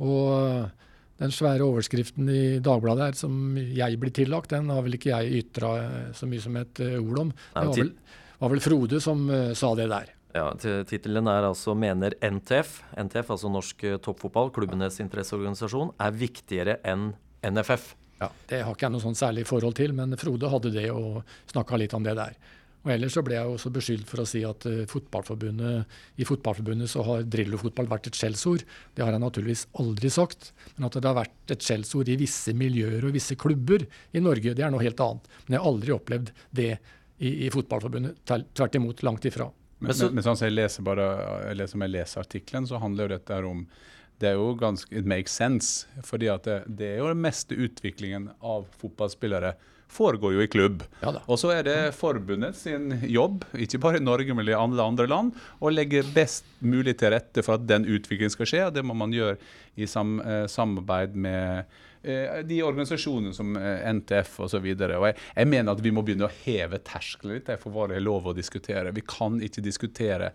Og 0.00 0.28
eh, 0.38 0.84
den 1.20 1.34
svære 1.34 1.66
overskriften 1.66 2.28
i 2.32 2.44
Dagbladet 2.64 3.10
her 3.10 3.18
som 3.18 3.58
jeg 3.58 4.00
blir 4.00 4.14
tillagt, 4.16 4.54
den 4.54 4.72
har 4.72 4.82
vel 4.86 4.96
ikke 4.96 5.12
jeg 5.12 5.44
ytra 5.44 5.74
eh, 5.82 6.12
så 6.16 6.28
mye 6.30 6.42
som 6.42 6.56
et 6.60 6.80
ord 6.96 7.24
om. 7.26 7.34
Det 7.52 7.66
var 7.68 7.76
vel, 7.76 7.92
var 8.40 8.54
vel 8.54 8.64
Frode 8.64 9.02
som 9.04 9.26
sa 9.54 9.74
det 9.78 9.90
der. 9.92 10.14
Ja, 10.34 10.48
Tittelen 10.58 11.28
er 11.30 11.44
altså 11.46 11.76
'Mener 11.78 12.16
NTF', 12.18 12.80
NTF, 12.98 13.28
altså 13.30 13.52
Norsk 13.52 13.84
Toppfotball, 14.02 14.50
klubbenes 14.50 14.98
interesseorganisasjon, 14.98 15.92
er 16.00 16.10
viktigere 16.10 16.80
enn 16.82 17.12
NFF. 17.44 17.92
Ja, 18.18 18.30
Det 18.48 18.64
har 18.64 18.74
ikke 18.74 18.88
jeg 18.88 18.94
noe 18.96 19.04
sånn 19.04 19.14
særlig 19.18 19.46
forhold 19.46 19.76
til, 19.78 19.92
men 19.92 20.16
Frode 20.16 20.50
hadde 20.50 20.72
det 20.74 20.88
og 20.90 21.22
snakka 21.52 21.78
litt 21.78 21.94
om 21.94 22.02
det 22.02 22.16
der. 22.18 22.34
Og 22.84 22.90
Ellers 22.92 23.14
så 23.16 23.22
ble 23.24 23.38
jeg 23.38 23.48
også 23.48 23.72
beskyldt 23.72 24.10
for 24.10 24.20
å 24.20 24.26
si 24.28 24.42
at 24.44 24.66
uh, 24.68 24.82
fotballforbundet, 24.90 25.94
i 26.20 26.26
Fotballforbundet 26.28 26.90
så 26.92 27.04
har 27.06 27.24
Drillo-fotball 27.32 27.88
vært 27.88 28.10
et 28.10 28.18
skjellsord. 28.18 28.66
Det 28.94 29.04
har 29.04 29.14
jeg 29.14 29.22
naturligvis 29.24 29.64
aldri 29.80 30.10
sagt. 30.12 30.50
Men 30.76 30.90
at 30.90 30.98
det 30.98 31.08
har 31.08 31.16
vært 31.22 31.54
et 31.56 31.64
skjellsord 31.64 32.12
i 32.12 32.18
visse 32.20 32.52
miljøer 32.56 33.08
og 33.08 33.16
visse 33.16 33.38
klubber 33.40 33.86
i 34.12 34.22
Norge, 34.24 34.52
det 34.52 34.66
er 34.66 34.74
noe 34.74 34.84
helt 34.84 35.00
annet. 35.00 35.32
Men 35.46 35.56
jeg 35.56 35.64
har 35.64 35.72
aldri 35.72 35.96
opplevd 35.96 36.32
det 36.60 36.70
i, 36.74 37.32
i 37.46 37.50
Fotballforbundet. 37.54 38.20
Tvert 38.28 38.76
imot, 38.76 39.04
langt 39.06 39.24
ifra. 39.30 39.48
Men, 39.80 39.90
men, 39.90 40.14
men 40.18 40.26
sånn 40.26 40.38
som 40.38 40.48
jeg 40.48 40.56
leser 40.56 40.84
bare, 40.86 41.08
eller 41.50 41.68
som 41.70 41.82
jeg 41.84 41.92
leser 41.96 42.22
artikkelen, 42.22 42.68
så 42.68 42.80
handler 42.82 43.08
jo 43.08 43.16
dette 43.16 43.42
om 43.48 43.66
det 44.22 44.30
er 44.30 44.38
jo 44.38 44.52
ganske, 44.58 44.88
It 44.94 45.08
makes 45.08 45.34
sense. 45.34 45.86
fordi 46.02 46.28
at 46.30 46.44
det, 46.46 46.62
det 46.68 46.92
er 46.92 46.98
jo 47.02 47.10
den 47.10 47.24
meste 47.24 47.56
utviklingen 47.56 48.30
av 48.40 48.68
fotballspillere 48.78 49.54
foregår 49.94 50.34
jo 50.36 50.44
i 50.44 50.50
klubb. 50.50 50.84
Ja 51.02 51.14
og 51.24 51.38
så 51.40 51.52
er 51.54 51.64
det 51.66 51.78
forbundet 51.96 52.58
sin 52.58 53.00
jobb, 53.08 53.44
ikke 53.54 53.80
bare 53.82 54.00
i 54.00 54.04
Norge, 54.04 54.34
men 54.36 54.48
i 54.48 54.56
alle 54.56 54.82
andre 54.84 55.06
land, 55.10 55.32
å 55.60 55.72
legge 55.72 56.04
best 56.14 56.46
mulig 56.64 56.96
til 57.00 57.14
rette 57.14 57.44
for 57.44 57.58
at 57.58 57.66
den 57.68 57.86
utviklingen 57.86 58.32
skal 58.32 58.50
skje. 58.50 58.62
og 58.66 58.74
Det 58.76 58.84
må 58.86 58.96
man 58.98 59.14
gjøre 59.14 59.38
i 59.74 59.88
sam, 59.90 60.18
eh, 60.20 60.46
samarbeid 60.50 61.16
med, 61.16 61.64
eh, 62.02 62.42
de 62.46 62.60
organisasjonene 62.62 63.34
som 63.34 63.56
eh, 63.56 63.86
NTF 63.92 64.40
osv. 64.46 64.66
Jeg, 64.74 65.14
jeg 65.36 65.50
mener 65.50 65.72
at 65.72 65.82
vi 65.84 65.94
må 65.94 66.04
begynne 66.06 66.28
å 66.28 66.36
heve 66.44 66.82
terskelen 66.84 67.38
litt 67.38 67.50
for 67.62 67.74
hva 67.74 67.88
det 67.90 67.98
er 67.98 68.06
lov 68.06 68.30
å 68.30 68.36
diskutere. 68.36 68.94
Vi 68.94 69.06
kan 69.06 69.40
ikke 69.42 69.64
diskutere 69.64 70.34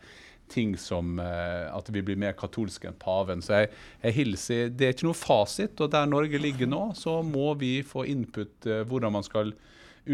ting 0.49 0.75
som 0.79 1.17
uh, 1.21 1.69
at 1.71 1.89
vi 1.93 2.03
blir 2.05 2.19
mer 2.19 2.35
katolske 2.37 2.89
enn 2.89 2.99
paven. 2.99 3.43
Så 3.45 3.61
jeg, 3.61 3.71
jeg, 4.03 4.15
hilser 4.17 4.69
Det 4.73 4.87
er 4.87 4.95
ikke 4.95 5.09
noe 5.09 5.17
fasit. 5.17 5.79
Og 5.79 5.91
der 5.93 6.09
Norge 6.09 6.41
ligger 6.41 6.69
nå, 6.69 6.83
så 6.99 7.19
må 7.25 7.53
vi 7.59 7.79
få 7.85 8.05
input 8.09 8.69
uh, 8.69 8.81
hvordan 8.89 9.15
man 9.19 9.27
skal 9.27 9.53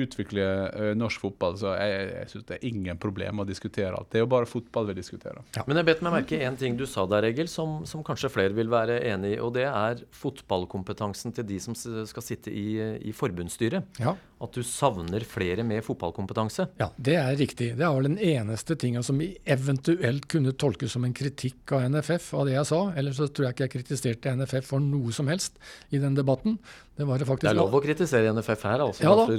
utvikle 0.04 0.46
uh, 0.74 0.92
norsk 0.98 1.24
fotball. 1.24 1.58
Så 1.60 1.74
jeg, 1.80 2.06
jeg 2.12 2.32
syns 2.32 2.48
det 2.50 2.58
er 2.58 2.68
ingen 2.70 3.00
problem 3.02 3.42
å 3.42 3.48
diskutere 3.48 3.94
alt. 3.96 4.10
Det 4.12 4.22
er 4.22 4.26
jo 4.26 4.32
bare 4.32 4.50
fotball 4.50 4.90
vi 4.92 4.98
diskuterer. 5.00 5.42
Ja. 5.58 5.66
Men 5.70 5.80
jeg 5.82 5.90
bet 5.90 6.04
meg 6.06 6.18
merke 6.20 6.40
en 6.46 6.60
ting 6.60 6.78
du 6.80 6.86
sa 6.90 7.06
der, 7.10 7.28
Egil, 7.30 7.50
som, 7.52 7.82
som, 7.90 8.04
kanskje 8.06 8.32
flere 8.34 8.56
vil 8.58 8.72
være 8.72 9.00
enig 9.10 9.36
i. 9.36 9.42
Og 9.42 9.54
det 9.58 9.68
er 9.70 10.06
fotballkompetansen 10.16 11.36
til 11.36 11.48
de 11.50 11.60
som 11.64 11.76
skal 11.76 12.26
sitte 12.26 12.54
i, 12.54 12.68
i 13.10 13.16
forbundsstyret. 13.16 14.00
Ja. 14.02 14.16
At 14.44 14.58
du 14.58 14.66
savner 14.68 15.24
flere 15.28 15.64
med 15.64 15.84
fotballkompetanse. 15.86 16.68
Ja, 16.82 16.90
det 16.98 17.16
er 17.18 17.38
riktig. 17.40 17.72
Det 17.80 17.86
er 17.88 17.94
vel 17.96 18.10
den 18.10 18.20
eneste 18.20 18.76
tinga 18.80 19.04
som 19.06 19.22
eventuelt 19.24 20.28
kunne 20.32 20.54
tolkes 20.60 20.96
som 20.96 21.06
en 21.08 21.16
kritikk 21.16 21.72
av 21.76 21.88
NFF, 21.94 22.34
av 22.36 22.50
det 22.50 22.58
jeg 22.58 22.70
sa. 22.72 22.82
Ellers 23.00 23.22
så 23.22 23.30
tror 23.32 23.48
jeg 23.48 23.56
ikke 23.56 23.68
jeg 23.68 23.76
kritiserte 23.78 24.36
NFF 24.36 24.74
for 24.74 24.84
noe 24.84 25.16
som 25.16 25.32
helst 25.32 25.56
i 25.96 26.02
den 26.04 26.18
debatten. 26.18 26.60
Det, 26.96 27.04
det, 27.04 27.50
er 27.50 27.58
lov 27.58 27.74
å 27.76 27.82
kritisere 27.84 28.32
NFF 28.32 28.62
her, 28.70 28.84
altså. 28.86 29.04
Ja, 29.04 29.16
for 29.20 29.36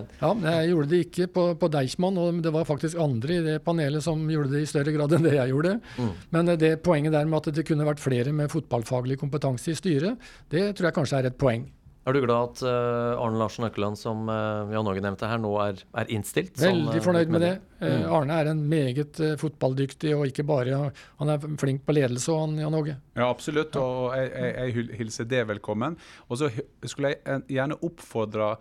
å 0.00 0.20
Ja, 0.20 0.32
jeg 0.60 0.70
gjorde 0.72 0.90
det 0.92 1.02
ikke 1.06 1.28
på, 1.34 1.46
på 1.60 1.70
Deichman, 1.72 2.20
og 2.20 2.42
det 2.44 2.54
var 2.54 2.68
faktisk 2.68 3.00
andre 3.00 3.38
i 3.38 3.42
det 3.46 3.58
panelet 3.66 4.04
som 4.04 4.22
gjorde 4.30 4.54
det 4.54 4.64
i 4.64 4.70
større 4.70 4.94
grad 4.96 5.16
enn 5.16 5.26
det 5.26 5.36
jeg 5.36 5.52
gjorde. 5.52 5.76
Mm. 5.98 6.14
Men 6.36 6.54
det 6.60 6.76
poenget 6.84 7.16
der 7.16 7.28
med 7.28 7.42
at 7.42 7.54
det 7.56 7.66
kunne 7.68 7.88
vært 7.88 8.02
flere 8.02 8.32
med 8.36 8.52
fotballfaglig 8.52 9.20
kompetanse 9.20 9.74
i 9.74 9.78
styret, 9.78 10.32
det 10.52 10.72
tror 10.74 10.90
jeg 10.90 10.98
kanskje 11.00 11.20
er 11.20 11.30
et 11.30 11.38
poeng. 11.40 11.68
Er 12.08 12.16
du 12.16 12.22
glad 12.24 12.54
at 12.56 12.60
uh, 12.64 13.20
Arne 13.20 13.36
Larsen 13.36 13.66
Økkeland, 13.66 13.98
som 14.00 14.24
uh, 14.30 14.70
Jan 14.72 14.88
Åge 14.88 15.02
nevnte 15.04 15.28
her, 15.28 15.38
nå 15.42 15.50
er, 15.60 15.82
er 16.00 16.08
innstilt? 16.14 16.54
Veldig 16.56 16.96
som, 16.96 17.04
fornøyd 17.04 17.32
med 17.34 17.44
det. 17.44 17.50
Mm. 17.82 18.06
Arne 18.16 18.38
er 18.40 18.50
en 18.54 18.62
meget 18.70 19.20
fotballdyktig, 19.40 20.14
og 20.16 20.24
ikke 20.30 20.46
bare 20.48 20.80
Han 21.20 21.32
er 21.32 21.44
flink 21.60 21.84
på 21.84 21.94
ledelse, 21.96 22.32
han 22.32 22.56
Jan 22.60 22.78
Åge. 22.78 22.96
Ja, 23.18 23.28
absolutt, 23.28 23.76
og 23.76 24.16
jeg, 24.16 24.32
jeg, 24.32 24.74
jeg 24.80 25.00
hilser 25.02 25.28
det 25.28 25.44
velkommen. 25.52 25.98
Og 26.28 26.40
så 26.40 26.48
skulle 26.88 27.12
jeg 27.12 27.44
gjerne 27.52 27.78
oppfordre 27.84 28.54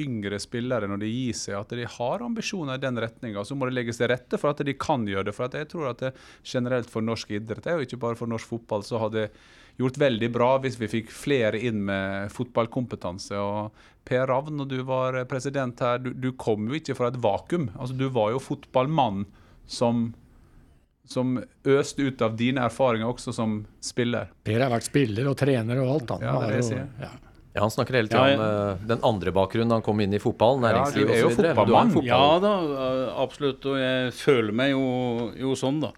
yngre 0.00 0.38
spillere 0.42 0.88
når 0.90 1.02
de 1.02 1.10
gir 1.10 1.36
seg, 1.36 1.56
at 1.58 1.74
de 1.76 1.86
har 1.88 2.24
ambisjoner 2.24 2.78
i 2.78 2.82
den 2.82 3.00
retninga. 3.02 3.44
Så 3.44 3.56
må 3.58 3.68
det 3.68 3.76
legges 3.76 4.00
til 4.00 4.10
rette 4.12 4.40
for 4.40 4.52
at 4.52 4.62
de 4.66 4.74
kan 4.78 5.06
gjøre 5.08 5.28
det. 5.28 5.36
For 5.36 5.58
jeg 5.60 5.70
tror 5.72 5.90
at 5.92 6.04
det 6.04 6.12
generelt 6.46 6.90
for 6.90 7.04
norsk 7.04 7.32
idrett, 7.38 7.66
og 7.74 7.86
ikke 7.86 8.00
bare 8.02 8.18
for 8.18 8.30
norsk 8.30 8.50
fotball, 8.54 8.86
så 8.86 9.00
hadde 9.02 9.28
gjort 9.78 10.00
veldig 10.00 10.30
bra 10.34 10.52
hvis 10.62 10.78
vi 10.80 10.90
fikk 10.90 11.12
flere 11.14 11.60
inn 11.62 11.84
med 11.86 12.32
fotballkompetanse. 12.34 13.38
og 13.38 14.06
Per 14.08 14.24
Ravn, 14.26 14.56
når 14.58 14.70
du 14.70 14.78
var 14.88 15.20
president 15.30 15.80
her, 15.84 16.00
du, 16.02 16.14
du 16.14 16.32
kom 16.38 16.70
jo 16.70 16.78
ikke 16.78 16.96
fra 16.98 17.12
et 17.12 17.20
vakuum. 17.22 17.68
Altså, 17.76 17.98
du 17.98 18.08
var 18.12 18.32
jo 18.34 18.42
fotballmann 18.42 19.26
som 19.68 20.08
som 21.08 21.38
øste 21.64 22.02
ut 22.02 22.22
av 22.22 22.34
dine 22.36 22.60
erfaringer 22.68 23.08
også 23.08 23.32
som 23.32 23.62
spiller. 23.80 24.28
Per 24.44 24.60
har 24.60 24.68
vært 24.68 24.90
spiller 24.90 25.30
og 25.30 25.38
trener 25.40 25.80
og 25.80 25.92
alt. 25.94 26.10
Han. 26.12 26.26
Ja, 26.26 26.34
det 26.36 26.44
er 26.44 26.52
det 26.52 26.58
jeg 26.58 26.66
sier. 26.68 26.90
Ja. 27.00 27.12
Ja, 27.58 27.64
Han 27.66 27.74
snakker 27.74 27.98
hele 27.98 28.10
tida 28.10 28.28
ja, 28.30 28.38
om 28.38 28.44
uh, 28.46 28.86
den 28.88 29.02
andre 29.06 29.34
bakgrunnen 29.34 29.74
han 29.74 29.84
kom 29.84 30.00
inn 30.04 30.14
i 30.14 30.22
fotballen, 30.22 30.62
næringsliv 30.62 31.10
ja, 31.10 31.26
osv. 31.26 31.42
fotballmann 31.42 31.92
Ja 32.06 32.22
da, 32.42 32.54
absolutt. 33.18 33.66
Og 33.66 33.76
jeg 33.82 34.14
føler 34.16 34.54
meg 34.62 34.72
jo, 34.76 34.86
jo 35.38 35.58
sånn, 35.58 35.82
da. 35.82 35.92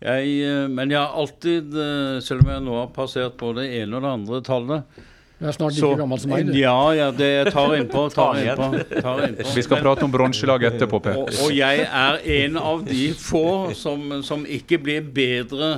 Jeg, 0.00 0.28
eh, 0.48 0.66
men 0.72 0.88
jeg 0.88 0.96
har 0.96 1.12
alltid, 1.20 1.74
eh, 1.76 2.18
selv 2.24 2.46
om 2.46 2.54
jeg 2.54 2.64
nå 2.64 2.76
har 2.78 2.92
passert 2.96 3.34
på 3.36 3.52
det 3.52 3.66
ene 3.82 3.98
og 3.98 4.06
det 4.06 4.12
andre 4.16 4.38
tallet 4.46 5.00
du 5.40 5.46
er 5.48 5.54
snart 5.56 5.72
like 5.72 5.80
så, 5.80 5.94
gammel 5.96 6.18
som 6.20 6.32
meg. 6.34 6.48
Du. 6.50 6.56
Ja, 6.60 6.92
ja, 6.92 7.06
det 7.16 7.28
jeg 7.30 7.52
tar 7.54 7.72
innpå. 7.78 8.02
Tar 8.12 8.40
innpå, 8.42 8.66
tar 9.00 9.22
innpå. 9.24 9.46
Vi 9.56 9.62
skal 9.64 9.78
men, 9.78 9.84
prate 9.86 10.04
om 10.04 10.12
bronselaget 10.12 10.76
etterpå, 10.76 11.00
Per. 11.06 11.16
Og, 11.16 11.30
og, 11.46 11.54
jeg 11.56 11.86
er 11.86 12.18
en 12.34 12.58
av 12.60 12.82
de 12.84 13.06
få 13.16 13.72
som, 13.72 14.18
som 14.26 14.44
ikke 14.44 14.76
blir 14.84 15.06
bedre 15.16 15.70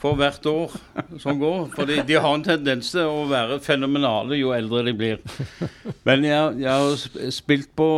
for 0.00 0.16
hvert 0.16 0.46
år 0.48 0.74
som 1.20 1.40
går. 1.40 1.66
For 1.74 1.88
de, 1.88 2.16
har 2.16 2.34
en 2.34 2.44
tendens 2.44 2.92
til 2.94 3.08
å 3.08 3.26
være 3.28 3.60
fenomenale 3.64 4.38
jo 4.38 4.54
eldre 4.56 4.84
de 4.88 4.94
blir. 4.96 5.20
Men 6.08 6.24
jeg, 6.24 6.60
jeg 6.62 6.70
har 6.72 7.30
spilt 7.34 7.72
på 7.76 7.90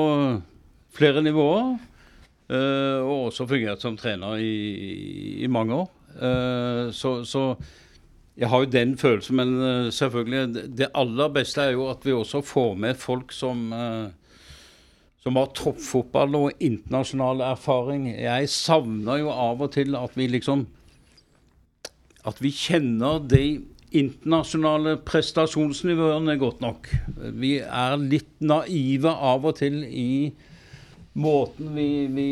flere 0.96 1.22
nivåer. 1.24 1.76
Uh, 2.52 3.00
og 3.06 3.28
også 3.30 3.46
fungert 3.48 3.80
som 3.80 3.94
trener 3.96 4.40
i, 4.42 5.38
i 5.40 5.48
mange 5.48 5.78
år. 5.78 5.86
Uh, 6.18 6.90
så, 6.92 7.22
så, 7.24 7.54
jeg 8.36 8.50
har 8.50 8.64
jo 8.64 8.72
den 8.72 8.92
følelsen, 9.00 9.38
men 9.38 9.54
uh, 9.56 9.92
selvfølgelig 9.94 10.66
Det 10.76 10.90
aller 10.98 11.30
beste 11.32 11.62
er 11.62 11.76
jo 11.78 11.86
at 11.88 12.04
vi 12.04 12.12
også 12.12 12.42
får 12.44 12.74
med 12.82 12.98
folk 13.00 13.32
som 13.32 13.70
som 15.22 15.36
har 15.38 15.52
toppfotball 15.54 16.34
og 16.34 16.62
internasjonal 16.66 17.44
erfaring. 17.46 18.08
Jeg 18.10 18.48
savner 18.50 19.20
jo 19.20 19.28
av 19.30 19.60
og 19.62 19.70
til 19.76 19.94
at 19.94 20.16
vi 20.18 20.26
liksom 20.26 20.64
At 22.28 22.38
vi 22.42 22.52
kjenner 22.54 23.22
de 23.26 23.44
internasjonale 23.92 24.96
prestasjonsnivåene 25.04 26.38
godt 26.40 26.62
nok. 26.64 26.88
Vi 27.36 27.58
er 27.60 27.98
litt 28.00 28.32
naive 28.40 29.12
av 29.12 29.44
og 29.50 29.58
til 29.60 29.82
i 29.84 30.32
måten 31.12 31.74
vi, 31.76 32.06
vi, 32.08 32.28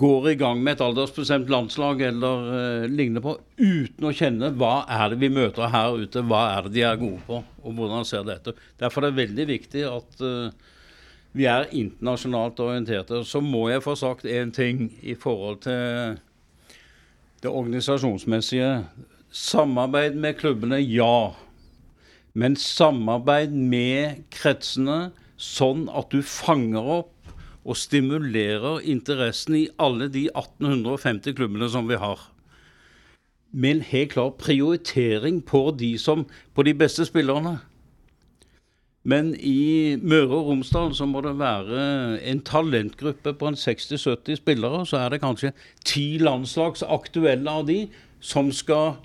går 0.00 0.30
i 0.30 0.36
gang 0.40 0.62
med 0.64 0.78
et 0.78 0.84
aldersbestemt 0.86 1.50
landslag 1.52 2.00
eller 2.06 2.46
uh, 2.48 2.86
lignende 2.88 3.20
på, 3.24 3.34
uten 3.60 4.08
å 4.08 4.14
kjenne 4.16 4.54
hva 4.56 4.86
er 4.88 5.12
det 5.12 5.20
vi 5.20 5.28
møter 5.32 5.68
her 5.74 5.98
ute, 6.00 6.24
hva 6.24 6.46
er 6.54 6.64
det 6.64 6.78
de 6.78 6.86
er 6.88 7.00
gode 7.00 7.20
på, 7.26 7.42
og 7.44 7.76
hvordan 7.76 8.08
ser 8.08 8.24
det 8.24 8.38
etter. 8.38 8.64
Derfor 8.80 9.04
er 9.04 9.12
det 9.12 9.20
veldig 9.20 9.48
viktig 9.52 9.84
at 9.90 10.24
uh, 10.24 10.72
vi 11.36 11.44
er 11.50 11.68
internasjonalt 11.76 12.60
orienterte. 12.64 13.20
Så 13.28 13.42
må 13.44 13.66
jeg 13.68 13.84
få 13.84 13.94
sagt 14.00 14.24
én 14.24 14.54
ting 14.54 14.88
i 15.04 15.12
forhold 15.18 15.60
til 15.66 16.16
det 17.42 17.50
organisasjonsmessige. 17.50 18.84
Samarbeid 19.30 20.14
med 20.14 20.34
klubbene, 20.40 20.80
ja. 20.82 21.34
Men 22.34 22.56
samarbeid 22.56 23.52
med 23.52 24.24
kretsene 24.34 25.10
sånn 25.38 25.86
at 25.94 26.10
du 26.10 26.22
fanger 26.22 26.90
opp 26.98 27.14
og 27.68 27.76
stimulerer 27.76 28.82
interessen 28.88 29.56
i 29.58 29.68
alle 29.78 30.08
de 30.12 30.26
1850 30.32 31.36
klubbene 31.38 31.68
som 31.70 31.88
vi 31.90 31.98
har. 32.00 32.20
Med 33.52 33.76
en 33.76 33.86
helt 33.90 34.12
klar 34.12 34.32
prioritering 34.40 35.40
på 35.44 35.70
de, 35.78 35.94
som, 35.98 36.26
på 36.54 36.64
de 36.66 36.74
beste 36.76 37.06
spillerne. 37.08 37.58
Men 39.08 39.30
i 39.40 39.96
Møre 40.02 40.36
og 40.36 40.50
Romsdal 40.50 40.92
så 40.96 41.06
må 41.08 41.22
det 41.24 41.38
være 41.38 41.84
en 42.28 42.42
talentgruppe 42.44 43.32
på 43.40 43.48
en 43.48 43.56
60-70 43.56 44.40
spillere. 44.42 44.82
Så 44.84 44.98
er 45.00 45.14
det 45.14 45.22
kanskje 45.22 45.54
ti 45.86 46.18
landslagsaktuelle 46.20 47.54
av 47.60 47.64
de 47.70 47.78
som 48.20 48.50
skal 48.52 48.98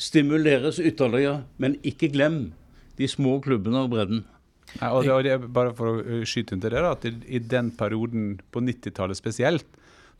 stimuleres 0.00 0.80
ytterligere. 0.80 1.42
Men 1.60 1.76
ikke 1.84 2.08
glem 2.14 2.46
de 2.96 3.08
små 3.10 3.38
klubbene 3.44 3.84
og 3.84 3.92
bredden. 3.92 4.24
Ja, 4.78 4.94
og 4.94 5.04
det, 5.04 5.12
og 5.12 5.26
det, 5.26 5.52
bare 5.52 5.74
for 5.76 6.00
å 6.00 6.22
skyte 6.24 6.56
inn 6.56 6.62
til 6.64 6.72
det, 6.72 6.80
da, 6.80 6.94
at 6.96 7.04
i 7.04 7.42
den 7.44 7.68
perioden 7.76 8.38
på 8.54 8.62
90-tallet 8.64 9.20
spesielt, 9.20 9.68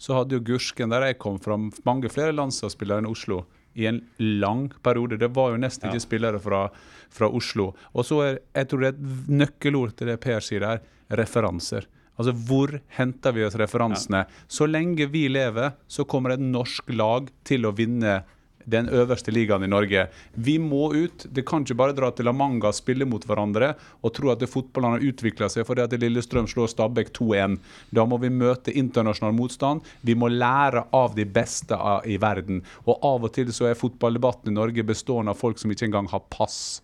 så 0.02 0.18
hadde 0.18 0.36
jo 0.36 0.44
Gursken, 0.44 0.92
der 0.92 1.06
jeg 1.08 1.20
kom 1.22 1.38
fra, 1.40 1.56
mange 1.88 2.10
flere 2.12 2.34
landslagsspillere 2.36 3.00
enn 3.00 3.08
Oslo 3.08 3.46
i 3.74 3.86
en 3.88 4.02
lang 4.18 4.68
periode. 4.82 5.18
Det 5.20 5.30
var 5.34 5.52
jo 5.52 5.60
nesten 5.62 5.90
ikke 5.90 6.04
spillere 6.04 6.40
fra, 6.42 6.66
fra, 7.12 7.28
Oslo. 7.28 7.72
Og 7.92 8.06
så 8.06 8.20
er 8.26 8.38
jeg 8.54 8.68
tror 8.70 8.84
det 8.84 8.92
er 8.92 8.96
et 8.98 9.32
nøkkelord 9.42 9.96
til 9.96 10.12
det 10.12 10.20
Per 10.22 10.44
sier 10.44 10.64
der, 10.64 10.82
referanser. 11.12 11.88
Altså, 12.18 12.34
Hvor 12.46 12.76
henter 12.98 13.32
vi 13.32 13.44
oss 13.46 13.56
referansene? 13.58 14.24
Ja. 14.26 14.44
Så 14.48 14.68
lenge 14.68 15.08
vi 15.10 15.26
lever, 15.32 15.72
så 15.88 16.04
kommer 16.04 16.34
et 16.34 16.44
norsk 16.44 16.92
lag 16.92 17.30
til 17.48 17.66
å 17.66 17.74
vinne 17.76 18.22
den 18.64 18.88
øverste 18.92 19.32
ligaen 19.34 19.64
i 19.64 19.70
Norge. 19.70 20.06
Vi 20.34 20.58
må 20.62 20.92
ut. 20.94 21.26
Det 21.28 21.44
kan 21.48 21.64
ikke 21.64 21.78
bare 21.78 21.96
dra 21.96 22.10
til 22.12 22.28
La 22.28 22.34
Manga 22.36 22.70
og 22.70 22.78
spille 22.78 23.08
mot 23.08 23.24
hverandre 23.26 23.72
og 24.02 24.14
tro 24.16 24.32
at 24.32 24.44
fotballen 24.48 24.96
har 24.96 25.06
utvikla 25.12 25.48
seg 25.52 25.66
fordi 25.68 25.84
at 25.84 25.96
Lillestrøm 25.98 26.48
slår 26.50 26.72
Stabæk 26.72 27.12
2-1. 27.18 27.58
Da 27.94 28.06
må 28.08 28.20
vi 28.22 28.32
møte 28.32 28.74
internasjonal 28.74 29.34
motstand. 29.36 29.82
Vi 30.02 30.16
må 30.18 30.30
lære 30.32 30.86
av 30.92 31.16
de 31.18 31.26
beste 31.26 31.78
i 32.06 32.18
verden. 32.22 32.62
Og 32.86 32.96
av 33.02 33.28
og 33.28 33.34
til 33.34 33.52
så 33.54 33.70
er 33.70 33.78
fotballdebatten 33.78 34.52
i 34.52 34.56
Norge 34.56 34.86
bestående 34.86 35.34
av 35.34 35.40
folk 35.40 35.60
som 35.60 35.72
ikke 35.72 35.90
engang 35.90 36.10
har 36.12 36.24
pass. 36.32 36.82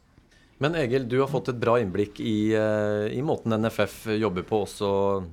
Men 0.58 0.74
Egil, 0.74 1.04
du 1.06 1.20
har 1.20 1.30
fått 1.30 1.52
et 1.52 1.58
bra 1.60 1.76
innblikk 1.78 2.18
i, 2.18 2.50
eh, 2.58 3.06
i 3.14 3.22
måten 3.22 3.54
NFF 3.54 4.08
jobber 4.18 4.42
på 4.42 4.64
også 4.64 4.88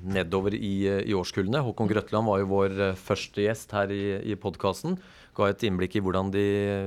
nedover 0.06 0.54
i, 0.54 0.86
i 1.02 1.16
årskullene. 1.18 1.64
Håkon 1.66 1.90
Grøtland 1.90 2.30
var 2.30 2.44
jo 2.44 2.52
vår 2.52 2.76
eh, 2.92 3.00
første 3.08 3.42
gjest 3.42 3.74
her 3.74 3.90
i, 3.90 4.04
i 4.22 4.38
podkasten. 4.38 5.00
Ga 5.36 5.50
et 5.52 5.66
innblikk 5.68 5.98
i 5.98 6.04
hvordan 6.04 6.32
de 6.34 6.46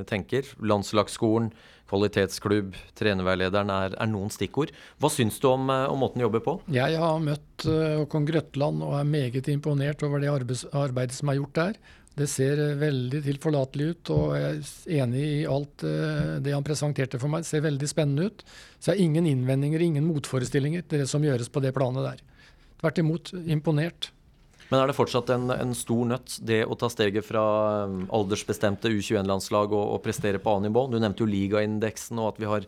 tenker. 0.08 0.48
Landslagsskolen, 0.60 1.50
kvalitetsklubb, 1.88 2.76
trenerveilederen 2.98 3.70
er, 3.72 3.94
er 3.96 4.10
noen 4.10 4.32
stikkord. 4.32 4.74
Hva 5.00 5.10
syns 5.12 5.38
du 5.40 5.48
om, 5.50 5.70
om, 5.70 6.00
måten 6.00 6.20
de 6.20 6.26
jobber 6.26 6.44
på? 6.44 6.58
Jeg 6.74 6.98
har 7.00 7.22
møtt 7.22 7.64
Håkon 7.68 8.28
Grøtland 8.28 8.84
og 8.84 8.98
er 8.98 9.08
meget 9.08 9.48
imponert 9.52 10.04
over 10.06 10.22
det 10.22 10.32
arbeidet 10.32 11.16
som 11.16 11.32
er 11.32 11.40
gjort 11.40 11.56
der. 11.60 11.80
Det 12.18 12.26
ser 12.26 12.58
veldig 12.80 13.20
tilforlatelig 13.22 13.84
ut, 13.92 14.10
og 14.10 14.32
jeg 14.34 14.54
er 14.58 15.02
enig 15.04 15.20
i 15.22 15.46
alt 15.46 15.84
det 16.42 16.54
han 16.54 16.66
presenterte 16.66 17.20
for 17.22 17.30
meg. 17.30 17.44
Det 17.44 17.52
ser 17.52 17.62
veldig 17.62 17.88
spennende 17.90 18.26
ut. 18.26 18.42
Så 18.78 18.90
jeg 18.90 18.96
har 18.96 19.04
ingen 19.04 19.28
innvendinger, 19.30 19.84
ingen 19.84 20.08
motforestillinger 20.08 20.82
til 20.88 21.04
det 21.04 21.10
som 21.10 21.22
gjøres 21.24 21.50
på 21.52 21.62
det 21.62 21.70
planet 21.76 22.08
der. 22.08 22.24
Tvert 22.82 22.98
imot 23.02 23.32
imponert. 23.46 24.10
Men 24.68 24.82
er 24.82 24.90
det 24.90 24.96
fortsatt 24.98 25.30
en, 25.32 25.48
en, 25.54 25.72
stor 25.76 26.04
nøtt, 26.10 26.34
det 26.44 26.60
å 26.68 26.76
ta 26.76 26.90
steget 26.92 27.24
fra 27.24 27.42
um, 27.88 28.02
aldersbestemte 28.12 28.90
U21-landslag 28.92 29.72
og, 29.72 29.84
og, 29.94 30.00
prestere 30.04 30.40
på 30.42 30.58
A-nivå? 30.58 30.84
Du 30.92 30.98
nevnte 31.00 31.24
jo 31.24 31.28
ligaindeksen 31.30 32.20
og 32.20 32.34
at 32.34 32.40
vi 32.42 32.50
har 32.50 32.66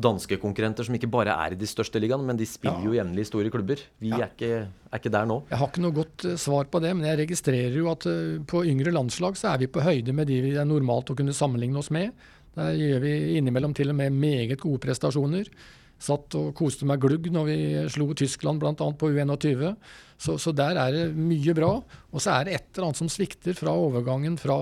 danske 0.00 0.38
konkurrenter 0.40 0.86
som 0.86 0.94
ikke 0.94 1.10
bare 1.10 1.34
er 1.34 1.56
i 1.56 1.58
de 1.58 1.66
største 1.66 1.98
ligaene, 2.02 2.24
men 2.28 2.38
de 2.38 2.46
spiller 2.46 2.78
ja. 2.78 2.86
jo 2.86 2.94
jevnlig 2.94 3.24
i 3.26 3.30
store 3.32 3.50
klubber. 3.52 3.82
Vi 3.98 4.12
ja. 4.12 4.20
er, 4.22 4.30
ikke, 4.30 4.52
er, 4.86 5.00
ikke, 5.00 5.12
der 5.16 5.26
nå. 5.26 5.40
Jeg 5.50 5.60
har 5.60 5.72
ikke 5.72 5.84
noe 5.86 5.96
godt 5.98 6.26
uh, 6.28 6.36
svar 6.40 6.70
på 6.70 6.82
det, 6.84 6.92
men 6.94 7.08
jeg 7.10 7.22
registrerer 7.24 7.80
jo 7.80 7.90
at 7.90 8.06
uh, 8.06 8.38
på 8.46 8.62
yngre 8.70 8.94
landslag 8.94 9.40
så 9.40 9.50
er 9.54 9.64
vi 9.64 9.72
på 9.74 9.82
høyde 9.82 10.14
med 10.14 10.30
de 10.30 10.38
vi 10.46 10.54
er 10.54 10.68
normalt 10.68 11.10
å 11.10 11.18
kunne 11.18 11.34
sammenligne 11.34 11.82
oss 11.82 11.90
med. 11.94 12.14
Der 12.54 12.78
gjør 12.78 13.02
vi 13.02 13.14
innimellom 13.38 13.74
til 13.74 13.90
og 13.90 13.98
med 13.98 14.14
meget 14.14 14.62
gode 14.62 14.82
prestasjoner. 14.86 15.50
Satt 16.00 16.32
og 16.38 16.54
koste 16.56 16.86
meg 16.88 17.02
glugg 17.02 17.26
når 17.28 17.50
vi 17.50 17.58
slo 17.92 18.08
Tyskland 18.16 18.62
bl.a. 18.62 18.72
på 18.72 19.10
U21. 19.10 19.74
Så, 20.20 20.36
så, 20.38 20.52
der 20.52 20.76
er 20.76 20.92
det 20.92 21.04
mye 21.16 21.54
bra. 21.56 21.72
Og 22.12 22.22
så 22.22 22.34
er 22.34 22.46
det 22.46 22.56
et 22.56 22.66
eller 22.74 22.90
annet 22.90 23.00
som 23.00 23.08
svikter 23.12 23.56
fra 23.56 23.72
overgangen 23.72 24.36
fra, 24.40 24.58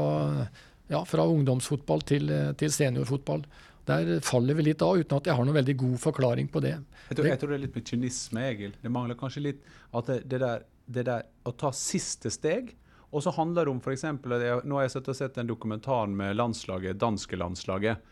ja, 0.91 1.03
fra 1.09 1.27
ungdomsfotball 1.27 2.05
til, 2.07 2.31
til, 2.61 2.75
seniorfotball. 2.75 3.43
Der 3.89 4.19
faller 4.23 4.55
vi 4.55 4.69
litt 4.69 4.85
av, 4.85 5.01
uten 5.01 5.19
at 5.19 5.31
jeg 5.31 5.35
har 5.35 5.49
noen 5.49 5.59
veldig 5.59 5.77
god 5.81 5.97
forklaring 6.03 6.51
på 6.53 6.63
det. 6.63 6.77
Jeg 7.09 7.19
tror, 7.19 7.31
jeg 7.33 7.41
tror 7.41 7.55
det 7.55 7.59
er 7.59 7.65
litt 7.65 7.79
med 7.79 7.89
kynisme, 7.91 8.45
Egil. 8.53 8.77
Det 8.83 8.93
mangler 8.93 9.19
kanskje 9.19 9.47
litt 9.49 9.65
at 9.97 10.13
det, 10.13 10.21
det, 10.29 10.43
der, 10.45 10.69
det 10.87 11.07
der 11.09 11.27
å 11.49 11.55
ta 11.57 11.73
siste 11.75 12.31
steg 12.33 12.77
og 13.09 13.23
så 13.25 13.33
handler 13.33 13.65
det 13.65 13.73
om 13.73 13.79
f.eks. 13.81 14.05
Nå 14.05 14.77
har 14.77 14.85
jeg 14.85 14.93
sett, 14.93 15.07
sett 15.17 15.39
en 15.41 15.49
dokumentar 15.49 16.11
med 16.13 16.37
landslaget, 16.37 16.99
danske 17.01 17.39
landslaget. 17.41 18.03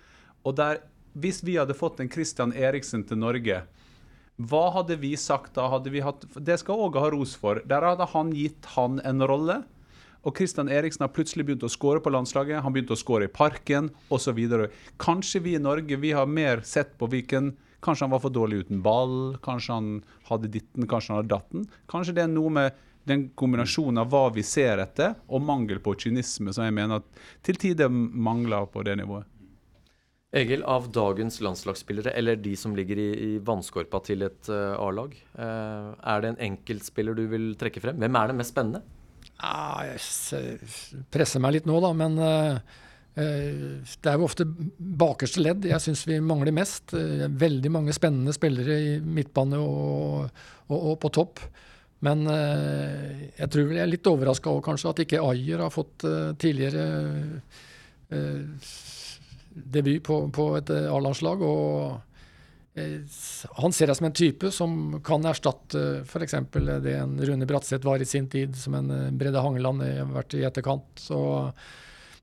Og 0.49 0.55
der 0.57 0.81
hvis 1.17 1.41
vi 1.45 1.57
hadde 1.57 1.77
fått 1.77 2.01
en 2.01 2.11
Christian 2.13 2.53
Eriksen 2.53 3.05
til 3.09 3.21
Norge, 3.21 3.63
hva 4.37 4.67
hadde 4.75 4.99
vi 5.01 5.15
sagt 5.17 5.55
da? 5.57 5.71
Hadde 5.73 5.93
vi 5.93 6.03
hatt, 6.05 6.27
det 6.37 6.59
skal 6.61 6.83
Åge 6.87 7.01
ha 7.01 7.09
ros 7.13 7.33
for. 7.41 7.63
Der 7.65 7.85
hadde 7.85 8.09
han 8.13 8.35
gitt 8.37 8.69
han 8.75 9.01
en 9.01 9.25
rolle. 9.25 9.63
Og 10.27 10.37
Christian 10.37 10.69
Eriksen 10.69 11.07
har 11.07 11.15
plutselig 11.15 11.47
begynt 11.47 11.65
å 11.65 11.71
skåre 11.71 12.03
på 12.03 12.11
landslaget. 12.13 12.61
Han 12.65 12.75
begynte 12.75 12.97
å 12.97 13.01
skåre 13.01 13.29
i 13.29 13.33
Parken 13.33 13.89
osv. 14.13 14.41
Kanskje 15.01 15.41
vi 15.45 15.55
i 15.57 15.63
Norge 15.63 15.97
vi 16.03 16.11
har 16.17 16.27
mer 16.29 16.65
sett 16.67 16.99
på 16.99 17.09
hvilken 17.13 17.55
Kanskje 17.85 18.07
han 18.07 18.11
var 18.11 18.23
for 18.25 18.33
dårlig 18.33 18.65
uten 18.65 18.81
ball, 18.83 19.37
kanskje 19.45 19.75
han 19.77 19.89
hadde 20.27 20.49
ditten, 20.51 20.89
kanskje 20.91 21.13
han 21.13 21.19
hadde 21.21 21.31
datten. 21.31 21.67
Kanskje 21.93 22.17
det 22.17 22.23
er 22.25 22.33
noe 22.33 22.51
med 22.51 22.79
den 23.07 23.29
kombinasjonen 23.39 24.01
av 24.03 24.09
hva 24.11 24.25
vi 24.35 24.43
ser 24.43 24.81
etter, 24.83 25.13
og 25.29 25.45
mangel 25.45 25.79
på 25.85 25.95
kynisme, 26.03 26.51
som 26.57 26.67
jeg 26.67 26.75
mener 26.75 26.99
at 26.99 27.21
til 27.47 27.61
tider 27.63 27.93
mangler 27.93 28.67
på 28.73 28.83
det 28.89 28.97
nivået. 28.99 29.29
Egil, 30.37 30.63
av 30.69 30.91
dagens 30.93 31.39
landslagsspillere, 31.41 32.13
eller 32.19 32.37
de 32.37 32.53
som 32.61 32.75
ligger 32.77 32.99
i, 33.01 33.09
i 33.27 33.29
vannskorpa 33.45 34.03
til 34.05 34.27
et 34.27 34.51
uh, 34.53 34.77
A-lag, 34.85 35.15
uh, 35.39 35.95
er 35.97 36.23
det 36.23 36.33
en 36.33 36.43
enkeltspiller 36.51 37.17
du 37.17 37.25
vil 37.31 37.47
trekke 37.57 37.81
frem? 37.81 37.97
Hvem 38.03 38.19
er 38.21 38.29
det 38.29 38.37
mest 38.37 38.53
spennende? 38.53 38.83
Ah, 39.41 39.85
jeg 39.89 41.07
presser 41.13 41.41
meg 41.45 41.57
litt 41.57 41.69
nå, 41.69 41.79
da, 41.81 41.93
men 41.97 42.19
uh, 42.21 42.83
det 43.17 44.11
er 44.11 44.19
jo 44.19 44.27
ofte 44.27 44.45
bakerste 44.45 45.41
ledd 45.41 45.65
jeg 45.65 45.81
syns 45.81 46.03
vi 46.05 46.19
mangler 46.21 46.53
mest. 46.53 46.93
Veldig 46.93 47.71
mange 47.73 47.95
spennende 47.97 48.35
spillere 48.37 48.77
i 48.77 48.91
midtbane 49.01 49.57
og, 49.57 50.27
og, 50.69 50.77
og 50.77 50.99
på 51.01 51.13
topp. 51.17 51.41
Men 52.05 52.29
jeg 52.29 53.49
tror 53.49 53.73
jeg 53.73 53.81
er 53.81 53.89
litt 53.89 54.11
overraska 54.11 54.53
over 54.53 54.67
kanskje 54.67 54.91
at 54.91 55.01
ikke 55.07 55.23
Ayer 55.25 55.65
har 55.65 55.73
fått 55.73 56.05
tidligere 56.37 56.85
debut 59.57 60.03
på, 60.05 60.19
på 60.33 60.51
et 60.59 60.71
eh, 60.71 60.91
A-landslag. 60.93 61.43
og 61.43 62.77
eh, 62.77 63.01
han 63.63 63.75
ser 63.75 63.91
jeg 63.91 63.99
som 63.99 64.09
en 64.09 64.17
type 64.17 64.53
som 64.55 64.77
kan 65.05 65.25
erstatte 65.29 65.83
f.eks. 66.05 66.37
det 66.85 66.97
en 66.99 67.17
Rune 67.21 67.49
Bratseth 67.49 67.87
var 67.87 68.03
i 68.03 68.09
sin 68.09 68.29
tid, 68.33 68.57
som 68.57 68.77
en 68.79 68.93
eh, 68.93 69.13
Brede 69.17 69.43
Hangeland 69.43 69.85
har 69.87 70.11
vært 70.15 70.37
i 70.37 70.45
etterkant. 70.47 70.89
Så, 71.01 71.21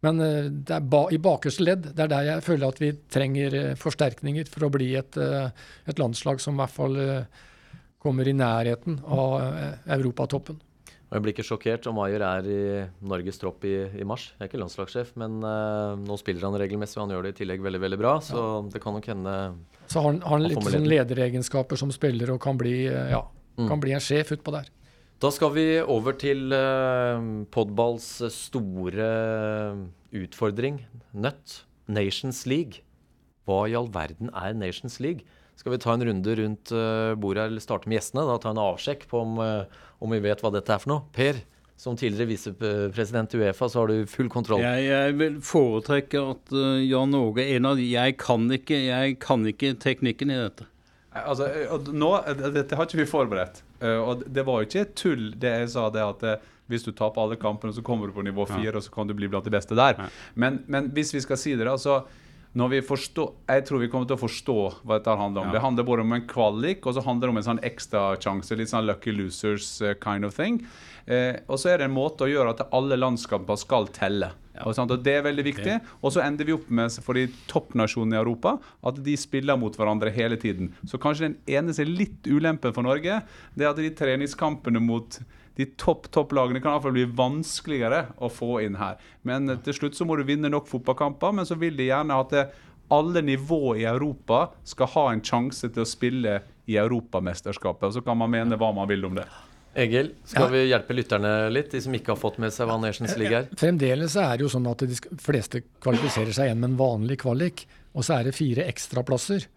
men 0.03 0.19
det 0.19 0.75
er 0.75 0.83
ba, 0.83 1.05
i 1.15 1.21
bakerste 1.21 1.63
ledd 1.63 1.87
det 1.93 2.05
er 2.05 2.11
der 2.11 2.27
jeg 2.27 2.45
føler 2.45 2.67
at 2.69 2.83
vi 2.83 2.91
trenger 3.13 3.57
forsterkninger 3.79 4.51
for 4.51 4.67
å 4.67 4.73
bli 4.73 4.91
et, 4.99 5.15
et 5.17 6.01
landslag 6.01 6.43
som 6.43 6.57
i 6.57 6.61
hvert 6.61 6.75
fall 6.75 6.99
kommer 8.03 8.27
i 8.27 8.35
nærheten 8.35 8.99
av 9.07 9.37
europatoppen. 9.95 10.59
Og 11.13 11.19
jeg 11.19 11.23
blir 11.27 11.33
ikke 11.35 11.43
sjokkert 11.45 11.85
om 11.91 11.99
Ayer 12.01 12.23
er 12.25 12.47
i 12.49 12.61
Norges 13.05 13.37
tropp 13.37 13.61
i, 13.69 13.75
i 14.01 14.05
mars. 14.09 14.31
Jeg 14.33 14.47
er 14.47 14.49
ikke 14.49 14.57
landslagssjef, 14.63 15.11
men 15.21 15.35
uh, 15.45 15.93
nå 16.01 16.15
spiller 16.17 16.47
han 16.47 16.57
regelmessig, 16.57 16.97
og 16.97 17.03
han 17.03 17.13
gjør 17.13 17.27
det 17.27 17.33
i 17.35 17.37
tillegg 17.43 17.61
veldig 17.61 17.81
veldig 17.83 17.99
bra. 18.01 18.13
Så 18.25 18.39
ja. 18.39 18.55
det 18.73 18.81
kan 18.81 18.97
nok 18.97 19.09
hende 19.11 19.35
Så 19.85 20.01
har 20.01 20.07
han, 20.09 20.23
har 20.25 20.39
han 20.39 20.47
litt 20.47 20.71
sånn 20.73 20.89
lederegenskaper 20.89 21.77
som 21.77 21.93
spiller 21.93 22.33
og 22.33 22.39
kan 22.41 22.57
bli, 22.57 22.87
uh, 22.89 23.11
ja, 23.13 23.19
mm. 23.59 23.67
kan 23.69 23.83
bli 23.83 23.93
en 23.93 24.01
sjef 24.01 24.33
utpå 24.33 24.55
der. 24.57 24.73
Da 25.21 25.29
skal 25.31 25.53
vi 25.53 25.67
over 25.85 26.17
til 26.17 26.49
uh, 26.49 27.21
Podballs 27.53 28.09
store 28.33 29.11
utfordring, 30.17 30.81
nøtt. 31.13 31.61
Nations 31.93 32.47
League. 32.49 32.81
Hva 33.45 33.67
i 33.67 33.77
all 33.77 33.89
verden 33.93 34.33
er 34.33 34.57
Nations 34.57 34.97
League? 35.03 35.27
Skal 35.55 35.75
vi 35.75 35.79
ta 35.81 35.93
en 35.93 36.05
runde 36.05 36.35
rundt 36.35 36.71
uh, 36.75 37.13
bordet 37.15 37.47
eller 37.47 37.63
starte 37.63 37.89
med 37.89 37.99
gjestene? 37.99 38.25
Da 38.27 38.37
Ta 38.41 38.51
en 38.53 38.61
avsjekk 38.61 39.07
på 39.09 39.23
om, 39.23 39.39
uh, 39.39 39.89
om, 39.99 40.13
vi 40.13 40.21
vet 40.23 40.43
hva 40.43 40.51
dette 40.53 40.73
er 40.73 40.81
for 40.83 40.93
noe. 40.93 41.05
Per, 41.15 41.39
som 41.79 41.97
tidligere 41.99 42.31
visepresident 42.31 43.35
i 43.35 43.41
Uefa, 43.41 43.69
så 43.69 43.83
har 43.83 43.91
du 43.91 44.09
full 44.09 44.29
kontroll. 44.33 44.63
Jeg, 44.63 44.87
jeg 44.89 45.17
vil 45.21 45.39
foretrekke 45.45 46.23
at 46.33 46.55
uh, 46.55 46.79
Jan 46.83 47.17
Åge 47.17 47.47
en 47.55 47.69
av 47.69 47.79
de 47.79 47.89
jeg 47.91 48.17
kan, 48.21 48.47
ikke, 48.57 48.79
jeg 48.89 49.19
kan 49.23 49.45
ikke 49.49 49.75
teknikken 49.83 50.33
i 50.33 50.39
dette. 50.41 50.69
Altså, 51.13 51.45
nå, 51.93 52.09
Dette 52.55 52.73
har 52.73 52.87
ikke 52.87 53.03
vi 53.03 53.05
forberedt. 53.05 53.59
og 53.85 54.23
Det 54.33 54.41
var 54.47 54.63
jo 54.63 54.65
ikke 54.65 54.87
tull, 54.97 55.27
det 55.37 55.51
jeg 55.59 55.67
sa. 55.75 55.83
det 55.93 56.01
at 56.01 56.23
hvis 56.71 56.85
du 56.85 56.91
taper 56.95 57.21
alle 57.21 57.37
kampene, 57.39 57.73
så 57.75 57.83
kommer 57.85 58.09
du 58.09 58.15
på 58.15 58.23
nivå 58.25 58.45
fire, 58.49 58.71
ja. 58.71 58.75
og 58.77 58.83
så 58.85 58.91
kan 58.93 59.09
du 59.09 59.13
bli 59.17 59.29
blant 59.29 59.45
de 59.45 59.53
beste 59.53 59.75
der. 59.77 59.99
Ja. 59.99 60.09
Men, 60.33 60.61
men, 60.67 60.89
hvis 60.95 61.13
vi 61.13 61.21
skal 61.23 61.39
si 61.39 61.55
det, 61.59 61.67
da, 61.67 61.75
så 61.77 62.01
når 62.53 62.69
vi 62.69 62.79
forstår, 62.85 63.31
Jeg 63.49 63.65
tror 63.65 63.81
vi 63.81 63.89
kommer 63.89 64.05
til 64.05 64.17
å 64.17 64.21
forstå 64.21 64.57
hva 64.85 64.99
dette 64.99 65.15
handler 65.17 65.41
om. 65.41 65.47
Ja. 65.49 65.53
Det 65.55 65.63
handler 65.63 65.87
både 65.87 66.05
om 66.05 66.13
en 66.13 66.27
kvalik 66.29 66.85
og 66.85 66.93
så 66.93 67.01
handler 67.01 67.27
det 67.27 67.33
om 67.33 67.41
en 67.41 67.47
sånn 67.47 67.63
ekstrasjanse. 67.65 68.57
Litt 68.59 68.69
sånn 68.69 68.85
lucky 68.85 69.13
losers 69.15 69.81
uh, 69.81 69.95
kind 69.97 70.27
of 70.27 70.37
thing. 70.37 70.61
Eh, 71.09 71.41
og 71.49 71.57
så 71.59 71.73
er 71.73 71.81
det 71.81 71.89
en 71.89 71.95
måte 71.95 72.23
å 72.23 72.29
gjøre 72.29 72.53
at 72.53 72.61
alle 72.71 72.95
landskamper 72.99 73.57
skal 73.59 73.89
telle. 73.95 74.29
Ja. 74.53 74.67
Og, 74.69 74.77
og 74.77 75.01
Det 75.03 75.17
er 75.17 75.25
veldig 75.25 75.45
viktig. 75.49 75.79
Og 76.01 76.13
så 76.13 76.21
ender 76.23 76.45
vi 76.45 76.53
opp 76.55 76.69
med 76.69 76.93
for 77.03 77.17
de 77.17 77.25
toppnasjonene 77.49 78.19
i 78.19 78.21
Europa 78.21 78.59
at 78.85 79.01
de 79.03 79.17
spiller 79.17 79.57
mot 79.59 79.73
hverandre 79.73 80.13
hele 80.13 80.37
tiden. 80.37 80.75
Så 80.85 81.01
kanskje 81.01 81.31
den 81.31 81.39
eneste 81.57 81.89
litt 81.89 82.29
ulempen 82.29 82.75
for 82.75 82.85
Norge, 82.85 83.23
det 83.57 83.65
er 83.65 83.73
at 83.73 83.81
de 83.81 83.89
treningskampene 83.97 84.83
mot 84.83 85.17
de 85.55 85.67
topp 85.77 86.09
topplagene 86.13 86.61
kan 86.61 86.73
iallfall 86.73 86.95
bli 86.95 87.05
vanskeligere 87.17 88.07
å 88.17 88.29
få 88.31 88.57
inn 88.65 88.77
her. 88.79 88.97
Men 89.27 89.49
eh, 89.49 89.61
til 89.65 89.77
slutt 89.77 89.97
så 89.97 90.07
må 90.07 90.17
du 90.17 90.25
vinne 90.27 90.51
nok 90.51 90.69
fotballkamper, 90.71 91.35
men 91.37 91.49
så 91.49 91.57
vil 91.61 91.77
de 91.77 91.91
gjerne 91.91 92.19
at 92.25 92.33
det, 92.33 92.45
eh, 92.47 92.69
alle 92.93 93.23
nivå 93.25 93.75
i 93.79 93.85
Europa 93.89 94.51
skal 94.67 94.89
ha 94.93 95.05
en 95.13 95.21
sjanse 95.25 95.69
til 95.71 95.81
å 95.81 95.87
spille 95.87 96.35
i 96.69 96.75
Europamesterskapet. 96.77 97.87
Og 97.87 97.95
så 97.95 98.03
kan 98.05 98.19
man 98.19 98.29
mene 98.29 98.59
hva 98.59 98.69
man 98.75 98.89
vil 98.91 99.07
om 99.07 99.15
det. 99.17 99.25
Egil, 99.73 100.11
skal 100.29 100.45
ja. 100.45 100.49
vi 100.53 100.59
hjelpe 100.69 100.93
lytterne 100.93 101.31
litt, 101.49 101.71
de 101.73 101.81
som 101.81 101.95
ikke 101.97 102.13
har 102.13 102.19
fått 102.21 102.37
med 102.43 102.53
seg 102.53 102.69
hva 102.69 102.75
Nations 102.77 103.15
League 103.17 103.33
er? 103.33 103.47
Fremdeles 103.57 104.13
er 104.21 104.35
det 104.37 104.45
jo 104.45 104.51
sånn 104.53 104.67
at 104.69 104.83
de 104.85 105.17
fleste 105.23 105.63
kvalifiserer 105.81 106.35
seg 106.35 106.51
igjen 106.51 106.61
med 106.61 106.73
en 106.73 106.77
vanlig 106.77 107.17
kvalik. 107.23 107.65
Og 107.97 108.05
så 108.05 108.19
er 108.19 108.27
det 108.29 108.35
fire 108.37 108.67
ekstraplasser 108.69 109.47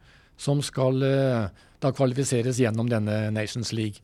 som 0.40 0.62
skal 0.64 1.04
uh, 1.04 1.66
da 1.84 1.92
kvalifiseres 1.92 2.60
gjennom 2.60 2.88
denne 2.88 3.26
Nations 3.34 3.74
League. 3.76 4.00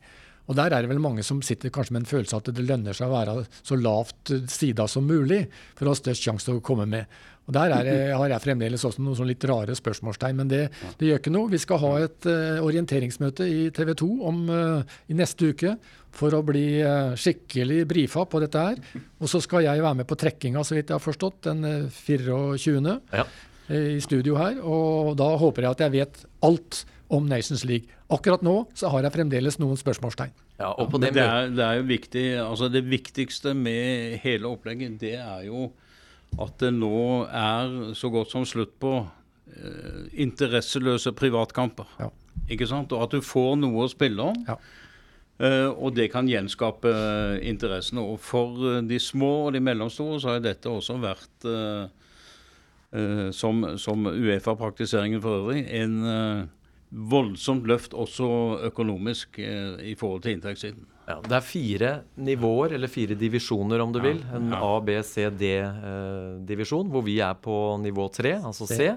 Og 0.47 0.57
Der 0.57 0.73
er 0.73 0.83
det 0.83 0.91
vel 0.91 0.99
mange 0.99 1.23
som 1.23 1.41
sitter 1.45 1.71
kanskje 1.71 1.95
med 1.95 2.03
en 2.03 2.09
følelse 2.09 2.35
at 2.35 2.49
det 2.51 2.65
lønner 2.67 2.95
seg 2.95 3.07
å 3.07 3.15
være 3.15 3.45
så 3.63 3.77
lavt 3.79 4.33
sida 4.51 4.87
som 4.91 5.05
mulig 5.07 5.45
for 5.77 5.87
å 5.87 5.93
ha 5.93 5.99
størst 5.99 6.25
sjanse 6.25 6.49
til 6.49 6.59
å 6.59 6.65
komme 6.65 6.87
med. 6.89 7.07
Og 7.43 7.55
Der 7.55 7.73
er, 7.75 7.87
har 8.15 8.31
jeg 8.31 8.43
fremdeles 8.43 8.85
også 8.87 9.03
noen 9.03 9.17
sånn 9.19 9.27
litt 9.27 9.43
rare 9.47 9.75
spørsmålstegn, 9.75 10.37
men 10.39 10.51
det, 10.51 10.61
det, 10.99 11.09
gjør 11.09 11.19
ikke 11.19 11.33
noe. 11.35 11.51
Vi 11.51 11.59
skal 11.59 11.81
ha 11.81 11.91
et 12.05 12.27
uh, 12.29 12.63
orienteringsmøte 12.63 13.47
i 13.51 13.65
TV 13.75 13.91
2 13.99 14.07
om, 14.29 14.39
uh, 14.47 14.95
i 15.11 15.17
neste 15.17 15.51
uke 15.51 15.73
for 16.15 16.35
å 16.37 16.43
bli 16.47 16.67
uh, 16.79 17.17
skikkelig 17.19 17.81
brifa 17.89 18.23
på 18.31 18.39
dette 18.43 18.63
her. 18.63 18.79
Og 19.19 19.31
så 19.31 19.43
skal 19.43 19.65
jeg 19.67 19.83
være 19.83 19.99
med 19.99 20.07
på 20.07 20.19
trekkinga, 20.23 20.63
så 20.63 20.77
vidt 20.77 20.93
jeg 20.93 20.99
har 20.99 21.03
forstått, 21.03 21.41
den 21.49 21.89
24. 21.91 22.95
Ja. 23.11 23.27
i 23.75 23.99
studio 24.03 24.39
her. 24.39 24.59
Og 24.63 25.13
da 25.19 25.33
håper 25.39 25.67
jeg 25.67 25.75
at 25.75 25.83
jeg 25.83 25.95
vet 25.99 26.23
alt 26.47 26.83
om 27.09 27.25
Nations 27.29 27.65
League. 27.67 27.91
Akkurat 28.13 28.43
nå 28.45 28.55
så 28.77 28.91
har 28.93 29.05
jeg 29.05 29.15
fremdeles 29.15 29.59
noen 29.61 29.79
spørsmålstegn. 29.79 30.33
Ja, 30.59 30.71
og 30.71 30.91
på 30.93 31.01
det, 31.01 31.13
det, 31.17 31.23
er, 31.23 31.49
det 31.53 31.63
er 31.65 31.79
jo 31.79 31.87
viktig, 31.89 32.25
altså 32.43 32.69
det 32.71 32.83
viktigste 32.87 33.55
med 33.57 34.19
hele 34.23 34.51
opplegget, 34.51 34.99
det 35.01 35.17
er 35.19 35.47
jo 35.47 35.71
at 36.41 36.55
det 36.61 36.71
nå 36.73 37.25
er 37.29 37.93
så 37.97 38.09
godt 38.13 38.31
som 38.33 38.45
slutt 38.47 38.73
på 38.81 38.95
eh, 39.53 40.05
interesseløse 40.25 41.13
privatkamper. 41.17 41.89
Ja. 41.99 42.09
Ikke 42.49 42.67
sant? 42.69 42.93
Og 42.95 43.05
at 43.05 43.13
du 43.13 43.21
får 43.25 43.57
noe 43.61 43.85
å 43.85 43.91
spille 43.91 44.31
om. 44.31 44.39
Ja. 44.47 44.57
Eh, 45.43 45.69
og 45.69 45.95
det 45.97 46.09
kan 46.13 46.29
gjenskape 46.29 46.89
eh, 46.89 47.49
interessene. 47.49 48.05
Og 48.05 48.21
for 48.23 48.57
eh, 48.71 48.81
de 48.89 48.99
små 49.01 49.47
og 49.47 49.53
de 49.55 49.61
mellomstore 49.63 50.21
så 50.21 50.33
har 50.33 50.43
dette 50.43 50.69
også 50.69 50.97
vært, 51.01 51.47
eh, 51.49 51.85
eh, 52.97 53.29
som, 53.35 53.63
som 53.81 54.09
Uefa-praktiseringen 54.09 55.21
for 55.23 55.43
øvrig, 55.43 55.65
en 55.69 55.97
voldsomt 56.93 57.65
løft 57.67 57.95
også 57.97 58.27
økonomisk 58.69 59.39
eh, 59.41 59.79
i 59.91 59.95
forhold 59.99 60.23
til 60.25 60.37
inntektssiden. 60.37 60.85
Ja, 61.03 61.17
det 61.25 61.35
er 61.35 61.43
fire 61.43 61.91
nivåer, 62.15 62.77
eller 62.77 62.91
fire 62.91 63.17
divisjoner 63.19 63.81
om 63.83 63.91
du 63.91 63.99
vil. 64.03 64.21
En 64.35 64.53
ja. 64.53 64.61
A, 64.63 64.77
B, 64.79 64.95
C, 65.03 65.27
D-divisjon, 65.35 66.91
hvor 66.93 67.03
vi 67.03 67.17
er 67.25 67.35
på 67.35 67.57
nivå 67.83 68.07
tre, 68.13 68.37
altså 68.39 68.69
C. 68.69 68.93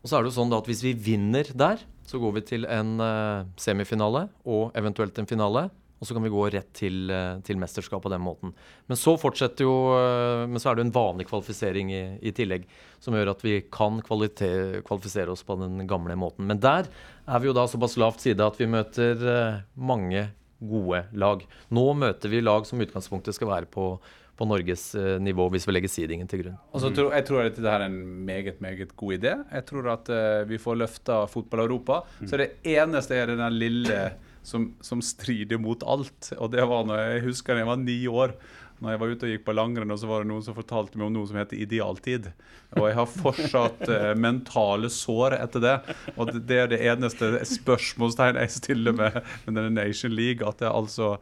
Og 0.00 0.10
så 0.10 0.16
er 0.16 0.24
det 0.24 0.32
jo 0.32 0.36
sånn 0.36 0.52
at 0.56 0.68
hvis 0.68 0.82
vi 0.84 0.92
vinner 0.92 1.48
der, 1.56 1.80
så 2.10 2.20
går 2.20 2.34
vi 2.36 2.44
til 2.48 2.66
en 2.68 2.96
eh, 3.04 3.46
semifinale 3.60 4.26
og 4.44 4.76
eventuelt 4.76 5.16
en 5.22 5.30
finale. 5.30 5.68
Og 6.00 6.08
så 6.08 6.16
kan 6.16 6.24
vi 6.24 6.32
gå 6.32 6.46
rett 6.48 6.70
til, 6.76 7.10
eh, 7.12 7.40
til 7.44 7.58
mesterskap 7.60 8.02
på 8.02 8.12
den 8.12 8.22
måten. 8.24 8.54
Men 8.88 8.96
så 8.96 9.18
fortsetter 9.20 9.66
jo 9.66 9.74
eh, 9.92 10.46
Men 10.48 10.60
så 10.60 10.70
er 10.70 10.76
det 10.76 10.84
jo 10.84 10.88
en 10.88 10.96
vanlig 10.96 11.28
kvalifisering 11.28 11.92
i, 11.92 12.02
i 12.24 12.32
tillegg, 12.32 12.64
som 13.00 13.14
gjør 13.14 13.34
at 13.34 13.44
vi 13.44 13.58
kan 13.72 14.00
kvalifisere 14.04 15.30
oss 15.30 15.44
på 15.44 15.58
den 15.60 15.84
gamle 15.90 16.16
måten. 16.16 16.48
Men 16.48 16.60
der 16.60 16.88
er 17.28 17.42
vi 17.42 17.50
jo 17.50 17.56
da 17.56 17.66
såpass 17.68 17.98
lavt 18.00 18.24
side 18.24 18.40
at 18.44 18.56
vi 18.60 18.70
møter 18.70 19.20
eh, 19.20 19.60
mange 19.76 20.30
gode 20.60 21.04
lag. 21.12 21.44
Nå 21.68 21.84
møter 21.96 22.32
vi 22.32 22.40
lag 22.44 22.64
som 22.68 22.80
utgangspunktet 22.80 23.36
skal 23.36 23.48
være 23.48 23.68
på, 23.72 23.92
på 24.36 24.48
Norges 24.48 24.90
nivå, 25.20 25.46
hvis 25.52 25.64
vi 25.68 25.72
legger 25.72 25.92
seedingen 25.92 26.28
til 26.28 26.42
grunn. 26.42 26.58
Altså, 26.76 26.90
jeg 26.92 27.24
tror 27.28 27.44
at 27.44 27.56
dette 27.56 27.76
er 27.76 27.86
en 27.86 27.96
meget 28.28 28.60
meget 28.60 28.92
god 28.96 29.14
idé. 29.16 29.36
Jeg 29.52 29.68
tror 29.68 29.88
at 29.94 30.10
vi 30.48 30.60
får 30.60 30.82
løfta 30.82 31.22
fotball-Europa. 31.32 32.02
Så 32.26 32.40
det 32.40 32.50
eneste 32.76 33.16
er 33.16 33.32
den 33.32 33.56
lille 33.56 34.02
som, 34.42 34.70
som 34.80 35.02
strider 35.04 35.60
mot 35.60 35.82
alt. 35.82 36.32
Og 36.38 36.50
det 36.54 36.64
var 36.68 36.86
når 36.88 37.04
jeg 37.04 37.24
husker 37.28 37.60
jeg 37.60 37.68
var 37.68 37.80
ni 37.80 38.00
år. 38.08 38.34
Når 38.80 38.94
jeg 38.94 39.00
var 39.02 39.10
ute 39.12 39.26
og 39.26 39.32
gikk 39.34 39.42
på 39.44 39.52
langrenn, 39.52 39.92
og 39.92 39.98
så 40.00 40.08
var 40.08 40.22
det 40.22 40.30
noen 40.30 40.44
som 40.44 40.56
fortalte 40.56 40.96
meg 40.96 41.10
om 41.10 41.18
noe 41.18 41.28
som 41.28 41.36
heter 41.36 41.58
idealtid. 41.60 42.30
Og 42.78 42.86
jeg 42.88 42.96
har 42.96 43.10
fortsatt 43.12 43.84
eh, 43.92 44.14
mentale 44.16 44.88
sår 44.94 45.36
etter 45.36 45.64
det. 45.66 45.76
Og 46.16 46.30
det, 46.30 46.46
det 46.48 46.62
er 46.62 46.72
det 46.72 46.80
eneste 46.88 47.34
spørsmålstegn 47.58 48.40
jeg 48.40 48.56
stiller 48.56 48.96
med, 48.96 49.20
med 49.44 49.58
denne 49.58 49.74
Nation 49.82 50.16
League. 50.16 50.40
At 50.48 50.62
det 50.62 50.70
er 50.70 50.80
altså 50.80 51.18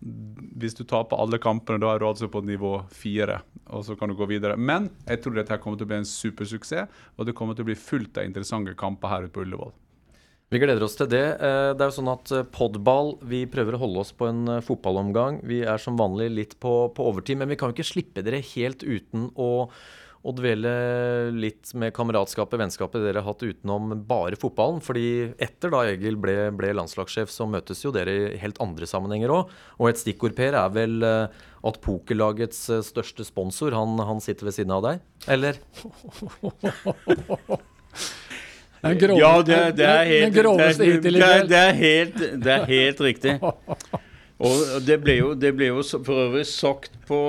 hvis 0.00 0.74
du 0.78 0.86
taper 0.88 1.20
alle 1.20 1.38
kampene, 1.42 1.80
da 1.82 1.92
er 1.92 2.00
du 2.00 2.06
altså 2.08 2.30
på 2.32 2.40
nivå 2.44 2.72
fire. 2.94 3.40
Og 3.68 3.84
så 3.84 3.96
kan 4.00 4.08
du 4.08 4.16
gå 4.16 4.28
videre. 4.30 4.56
Men 4.56 4.88
jeg 5.04 5.20
tror 5.20 5.36
dette 5.36 5.58
kommer 5.60 5.80
til 5.80 5.88
å 5.88 5.92
bli 5.92 6.00
en 6.00 6.08
supersuksess, 6.08 7.02
og 7.16 7.28
det 7.28 7.36
kommer 7.36 7.56
til 7.56 7.66
å 7.66 7.70
bli 7.70 7.76
fullt 7.78 8.20
av 8.20 8.28
interessante 8.28 8.74
kamper 8.80 9.12
her 9.12 9.28
ute 9.28 9.34
på 9.34 9.44
Ullevål. 9.44 9.74
Vi 10.50 10.58
gleder 10.58 10.82
oss 10.82 10.96
til 10.98 11.06
det. 11.06 11.22
Eh, 11.38 11.70
Det 11.78 11.84
er 11.84 11.92
jo 11.92 11.98
sånn 12.00 12.10
at 12.10 12.30
eh, 12.34 12.42
podball 12.50 13.12
Vi 13.22 13.44
prøver 13.46 13.76
å 13.76 13.82
holde 13.84 14.00
oss 14.02 14.10
på 14.10 14.26
en 14.26 14.40
eh, 14.50 14.64
fotballomgang. 14.66 15.38
Vi 15.46 15.60
er 15.62 15.78
som 15.78 15.94
vanlig 16.00 16.26
litt 16.34 16.56
på, 16.58 16.88
på 16.96 17.06
overtid, 17.06 17.38
men 17.38 17.52
vi 17.52 17.58
kan 17.60 17.70
jo 17.70 17.76
ikke 17.78 17.86
slippe 17.92 18.24
dere 18.26 18.40
helt 18.42 18.82
uten 18.82 19.28
å, 19.38 19.70
å 20.26 20.34
dvele 20.34 20.72
litt 21.38 21.70
med 21.78 21.94
kameratskapet, 21.94 22.58
vennskapet 22.64 22.98
dere 23.06 23.22
har 23.22 23.30
hatt 23.30 23.46
utenom 23.46 23.94
bare 24.10 24.34
fotballen. 24.42 24.82
Fordi 24.82 25.06
etter 25.38 25.70
da 25.70 25.84
Egil 25.92 26.18
ble, 26.18 26.34
ble 26.58 26.74
landslagssjef, 26.80 27.30
så 27.30 27.46
møtes 27.46 27.86
jo 27.86 27.94
dere 27.94 28.18
i 28.34 28.42
helt 28.42 28.58
andre 28.58 28.90
sammenhenger 28.90 29.30
òg. 29.38 29.54
Og 29.78 29.92
et 29.92 30.02
stikkord, 30.02 30.34
Per, 30.34 30.58
er 30.58 30.74
vel 30.74 30.98
at 31.06 31.78
pokerlagets 31.86 32.66
største 32.90 33.22
sponsor, 33.22 33.70
han, 33.78 33.94
han 34.02 34.18
sitter 34.18 34.50
ved 34.50 34.58
siden 34.58 34.74
av 34.74 34.82
deg? 34.90 35.06
Eller? 35.30 35.62
Den 38.80 39.00
grove, 39.00 39.18
Ja, 39.20 39.32
det, 39.44 39.58
det 39.76 39.86
er 39.86 40.04
helt 40.08 40.26
den 40.26 40.36
groveste 40.42 40.86
hittil 40.88 41.16
i 41.18 41.20
kveld. 41.20 41.48
det, 41.50 41.58
er 41.58 41.74
helt, 41.76 42.20
det 42.44 42.52
er 42.54 42.68
helt 42.70 43.00
riktig. 43.00 43.34
Og 44.46 44.62
det 44.86 44.96
ble 45.02 45.18
jo, 45.18 45.34
det 45.36 45.50
ble 45.52 45.68
jo 45.68 45.82
for 45.84 46.22
øvrig 46.28 46.46
sagt 46.48 46.94
på 47.08 47.20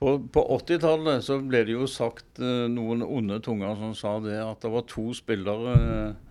på, 0.00 0.14
på 0.32 0.42
80-tallet 0.56 1.24
så 1.24 1.36
ble 1.44 1.60
det 1.68 1.74
jo 1.76 1.86
sagt 1.90 2.40
eh, 2.40 2.66
noen 2.72 3.04
onde 3.04 3.36
tunger 3.44 3.76
som 3.76 3.92
sa 3.96 4.14
det 4.24 4.38
at 4.40 4.62
det 4.64 4.70
var 4.72 4.86
to 4.88 5.10
spillere 5.16 5.74
eh, 5.76 6.29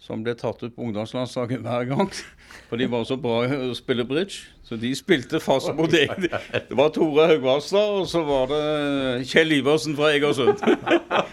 som 0.00 0.22
ble 0.24 0.32
tatt 0.34 0.62
ut 0.64 0.72
på 0.74 0.86
ungdomslandslaget 0.88 1.60
hver 1.64 1.84
gang. 1.90 2.08
For 2.70 2.80
de 2.80 2.86
var 2.90 3.04
så 3.06 3.16
bra 3.20 3.42
å 3.46 3.74
spille 3.78 4.02
bridge. 4.06 4.46
Så 4.66 4.76
de 4.78 4.90
spilte 4.94 5.38
fast 5.42 5.70
mot 5.74 5.90
egen. 5.94 6.28
Det 6.30 6.76
var 6.78 6.90
Tore 6.94 7.26
Haugvastad, 7.30 7.92
og 8.00 8.06
så 8.10 8.20
var 8.26 8.46
det 8.50 9.26
Kjell 9.30 9.52
Iversen 9.58 9.96
fra 9.98 10.12
Egersund. 10.14 10.58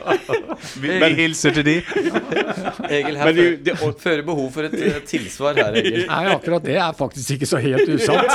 Vi, 0.82 0.90
hilser 1.20 1.54
til 1.58 1.66
de. 1.68 1.76
Egil, 2.90 3.18
her 3.18 3.30
Men 3.30 3.36
de- 3.38 3.46
fø- 3.46 3.60
de- 3.68 3.76
fører 4.06 4.24
behov 4.26 4.50
for 4.56 4.66
et 4.70 5.06
tilsvar 5.10 5.58
her, 5.62 5.78
Egil. 5.78 6.04
Nei, 6.10 6.24
akkurat 6.34 6.66
det 6.66 6.78
er 6.82 6.98
faktisk 6.98 7.38
ikke 7.38 7.50
så 7.54 7.62
helt 7.62 7.94
usant. 7.94 8.34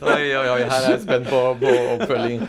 Oi, 0.00 0.26
oi, 0.34 0.46
oi, 0.50 0.60
her 0.66 0.76
er 0.82 0.90
jeg 0.94 1.02
spent 1.04 1.28
på, 1.30 1.40
på 1.62 1.72
oppfølging. 1.94 2.42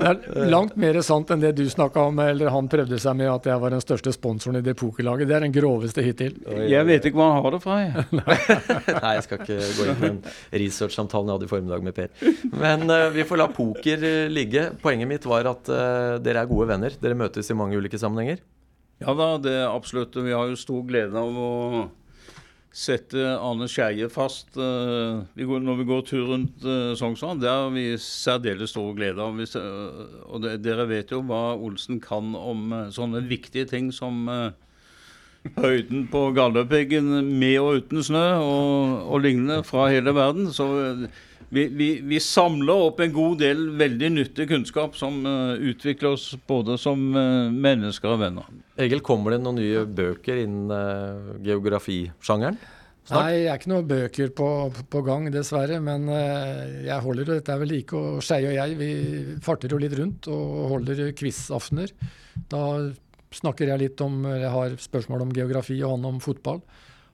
Det 0.00 0.10
er 0.10 0.50
langt 0.50 0.76
mer 0.80 0.98
sant 1.04 1.30
enn 1.32 1.42
det 1.42 1.52
du 1.58 1.64
snakka 1.70 2.06
om, 2.10 2.20
eller 2.24 2.52
han 2.52 2.68
prøvde 2.70 2.98
seg 3.00 3.16
med 3.18 3.30
at 3.32 3.48
jeg 3.50 3.62
var 3.62 3.74
den 3.74 3.82
største 3.84 4.12
sponsoren 4.14 4.60
i 4.60 4.64
det 4.64 4.74
pokerlaget. 4.80 5.28
Det 5.28 5.36
er 5.36 5.44
den 5.46 5.54
groveste 5.54 6.04
hittil. 6.04 6.38
Jeg 6.70 6.88
vet 6.88 7.08
ikke 7.08 7.20
hvor 7.20 7.34
han 7.34 7.44
har 7.44 7.56
det 7.56 7.62
fra. 7.64 7.78
jeg. 7.84 8.06
Nei, 9.04 9.12
jeg 9.18 9.26
skal 9.26 9.42
ikke 9.44 9.58
gå 9.60 9.88
inn 9.88 10.00
på 10.00 10.06
den 10.06 10.20
researchsamtalen 10.64 11.30
jeg 11.30 11.38
hadde 11.38 11.50
i 11.50 11.52
formiddag 11.52 11.84
med 11.86 11.98
Per. 11.98 12.14
Men 12.54 12.86
uh, 12.88 13.10
vi 13.14 13.26
får 13.28 13.42
la 13.42 13.50
poker 13.52 14.06
eh, 14.06 14.30
ligge. 14.32 14.70
Poenget 14.82 15.10
mitt 15.10 15.28
var 15.28 15.48
at 15.50 15.70
uh, 15.70 16.16
dere 16.22 16.44
er 16.44 16.50
gode 16.50 16.70
venner. 16.72 16.96
Dere 17.02 17.18
møtes 17.18 17.50
i 17.50 17.58
mange 17.58 17.78
ulike 17.78 18.00
sammenhenger. 18.00 18.42
Ja 19.00 19.14
da, 19.16 19.32
det 19.40 19.54
er 19.62 19.70
absolutt. 19.70 20.16
Vi 20.16 20.34
har 20.36 20.50
jo 20.50 20.58
stor 20.60 20.84
glede 20.88 21.16
av 21.16 21.36
å 21.40 21.50
sette 22.70 23.18
Arne 23.18 23.66
Skeie 23.66 24.06
fast 24.12 24.54
uh, 24.54 25.26
vi 25.34 25.46
går, 25.48 25.62
når 25.66 25.80
vi 25.80 25.86
går 25.88 26.04
tur 26.06 26.28
rundt 26.30 26.62
uh, 26.62 26.92
Sognsvann. 26.98 27.40
Det 27.42 27.50
har 27.50 27.70
vi 27.74 27.88
særdeles 27.98 28.70
stor 28.70 28.92
glede 28.94 29.22
av. 29.24 29.34
Hvis, 29.40 29.56
uh, 29.58 30.22
og 30.30 30.44
det, 30.44 30.60
dere 30.62 30.86
vet 30.90 31.10
jo 31.10 31.22
hva 31.26 31.56
Olsen 31.58 31.98
kan 32.02 32.34
om 32.38 32.70
eh, 32.72 32.90
sånne 32.94 33.24
viktige 33.26 33.66
ting 33.70 33.90
som 33.94 34.28
eh, 34.30 34.52
høyden 35.58 36.06
på 36.12 36.28
Galdhøpiggen 36.36 37.10
med 37.40 37.56
og 37.60 37.80
uten 37.80 38.04
snø 38.06 38.24
og, 38.38 38.94
og 39.10 39.24
lignende 39.24 39.62
fra 39.66 39.88
hele 39.90 40.14
verden. 40.16 40.50
Så 40.54 40.68
eh, 40.78 41.20
vi, 41.50 41.66
vi, 41.68 41.88
vi 42.06 42.18
samler 42.22 42.84
opp 42.86 43.00
en 43.02 43.12
god 43.14 43.40
del 43.42 43.64
veldig 43.78 44.10
nyttig 44.14 44.46
kunnskap 44.52 44.94
som 44.98 45.16
uh, 45.26 45.58
utvikler 45.58 46.14
oss 46.14 46.28
både 46.46 46.76
som 46.78 47.08
uh, 47.16 47.50
mennesker 47.50 48.12
og 48.12 48.20
venner. 48.22 48.50
Egil, 48.80 49.02
kommer 49.02 49.34
det 49.34 49.40
noen 49.42 49.58
nye 49.58 49.82
bøker 49.82 50.44
innen 50.44 50.70
uh, 50.70 51.32
geografisjangeren? 51.42 52.58
Snart? 53.02 53.24
Nei, 53.24 53.40
jeg 53.40 53.48
er 53.50 53.58
ikke 53.58 53.72
noen 53.72 53.88
bøker 53.90 54.32
på, 54.38 54.48
på 54.94 55.02
gang, 55.02 55.26
dessverre. 55.34 55.80
Men 55.82 56.04
jeg 56.06 57.02
holder 57.02 57.24
jo 57.24 57.38
dette 57.40 57.56
vel 57.58 57.72
like. 57.72 57.98
Og 57.98 58.20
Skeie 58.22 58.52
og 58.52 58.54
jeg 58.54 58.76
vi 58.78 58.90
farter 59.42 59.72
jo 59.72 59.80
litt 59.82 59.96
rundt 59.98 60.28
og 60.30 60.74
holder 60.76 61.08
quiz-aftener. 61.18 61.90
Da 62.52 62.62
snakker 63.34 63.72
jeg 63.72 63.82
litt 63.82 64.04
om 64.04 64.20
Jeg 64.28 64.52
har 64.52 64.76
spørsmål 64.84 65.24
om 65.24 65.34
geografi 65.34 65.80
og 65.80 65.96
han 65.96 66.06
om 66.12 66.22
fotball. 66.22 66.60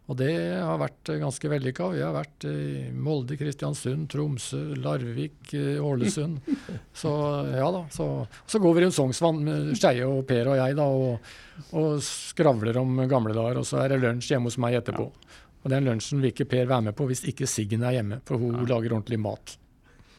Og 0.07 0.15
det 0.21 0.31
har 0.63 0.79
vært 0.79 1.11
ganske 1.19 1.49
vellykka. 1.51 1.89
Vi 1.97 2.03
har 2.05 2.13
vært 2.15 2.47
i 2.47 2.93
Molde, 2.95 3.35
Kristiansund, 3.41 4.07
Tromsø, 4.13 4.61
Larvik, 4.79 5.41
eh, 5.59 5.83
Ålesund. 5.83 6.47
Så 7.01 7.11
ja 7.51 7.67
da. 7.75 7.83
Så, 7.91 8.07
så 8.47 8.61
går 8.63 8.77
vi 8.77 8.85
rundt 8.85 8.95
Sognsvann, 8.95 9.43
med 9.43 9.75
Skeie 9.79 10.07
og 10.07 10.23
Per 10.29 10.53
og 10.53 10.61
jeg, 10.61 10.79
da, 10.79 10.87
og, 10.87 11.35
og 11.75 11.99
skravler 12.07 12.79
om 12.79 13.03
gamle 13.11 13.35
dager. 13.35 13.59
Og 13.63 13.67
så 13.67 13.83
er 13.83 13.95
det 13.95 14.03
lunsj 14.05 14.31
hjemme 14.35 14.53
hos 14.53 14.61
meg 14.63 14.79
etterpå. 14.79 15.09
Og 15.67 15.73
den 15.73 15.89
lunsjen 15.89 16.23
vil 16.23 16.31
ikke 16.31 16.47
Per 16.55 16.69
være 16.71 16.89
med 16.89 16.95
på 16.95 17.09
hvis 17.11 17.27
ikke 17.27 17.51
Siggen 17.51 17.83
er 17.83 17.99
hjemme, 17.99 18.21
for 18.29 18.39
hun 18.39 18.63
lager 18.71 18.95
ordentlig 18.95 19.19
mat. 19.19 19.57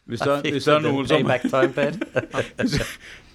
Hvis 0.08 0.22
det, 0.24 0.32
er- 0.32 0.52
hvis 0.54 0.64
det 0.64 0.72
er 0.72 0.80
noen 0.80 1.08
som. 1.08 1.20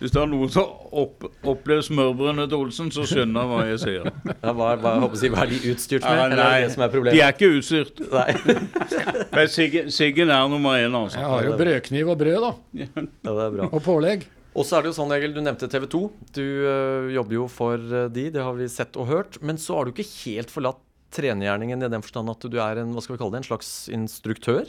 Hvis 0.03 0.11
det 0.11 0.19
er 0.19 0.25
noen 0.27 0.49
som 0.51 0.71
opp, 0.99 1.27
opplever 1.47 1.83
smørbrødene 1.85 2.43
til 2.49 2.57
Olsen, 2.65 2.89
så 2.91 3.05
skjønner 3.07 3.45
jeg 3.45 3.51
hva 3.51 3.59
jeg 3.69 3.79
sier. 3.83 4.07
Ja, 4.33 4.51
hva, 4.51 4.71
hva, 4.81 4.93
jeg 5.15 5.31
hva 5.31 5.45
er 5.45 5.51
de 5.53 5.59
utstyrt 5.71 6.03
med? 6.03 6.17
Ja, 6.17 6.25
nei, 6.33 6.33
er 6.33 6.65
det 6.65 6.65
det 6.65 6.73
som 6.73 6.83
er 6.83 6.89
de 7.13 7.21
er 7.21 7.35
ikke 7.37 7.49
utstyrt. 7.59 8.01
Nei. 8.11 8.57
Men 9.37 9.51
Siggen, 9.53 9.93
Siggen 9.93 10.33
er 10.33 10.49
nummer 10.51 10.75
én, 10.81 10.97
altså. 10.97 11.21
Jeg 11.21 11.29
har 11.31 11.47
jo 11.47 11.53
brødkniv 11.61 12.11
og 12.11 12.19
brød, 12.19 12.39
da. 12.43 12.51
Ja, 12.81 12.89
det 13.05 13.35
er 13.45 13.55
bra. 13.55 13.69
Og 13.69 13.85
pålegg. 13.85 14.27
Og 14.53 14.67
så 14.67 14.77
er 14.77 14.83
det 14.83 14.91
jo 14.91 14.97
sånn, 14.97 15.13
Egil, 15.15 15.31
du 15.37 15.41
nevnte 15.45 15.69
TV 15.71 15.87
2. 15.93 16.01
Du 16.35 16.43
øh, 16.43 17.07
jobber 17.15 17.37
jo 17.39 17.45
for 17.49 17.77
øh, 17.79 18.09
de, 18.13 18.27
det 18.33 18.43
har 18.43 18.57
vi 18.57 18.67
sett 18.69 18.97
og 18.99 19.07
hørt. 19.09 19.39
Men 19.45 19.61
så 19.61 19.77
har 19.79 19.87
du 19.87 19.93
ikke 19.95 20.09
helt 20.25 20.51
forlatt 20.53 20.81
trenergjerningen 21.13 21.85
i 21.85 21.89
den 21.93 22.03
forstand 22.03 22.33
at 22.33 22.45
du 22.49 22.57
er 22.61 22.81
en, 22.81 22.91
hva 22.93 23.01
skal 23.05 23.15
vi 23.15 23.21
kalle 23.21 23.37
det, 23.37 23.43
en 23.45 23.49
slags 23.53 23.71
instruktør? 23.93 24.67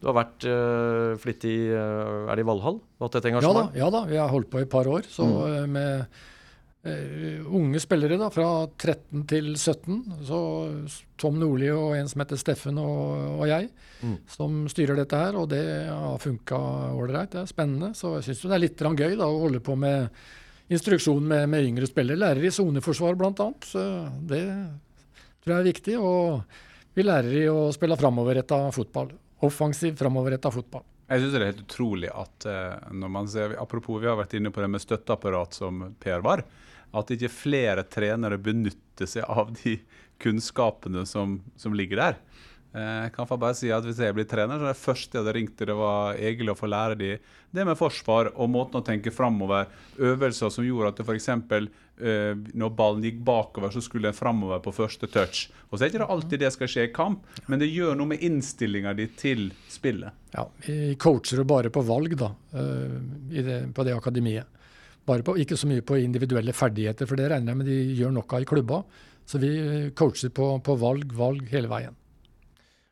Du 0.00 0.08
har 0.08 0.16
vært 0.16 0.48
øh, 0.48 1.14
flittig 1.20 1.56
øh, 1.76 2.30
Er 2.30 2.38
det 2.38 2.44
i 2.44 2.48
Valhall? 2.48 2.80
Du 2.80 3.04
har 3.04 3.10
hatt 3.10 3.20
et 3.20 3.30
Ja 3.30 3.54
da, 3.54 3.64
ja 3.76 3.88
da, 3.92 4.04
vi 4.08 4.16
har 4.20 4.32
holdt 4.32 4.50
på 4.52 4.62
i 4.62 4.64
et 4.64 4.72
par 4.72 4.88
år. 4.88 5.08
Så 5.08 5.26
mm. 5.28 5.72
med 5.76 6.20
Uh, 6.80 7.44
unge 7.52 7.76
spillere 7.76 8.16
da, 8.16 8.30
fra 8.32 8.64
13 8.80 9.26
til 9.28 9.50
17. 9.52 9.98
Så 10.24 10.38
Tom 11.20 11.36
Nordli 11.36 11.68
og 11.74 11.92
en 11.98 12.08
som 12.08 12.22
heter 12.22 12.40
Steffen 12.40 12.80
og, 12.80 13.40
og 13.42 13.48
jeg, 13.50 13.68
Mm. 14.00 14.14
som 14.32 14.54
styrer 14.72 14.96
dette 14.96 15.12
her. 15.12 15.36
Og 15.36 15.50
det 15.50 15.60
har 15.90 16.16
funka 16.22 16.56
ålreit. 16.96 17.34
Det 17.34 17.42
er 17.42 17.50
spennende. 17.50 17.92
Så 17.92 18.14
jeg 18.16 18.30
syns 18.30 18.46
det 18.48 18.56
er 18.56 18.62
litt 18.64 18.80
gøy 18.80 19.12
da, 19.12 19.26
å 19.28 19.42
holde 19.42 19.60
på 19.60 19.76
med 19.76 20.08
instruksjon 20.72 21.20
med, 21.20 21.48
med 21.52 21.68
yngre 21.68 21.84
spillere. 21.90 22.16
Lærer 22.16 22.48
i 22.48 22.54
soneforsvar 22.54 23.18
bl.a. 23.20 23.50
Så 23.60 23.84
det 24.24 24.40
tror 25.44 25.52
jeg 25.52 25.60
er 25.60 25.68
viktig. 25.68 25.98
Og 26.00 26.96
vi 26.96 27.04
lærer 27.04 27.42
i 27.42 27.48
å 27.52 27.68
spille 27.76 28.00
framoverretta 28.00 28.70
fotball. 28.72 29.12
Offensiv 29.46 29.96
framoverretta 29.98 30.50
fotball. 30.52 30.84
Jeg 31.10 31.22
syns 31.22 31.32
det 31.34 31.40
er 31.40 31.48
helt 31.48 31.62
utrolig 31.64 32.10
at 32.14 32.46
eh, 32.46 32.90
når 32.94 33.10
man 33.10 33.30
ser, 33.30 33.56
Apropos 33.58 33.98
vi 34.02 34.06
har 34.06 34.18
vært 34.18 34.36
inne 34.38 34.52
på 34.54 34.62
det 34.62 34.68
med 34.70 34.82
støtteapparat 34.82 35.56
som 35.58 35.82
Per 35.98 36.22
var. 36.22 36.44
At 36.94 37.10
ikke 37.14 37.30
flere 37.32 37.86
trenere 37.86 38.38
benytter 38.38 39.08
seg 39.10 39.26
av 39.26 39.50
de 39.62 39.78
kunnskapene 40.20 41.02
som, 41.08 41.38
som 41.58 41.74
ligger 41.74 42.02
der. 42.02 42.20
Eh, 42.70 43.02
Jeg 43.04 43.12
kan 43.16 43.26
bare 43.26 43.54
si 43.58 43.70
at 43.74 43.84
Hvis 43.84 43.98
jeg 43.98 44.14
blir 44.14 44.28
trener, 44.30 44.58
så 44.58 44.68
er 44.68 44.74
det 44.74 44.78
første 44.78 45.16
jeg 45.16 45.24
hadde 45.24 45.34
ringt 45.34 45.56
til, 45.58 45.66
det 45.66 45.74
var 45.74 46.14
Egil 46.14 46.52
å 46.52 46.58
få 46.58 46.70
lære 46.70 46.98
de 46.98 47.18
det 47.50 47.64
med 47.66 47.74
forsvar 47.74 48.30
og 48.36 48.50
måten 48.50 48.78
å 48.78 48.84
tenke 48.86 49.10
framover. 49.10 49.66
Øvelser 49.98 50.52
som 50.54 50.62
gjorde 50.62 50.92
at 50.92 51.00
f.eks. 51.02 51.26
Uh, 52.00 52.38
når 52.54 52.70
ballen 52.78 53.02
gikk 53.04 53.18
bakover, 53.26 53.72
så 53.74 53.82
skulle 53.82 54.08
den 54.08 54.16
framover 54.16 54.62
på 54.62 54.72
første 54.72 55.08
touch. 55.10 55.50
Og 55.68 55.74
så 55.74 55.84
er 55.84 55.90
det 55.90 55.98
ikke 55.98 56.14
alltid 56.14 56.40
det 56.40 56.52
skal 56.54 56.70
skje 56.70 56.86
i 56.86 56.92
kamp, 56.94 57.26
men 57.50 57.60
det 57.60 57.68
gjør 57.68 57.98
noe 57.98 58.12
med 58.14 58.22
innstillinga 58.24 58.94
di 58.96 59.08
til 59.18 59.50
spillet. 59.68 60.14
Ja, 60.32 60.46
vi 60.64 60.94
coacher 61.02 61.42
jo 61.42 61.48
bare 61.50 61.74
på 61.74 61.82
valg 61.84 62.14
da, 62.22 62.30
eh, 62.54 62.96
det, 63.34 63.60
på 63.74 63.84
det 63.84 63.98
akademiet. 63.98 64.46
Bare 65.10 65.26
på, 65.26 65.34
ikke 65.42 65.58
så 65.58 65.68
mye 65.68 65.82
på 65.82 65.98
individuelle 65.98 66.54
ferdigheter, 66.54 67.10
for 67.10 67.18
det 67.18 67.32
regner 67.34 67.52
jeg 67.52 67.60
med 67.60 67.68
de 67.68 67.80
gjør 67.98 68.14
nok 68.14 68.38
av 68.38 68.46
i 68.46 68.48
klubba. 68.48 68.84
Så 69.26 69.42
vi 69.42 69.50
coacher 69.98 70.30
på, 70.32 70.54
på 70.64 70.78
valg, 70.80 71.12
valg 71.18 71.50
hele 71.50 71.68
veien. 71.68 71.98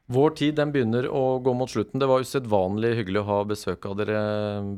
Vår 0.08 0.30
tid 0.38 0.54
den 0.56 0.70
begynner 0.72 1.04
å 1.12 1.36
gå 1.44 1.52
mot 1.52 1.68
slutten. 1.68 2.00
Det 2.00 2.06
var 2.08 2.24
usedvanlig 2.24 2.94
hyggelig 2.96 3.20
å 3.20 3.28
ha 3.28 3.42
besøk 3.44 3.84
av 3.90 3.98
dere 3.98 4.20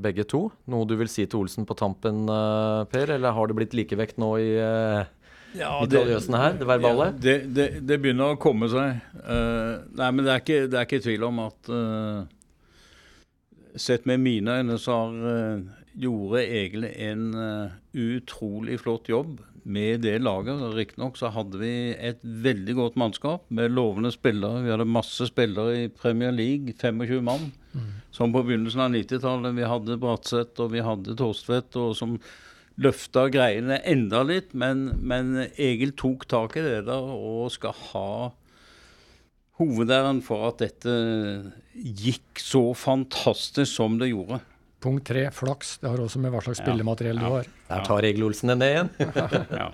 begge 0.02 0.24
to. 0.26 0.48
Noe 0.66 0.88
du 0.90 0.96
vil 0.98 1.10
si 1.10 1.22
til 1.22 1.44
Olsen 1.44 1.68
på 1.68 1.76
tampen, 1.78 2.24
eh, 2.26 2.82
Per? 2.90 3.12
Eller 3.14 3.36
har 3.36 3.46
det 3.46 3.58
blitt 3.60 3.76
likevekt 3.78 4.18
nå 4.18 4.32
i 4.42 4.50
ja, 5.54 5.70
i 5.78 5.86
mitraljøsene 5.86 6.40
her, 6.40 6.56
det 6.58 6.66
verbale? 6.66 7.06
Ja, 7.12 7.18
det, 7.26 7.36
det, 7.54 7.68
det 7.86 7.98
begynner 8.02 8.34
å 8.34 8.40
komme 8.42 8.68
seg. 8.70 9.00
Uh, 9.22 9.82
nei, 9.98 10.10
men 10.14 10.26
det 10.26 10.34
er, 10.34 10.42
ikke, 10.42 10.60
det 10.70 10.78
er 10.78 10.88
ikke 10.88 11.02
tvil 11.06 11.26
om 11.30 11.42
at 11.46 11.72
uh, 11.74 12.20
Sett 13.78 14.02
med 14.02 14.18
mine 14.18 14.56
øyne 14.58 14.76
så 14.82 14.96
har, 14.98 15.12
uh, 15.14 15.90
gjorde 15.94 16.42
egentlig 16.42 16.90
en 17.06 17.28
uh, 17.38 17.76
utrolig 17.94 18.80
flott 18.82 19.06
jobb 19.10 19.38
med 19.64 20.02
det 20.04 20.18
laget. 20.22 20.60
Riktignok 20.74 21.18
så 21.20 21.30
hadde 21.34 21.60
vi 21.60 21.72
et 21.94 22.20
veldig 22.22 22.76
godt 22.78 22.98
mannskap 23.00 23.46
med 23.48 23.74
lovende 23.76 24.12
spillere. 24.14 24.62
Vi 24.64 24.72
hadde 24.72 24.88
masse 24.88 25.28
spillere 25.30 25.84
i 25.84 25.88
Premier 25.88 26.32
League, 26.34 26.74
25 26.78 27.24
mann. 27.24 27.50
Som 28.10 28.32
på 28.34 28.42
begynnelsen 28.42 28.82
av 28.82 28.94
90-tallet. 28.94 29.56
Vi 29.56 29.68
hadde 29.72 29.98
Bratseth 30.02 30.62
og 30.62 30.72
vi 30.72 30.82
hadde 30.84 31.16
Torstvedt, 31.18 31.76
og 31.78 31.94
som 31.98 32.16
løfta 32.80 33.28
greiene 33.32 33.80
enda 33.88 34.24
litt. 34.26 34.54
Men, 34.54 34.88
men 35.00 35.36
Egil 35.54 35.94
tok 35.98 36.26
tak 36.30 36.58
i 36.58 36.66
det 36.66 36.84
der 36.88 37.10
og 37.14 37.50
skal 37.54 37.76
ha 37.92 38.10
hovedæren 39.60 40.22
for 40.24 40.48
at 40.48 40.62
dette 40.62 40.94
gikk 41.74 42.40
så 42.40 42.70
fantastisk 42.76 43.72
som 43.74 43.98
det 44.00 44.10
gjorde. 44.12 44.40
Punkt 44.80 45.04
tre, 45.10 45.26
flaks. 45.34 45.74
Det 45.82 45.90
har 45.90 46.00
også 46.00 46.20
med 46.22 46.32
hva 46.32 46.40
slags 46.44 46.62
spillemateriell 46.62 47.20
du 47.20 47.26
har. 47.26 47.50
Der 47.68 47.84
tar 47.84 48.06
Egil 48.08 48.24
Olsen 48.30 48.54
den 48.54 48.62
ned 48.64 48.72
igjen. 48.74 48.94
Ja. 49.60 49.68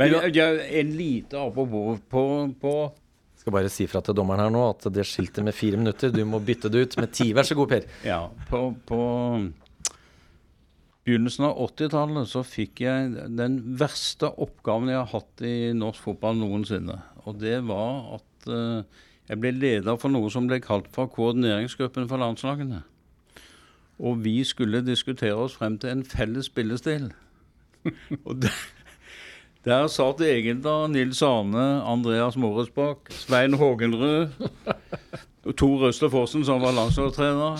Men 0.00 0.14
jeg 0.32 0.60
en 0.80 0.92
lite 0.96 1.36
apropos 1.36 1.98
på, 2.08 2.22
på 2.62 2.72
Skal 3.36 3.52
bare 3.52 3.68
si 3.70 3.84
fra 3.90 4.00
til 4.00 4.16
dommeren 4.16 4.40
her 4.46 4.54
nå 4.54 4.62
at 4.70 4.86
det 4.94 5.04
skiltet 5.04 5.44
med 5.44 5.54
fire 5.54 5.76
minutter, 5.76 6.10
du 6.14 6.22
må 6.24 6.40
bytte 6.40 6.70
det 6.72 6.86
ut 6.86 6.96
med 7.02 7.12
ti. 7.12 7.28
Vær 7.36 7.46
så 7.46 7.58
god, 7.58 7.74
Per. 7.74 7.86
Ja, 8.06 8.22
på, 8.48 8.62
på 8.88 9.00
begynnelsen 11.06 11.48
av 11.48 11.58
80-tallet 11.66 12.30
så 12.30 12.44
fikk 12.46 12.84
jeg 12.84 13.28
den 13.36 13.58
verste 13.78 14.30
oppgaven 14.30 14.92
jeg 14.92 15.00
har 15.00 15.10
hatt 15.10 15.44
i 15.46 15.56
norsk 15.76 16.06
fotball 16.06 16.38
noensinne. 16.38 17.00
Og 17.26 17.38
det 17.42 17.58
var 17.66 18.16
at 18.20 18.48
uh, 18.50 19.02
jeg 19.28 19.42
ble 19.42 19.52
leder 19.56 19.98
for 19.98 20.14
noe 20.14 20.30
som 20.34 20.46
ble 20.50 20.60
kalt 20.62 20.88
for 20.94 21.10
koordineringsgruppen 21.10 22.08
for 22.10 22.22
landslagene. 22.22 22.82
Og 24.02 24.24
vi 24.24 24.42
skulle 24.44 24.82
diskutere 24.86 25.38
oss 25.38 25.54
frem 25.54 25.78
til 25.78 25.94
en 25.94 26.04
felles 26.04 26.50
spillestil. 26.50 27.12
Og 28.26 28.42
der, 28.42 28.62
der 29.64 29.86
satt 29.86 30.20
egentlig 30.26 30.64
da 30.64 30.86
Nils 30.90 31.22
Arne, 31.22 31.82
Andreas 31.86 32.36
Moresbakk, 32.36 33.12
Svein 33.14 33.54
Hågenrud 33.54 34.34
Tor 35.56 35.88
Øster 35.88 36.08
Fossen, 36.08 36.44
som 36.44 36.62
var 36.62 36.74
landslagstrener. 36.76 37.58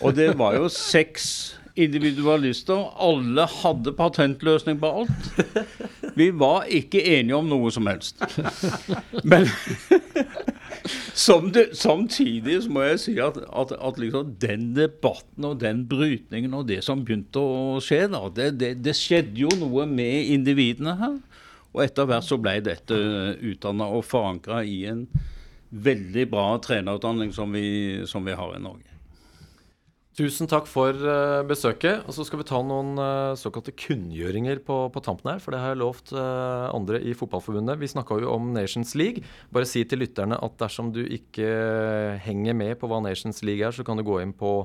Og 0.00 0.16
det 0.16 0.38
var 0.38 0.54
jo 0.54 0.68
seks 0.68 1.58
individualister. 1.76 2.84
Alle 3.02 3.46
hadde 3.50 3.92
patentløsning 3.98 4.78
på 4.80 4.90
alt. 5.00 5.40
Vi 6.16 6.30
var 6.38 6.68
ikke 6.70 7.02
enige 7.18 7.36
om 7.36 7.48
noe 7.50 7.72
som 7.74 7.86
helst. 7.90 8.22
Men 9.30 9.48
det, 9.90 10.43
samtidig 11.14 12.56
så 12.64 12.72
må 12.74 12.82
jeg 12.82 13.00
si 13.02 13.14
at, 13.22 13.36
at, 13.38 13.74
at 13.78 13.98
liksom 14.02 14.32
den 14.42 14.72
debatten 14.74 15.46
og 15.46 15.60
den 15.60 15.84
brytningen 15.90 16.54
og 16.58 16.66
det 16.68 16.80
som 16.86 17.04
begynte 17.04 17.38
å 17.38 17.78
skje, 17.84 18.04
da, 18.10 18.24
det, 18.34 18.48
det, 18.58 18.72
det 18.82 18.96
skjedde 18.98 19.44
jo 19.44 19.52
noe 19.60 19.86
med 19.90 20.32
individene 20.34 20.96
her. 20.98 21.20
Og 21.74 21.84
etter 21.84 22.06
hvert 22.06 22.26
så 22.26 22.38
ble 22.38 22.58
dette 22.62 22.98
utdanna 23.42 23.88
og 23.94 24.04
forankra 24.06 24.62
i 24.66 24.84
en 24.90 25.06
veldig 25.74 26.26
bra 26.30 26.48
trenerutdanning 26.62 27.32
som 27.34 27.54
vi, 27.54 28.02
som 28.06 28.26
vi 28.26 28.34
har 28.38 28.54
i 28.54 28.62
Norge. 28.62 28.93
Tusen 30.14 30.46
takk 30.46 30.68
for 30.70 30.94
eh, 30.94 31.40
besøket. 31.42 32.04
Og 32.06 32.14
så 32.14 32.22
skal 32.26 32.38
vi 32.38 32.46
ta 32.46 32.60
noen 32.62 32.92
eh, 33.02 33.32
såkalte 33.38 33.74
kunngjøringer 33.74 34.60
på, 34.62 34.76
på 34.94 35.02
tampen 35.02 35.32
her, 35.32 35.40
for 35.42 35.50
det 35.50 35.58
har 35.58 35.72
jeg 35.72 35.80
lovt 35.80 36.12
eh, 36.14 36.66
andre 36.70 37.00
i 37.02 37.16
Fotballforbundet. 37.18 37.80
Vi 37.80 37.90
snakka 37.90 38.20
jo 38.22 38.30
om 38.30 38.52
Nations 38.54 38.94
League. 38.94 39.24
Bare 39.50 39.66
si 39.66 39.82
til 39.82 40.04
lytterne 40.04 40.38
at 40.38 40.54
dersom 40.62 40.92
du 40.94 41.02
ikke 41.02 41.48
henger 42.22 42.54
med 42.54 42.78
på 42.78 42.90
hva 42.90 43.02
Nations 43.02 43.42
League 43.42 43.66
er, 43.66 43.74
så 43.74 43.82
kan 43.86 43.98
du 43.98 44.06
gå 44.06 44.20
inn 44.22 44.36
på 44.38 44.60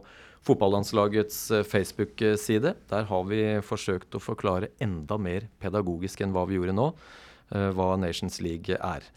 fotballandslagets 0.46 1.42
Facebook-side. 1.68 2.76
Der 2.94 3.10
har 3.10 3.26
vi 3.28 3.42
forsøkt 3.66 4.14
å 4.16 4.22
forklare 4.22 4.70
enda 4.86 5.18
mer 5.18 5.50
pedagogisk 5.60 6.22
enn 6.22 6.38
hva 6.38 6.46
vi 6.48 6.60
gjorde 6.60 6.78
nå, 6.78 6.92
hva 7.50 7.90
Nations 8.00 8.38
League 8.46 8.78
er. 8.78 9.10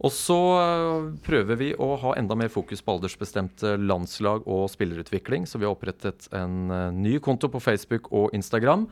Og 0.00 0.12
så 0.16 0.38
øh, 0.56 1.10
prøver 1.24 1.58
vi 1.60 1.70
å 1.76 1.92
ha 2.00 2.14
enda 2.16 2.36
mer 2.38 2.48
fokus 2.52 2.80
på 2.80 2.96
aldersbestemte 2.96 3.74
landslag 3.76 4.46
og 4.48 4.70
spillerutvikling. 4.72 5.44
Så 5.44 5.60
vi 5.60 5.68
har 5.68 5.74
opprettet 5.74 6.30
en 6.36 6.72
øh, 6.72 6.86
ny 6.96 7.18
konto 7.20 7.50
på 7.52 7.60
Facebook 7.60 8.08
og 8.08 8.32
Instagram, 8.36 8.86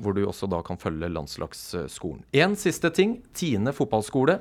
hvor 0.00 0.16
du 0.16 0.24
også 0.24 0.48
da 0.48 0.62
kan 0.64 0.80
følge 0.80 1.12
landslagsskolen. 1.12 2.24
En 2.32 2.56
siste 2.56 2.88
ting. 2.96 3.18
Tiende 3.36 3.76
fotballskole. 3.76 4.38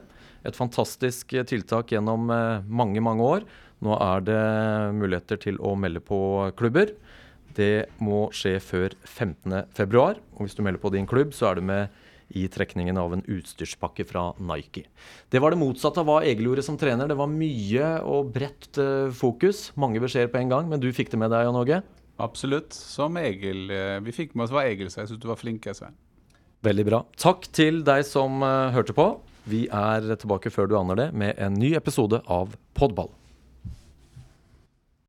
Et 0.47 0.55
fantastisk 0.55 1.35
øh, 1.35 1.43
tiltak 1.51 1.91
gjennom 1.91 2.31
mange, 2.31 3.03
mange 3.03 3.27
år. 3.35 3.47
Nå 3.83 3.99
er 3.99 4.23
det 4.23 4.41
muligheter 4.95 5.41
til 5.41 5.59
å 5.59 5.75
melde 5.75 5.99
på 5.99 6.17
klubber. 6.55 6.95
Det 7.59 7.89
må 8.03 8.29
skje 8.35 8.55
før 8.63 8.95
15.2. 9.03 10.07
Og 10.39 10.41
hvis 10.45 10.55
du 10.55 10.63
melder 10.63 10.79
på 10.79 10.95
din 10.95 11.07
klubb, 11.07 11.35
så 11.35 11.51
er 11.51 11.59
du 11.59 11.67
med 11.67 12.04
i 12.29 12.47
trekningen 12.51 12.97
av 12.97 13.13
en 13.13 13.23
utstyrspakke 13.27 14.05
fra 14.07 14.29
Nike. 14.39 14.85
Det 15.29 15.41
var 15.43 15.53
det 15.53 15.61
motsatte 15.61 16.01
av 16.01 16.09
hva 16.09 16.21
Egil 16.25 16.49
gjorde 16.49 16.65
som 16.65 16.79
trener. 16.79 17.09
Det 17.09 17.17
var 17.19 17.31
mye 17.31 17.91
og 18.07 18.31
bredt 18.35 18.79
eh, 18.81 19.11
fokus. 19.15 19.69
Mange 19.79 20.01
beskjeder 20.03 20.31
på 20.33 20.41
en 20.41 20.53
gang, 20.53 20.71
men 20.71 20.81
du 20.81 20.89
fikk 20.95 21.13
det 21.13 21.21
med 21.21 21.33
deg, 21.33 21.45
Jan 21.47 21.59
Åge? 21.59 21.81
Absolutt. 22.21 22.73
Som 22.75 23.19
Egil 23.19 23.69
eh, 23.73 23.99
Vi 24.05 24.15
fikk 24.15 24.35
med 24.35 24.47
oss 24.47 24.55
hva 24.55 24.65
Egil 24.69 24.89
sa. 24.91 25.03
Jeg 25.03 25.13
syns 25.13 25.21
du 25.23 25.29
var 25.31 25.39
flink, 25.41 25.67
Svein. 25.75 25.97
Veldig 26.65 26.87
bra. 26.87 27.03
Takk 27.21 27.45
til 27.53 27.83
deg 27.85 28.05
som 28.07 28.41
eh, 28.45 28.73
hørte 28.75 28.95
på. 28.97 29.09
Vi 29.45 29.67
er 29.69 30.15
tilbake 30.17 30.49
før 30.49 30.71
du 30.71 30.79
aner 30.79 30.97
det 31.03 31.11
med 31.13 31.37
en 31.37 31.53
ny 31.59 31.75
episode 31.77 32.23
av 32.25 32.55
Podball. 32.77 33.11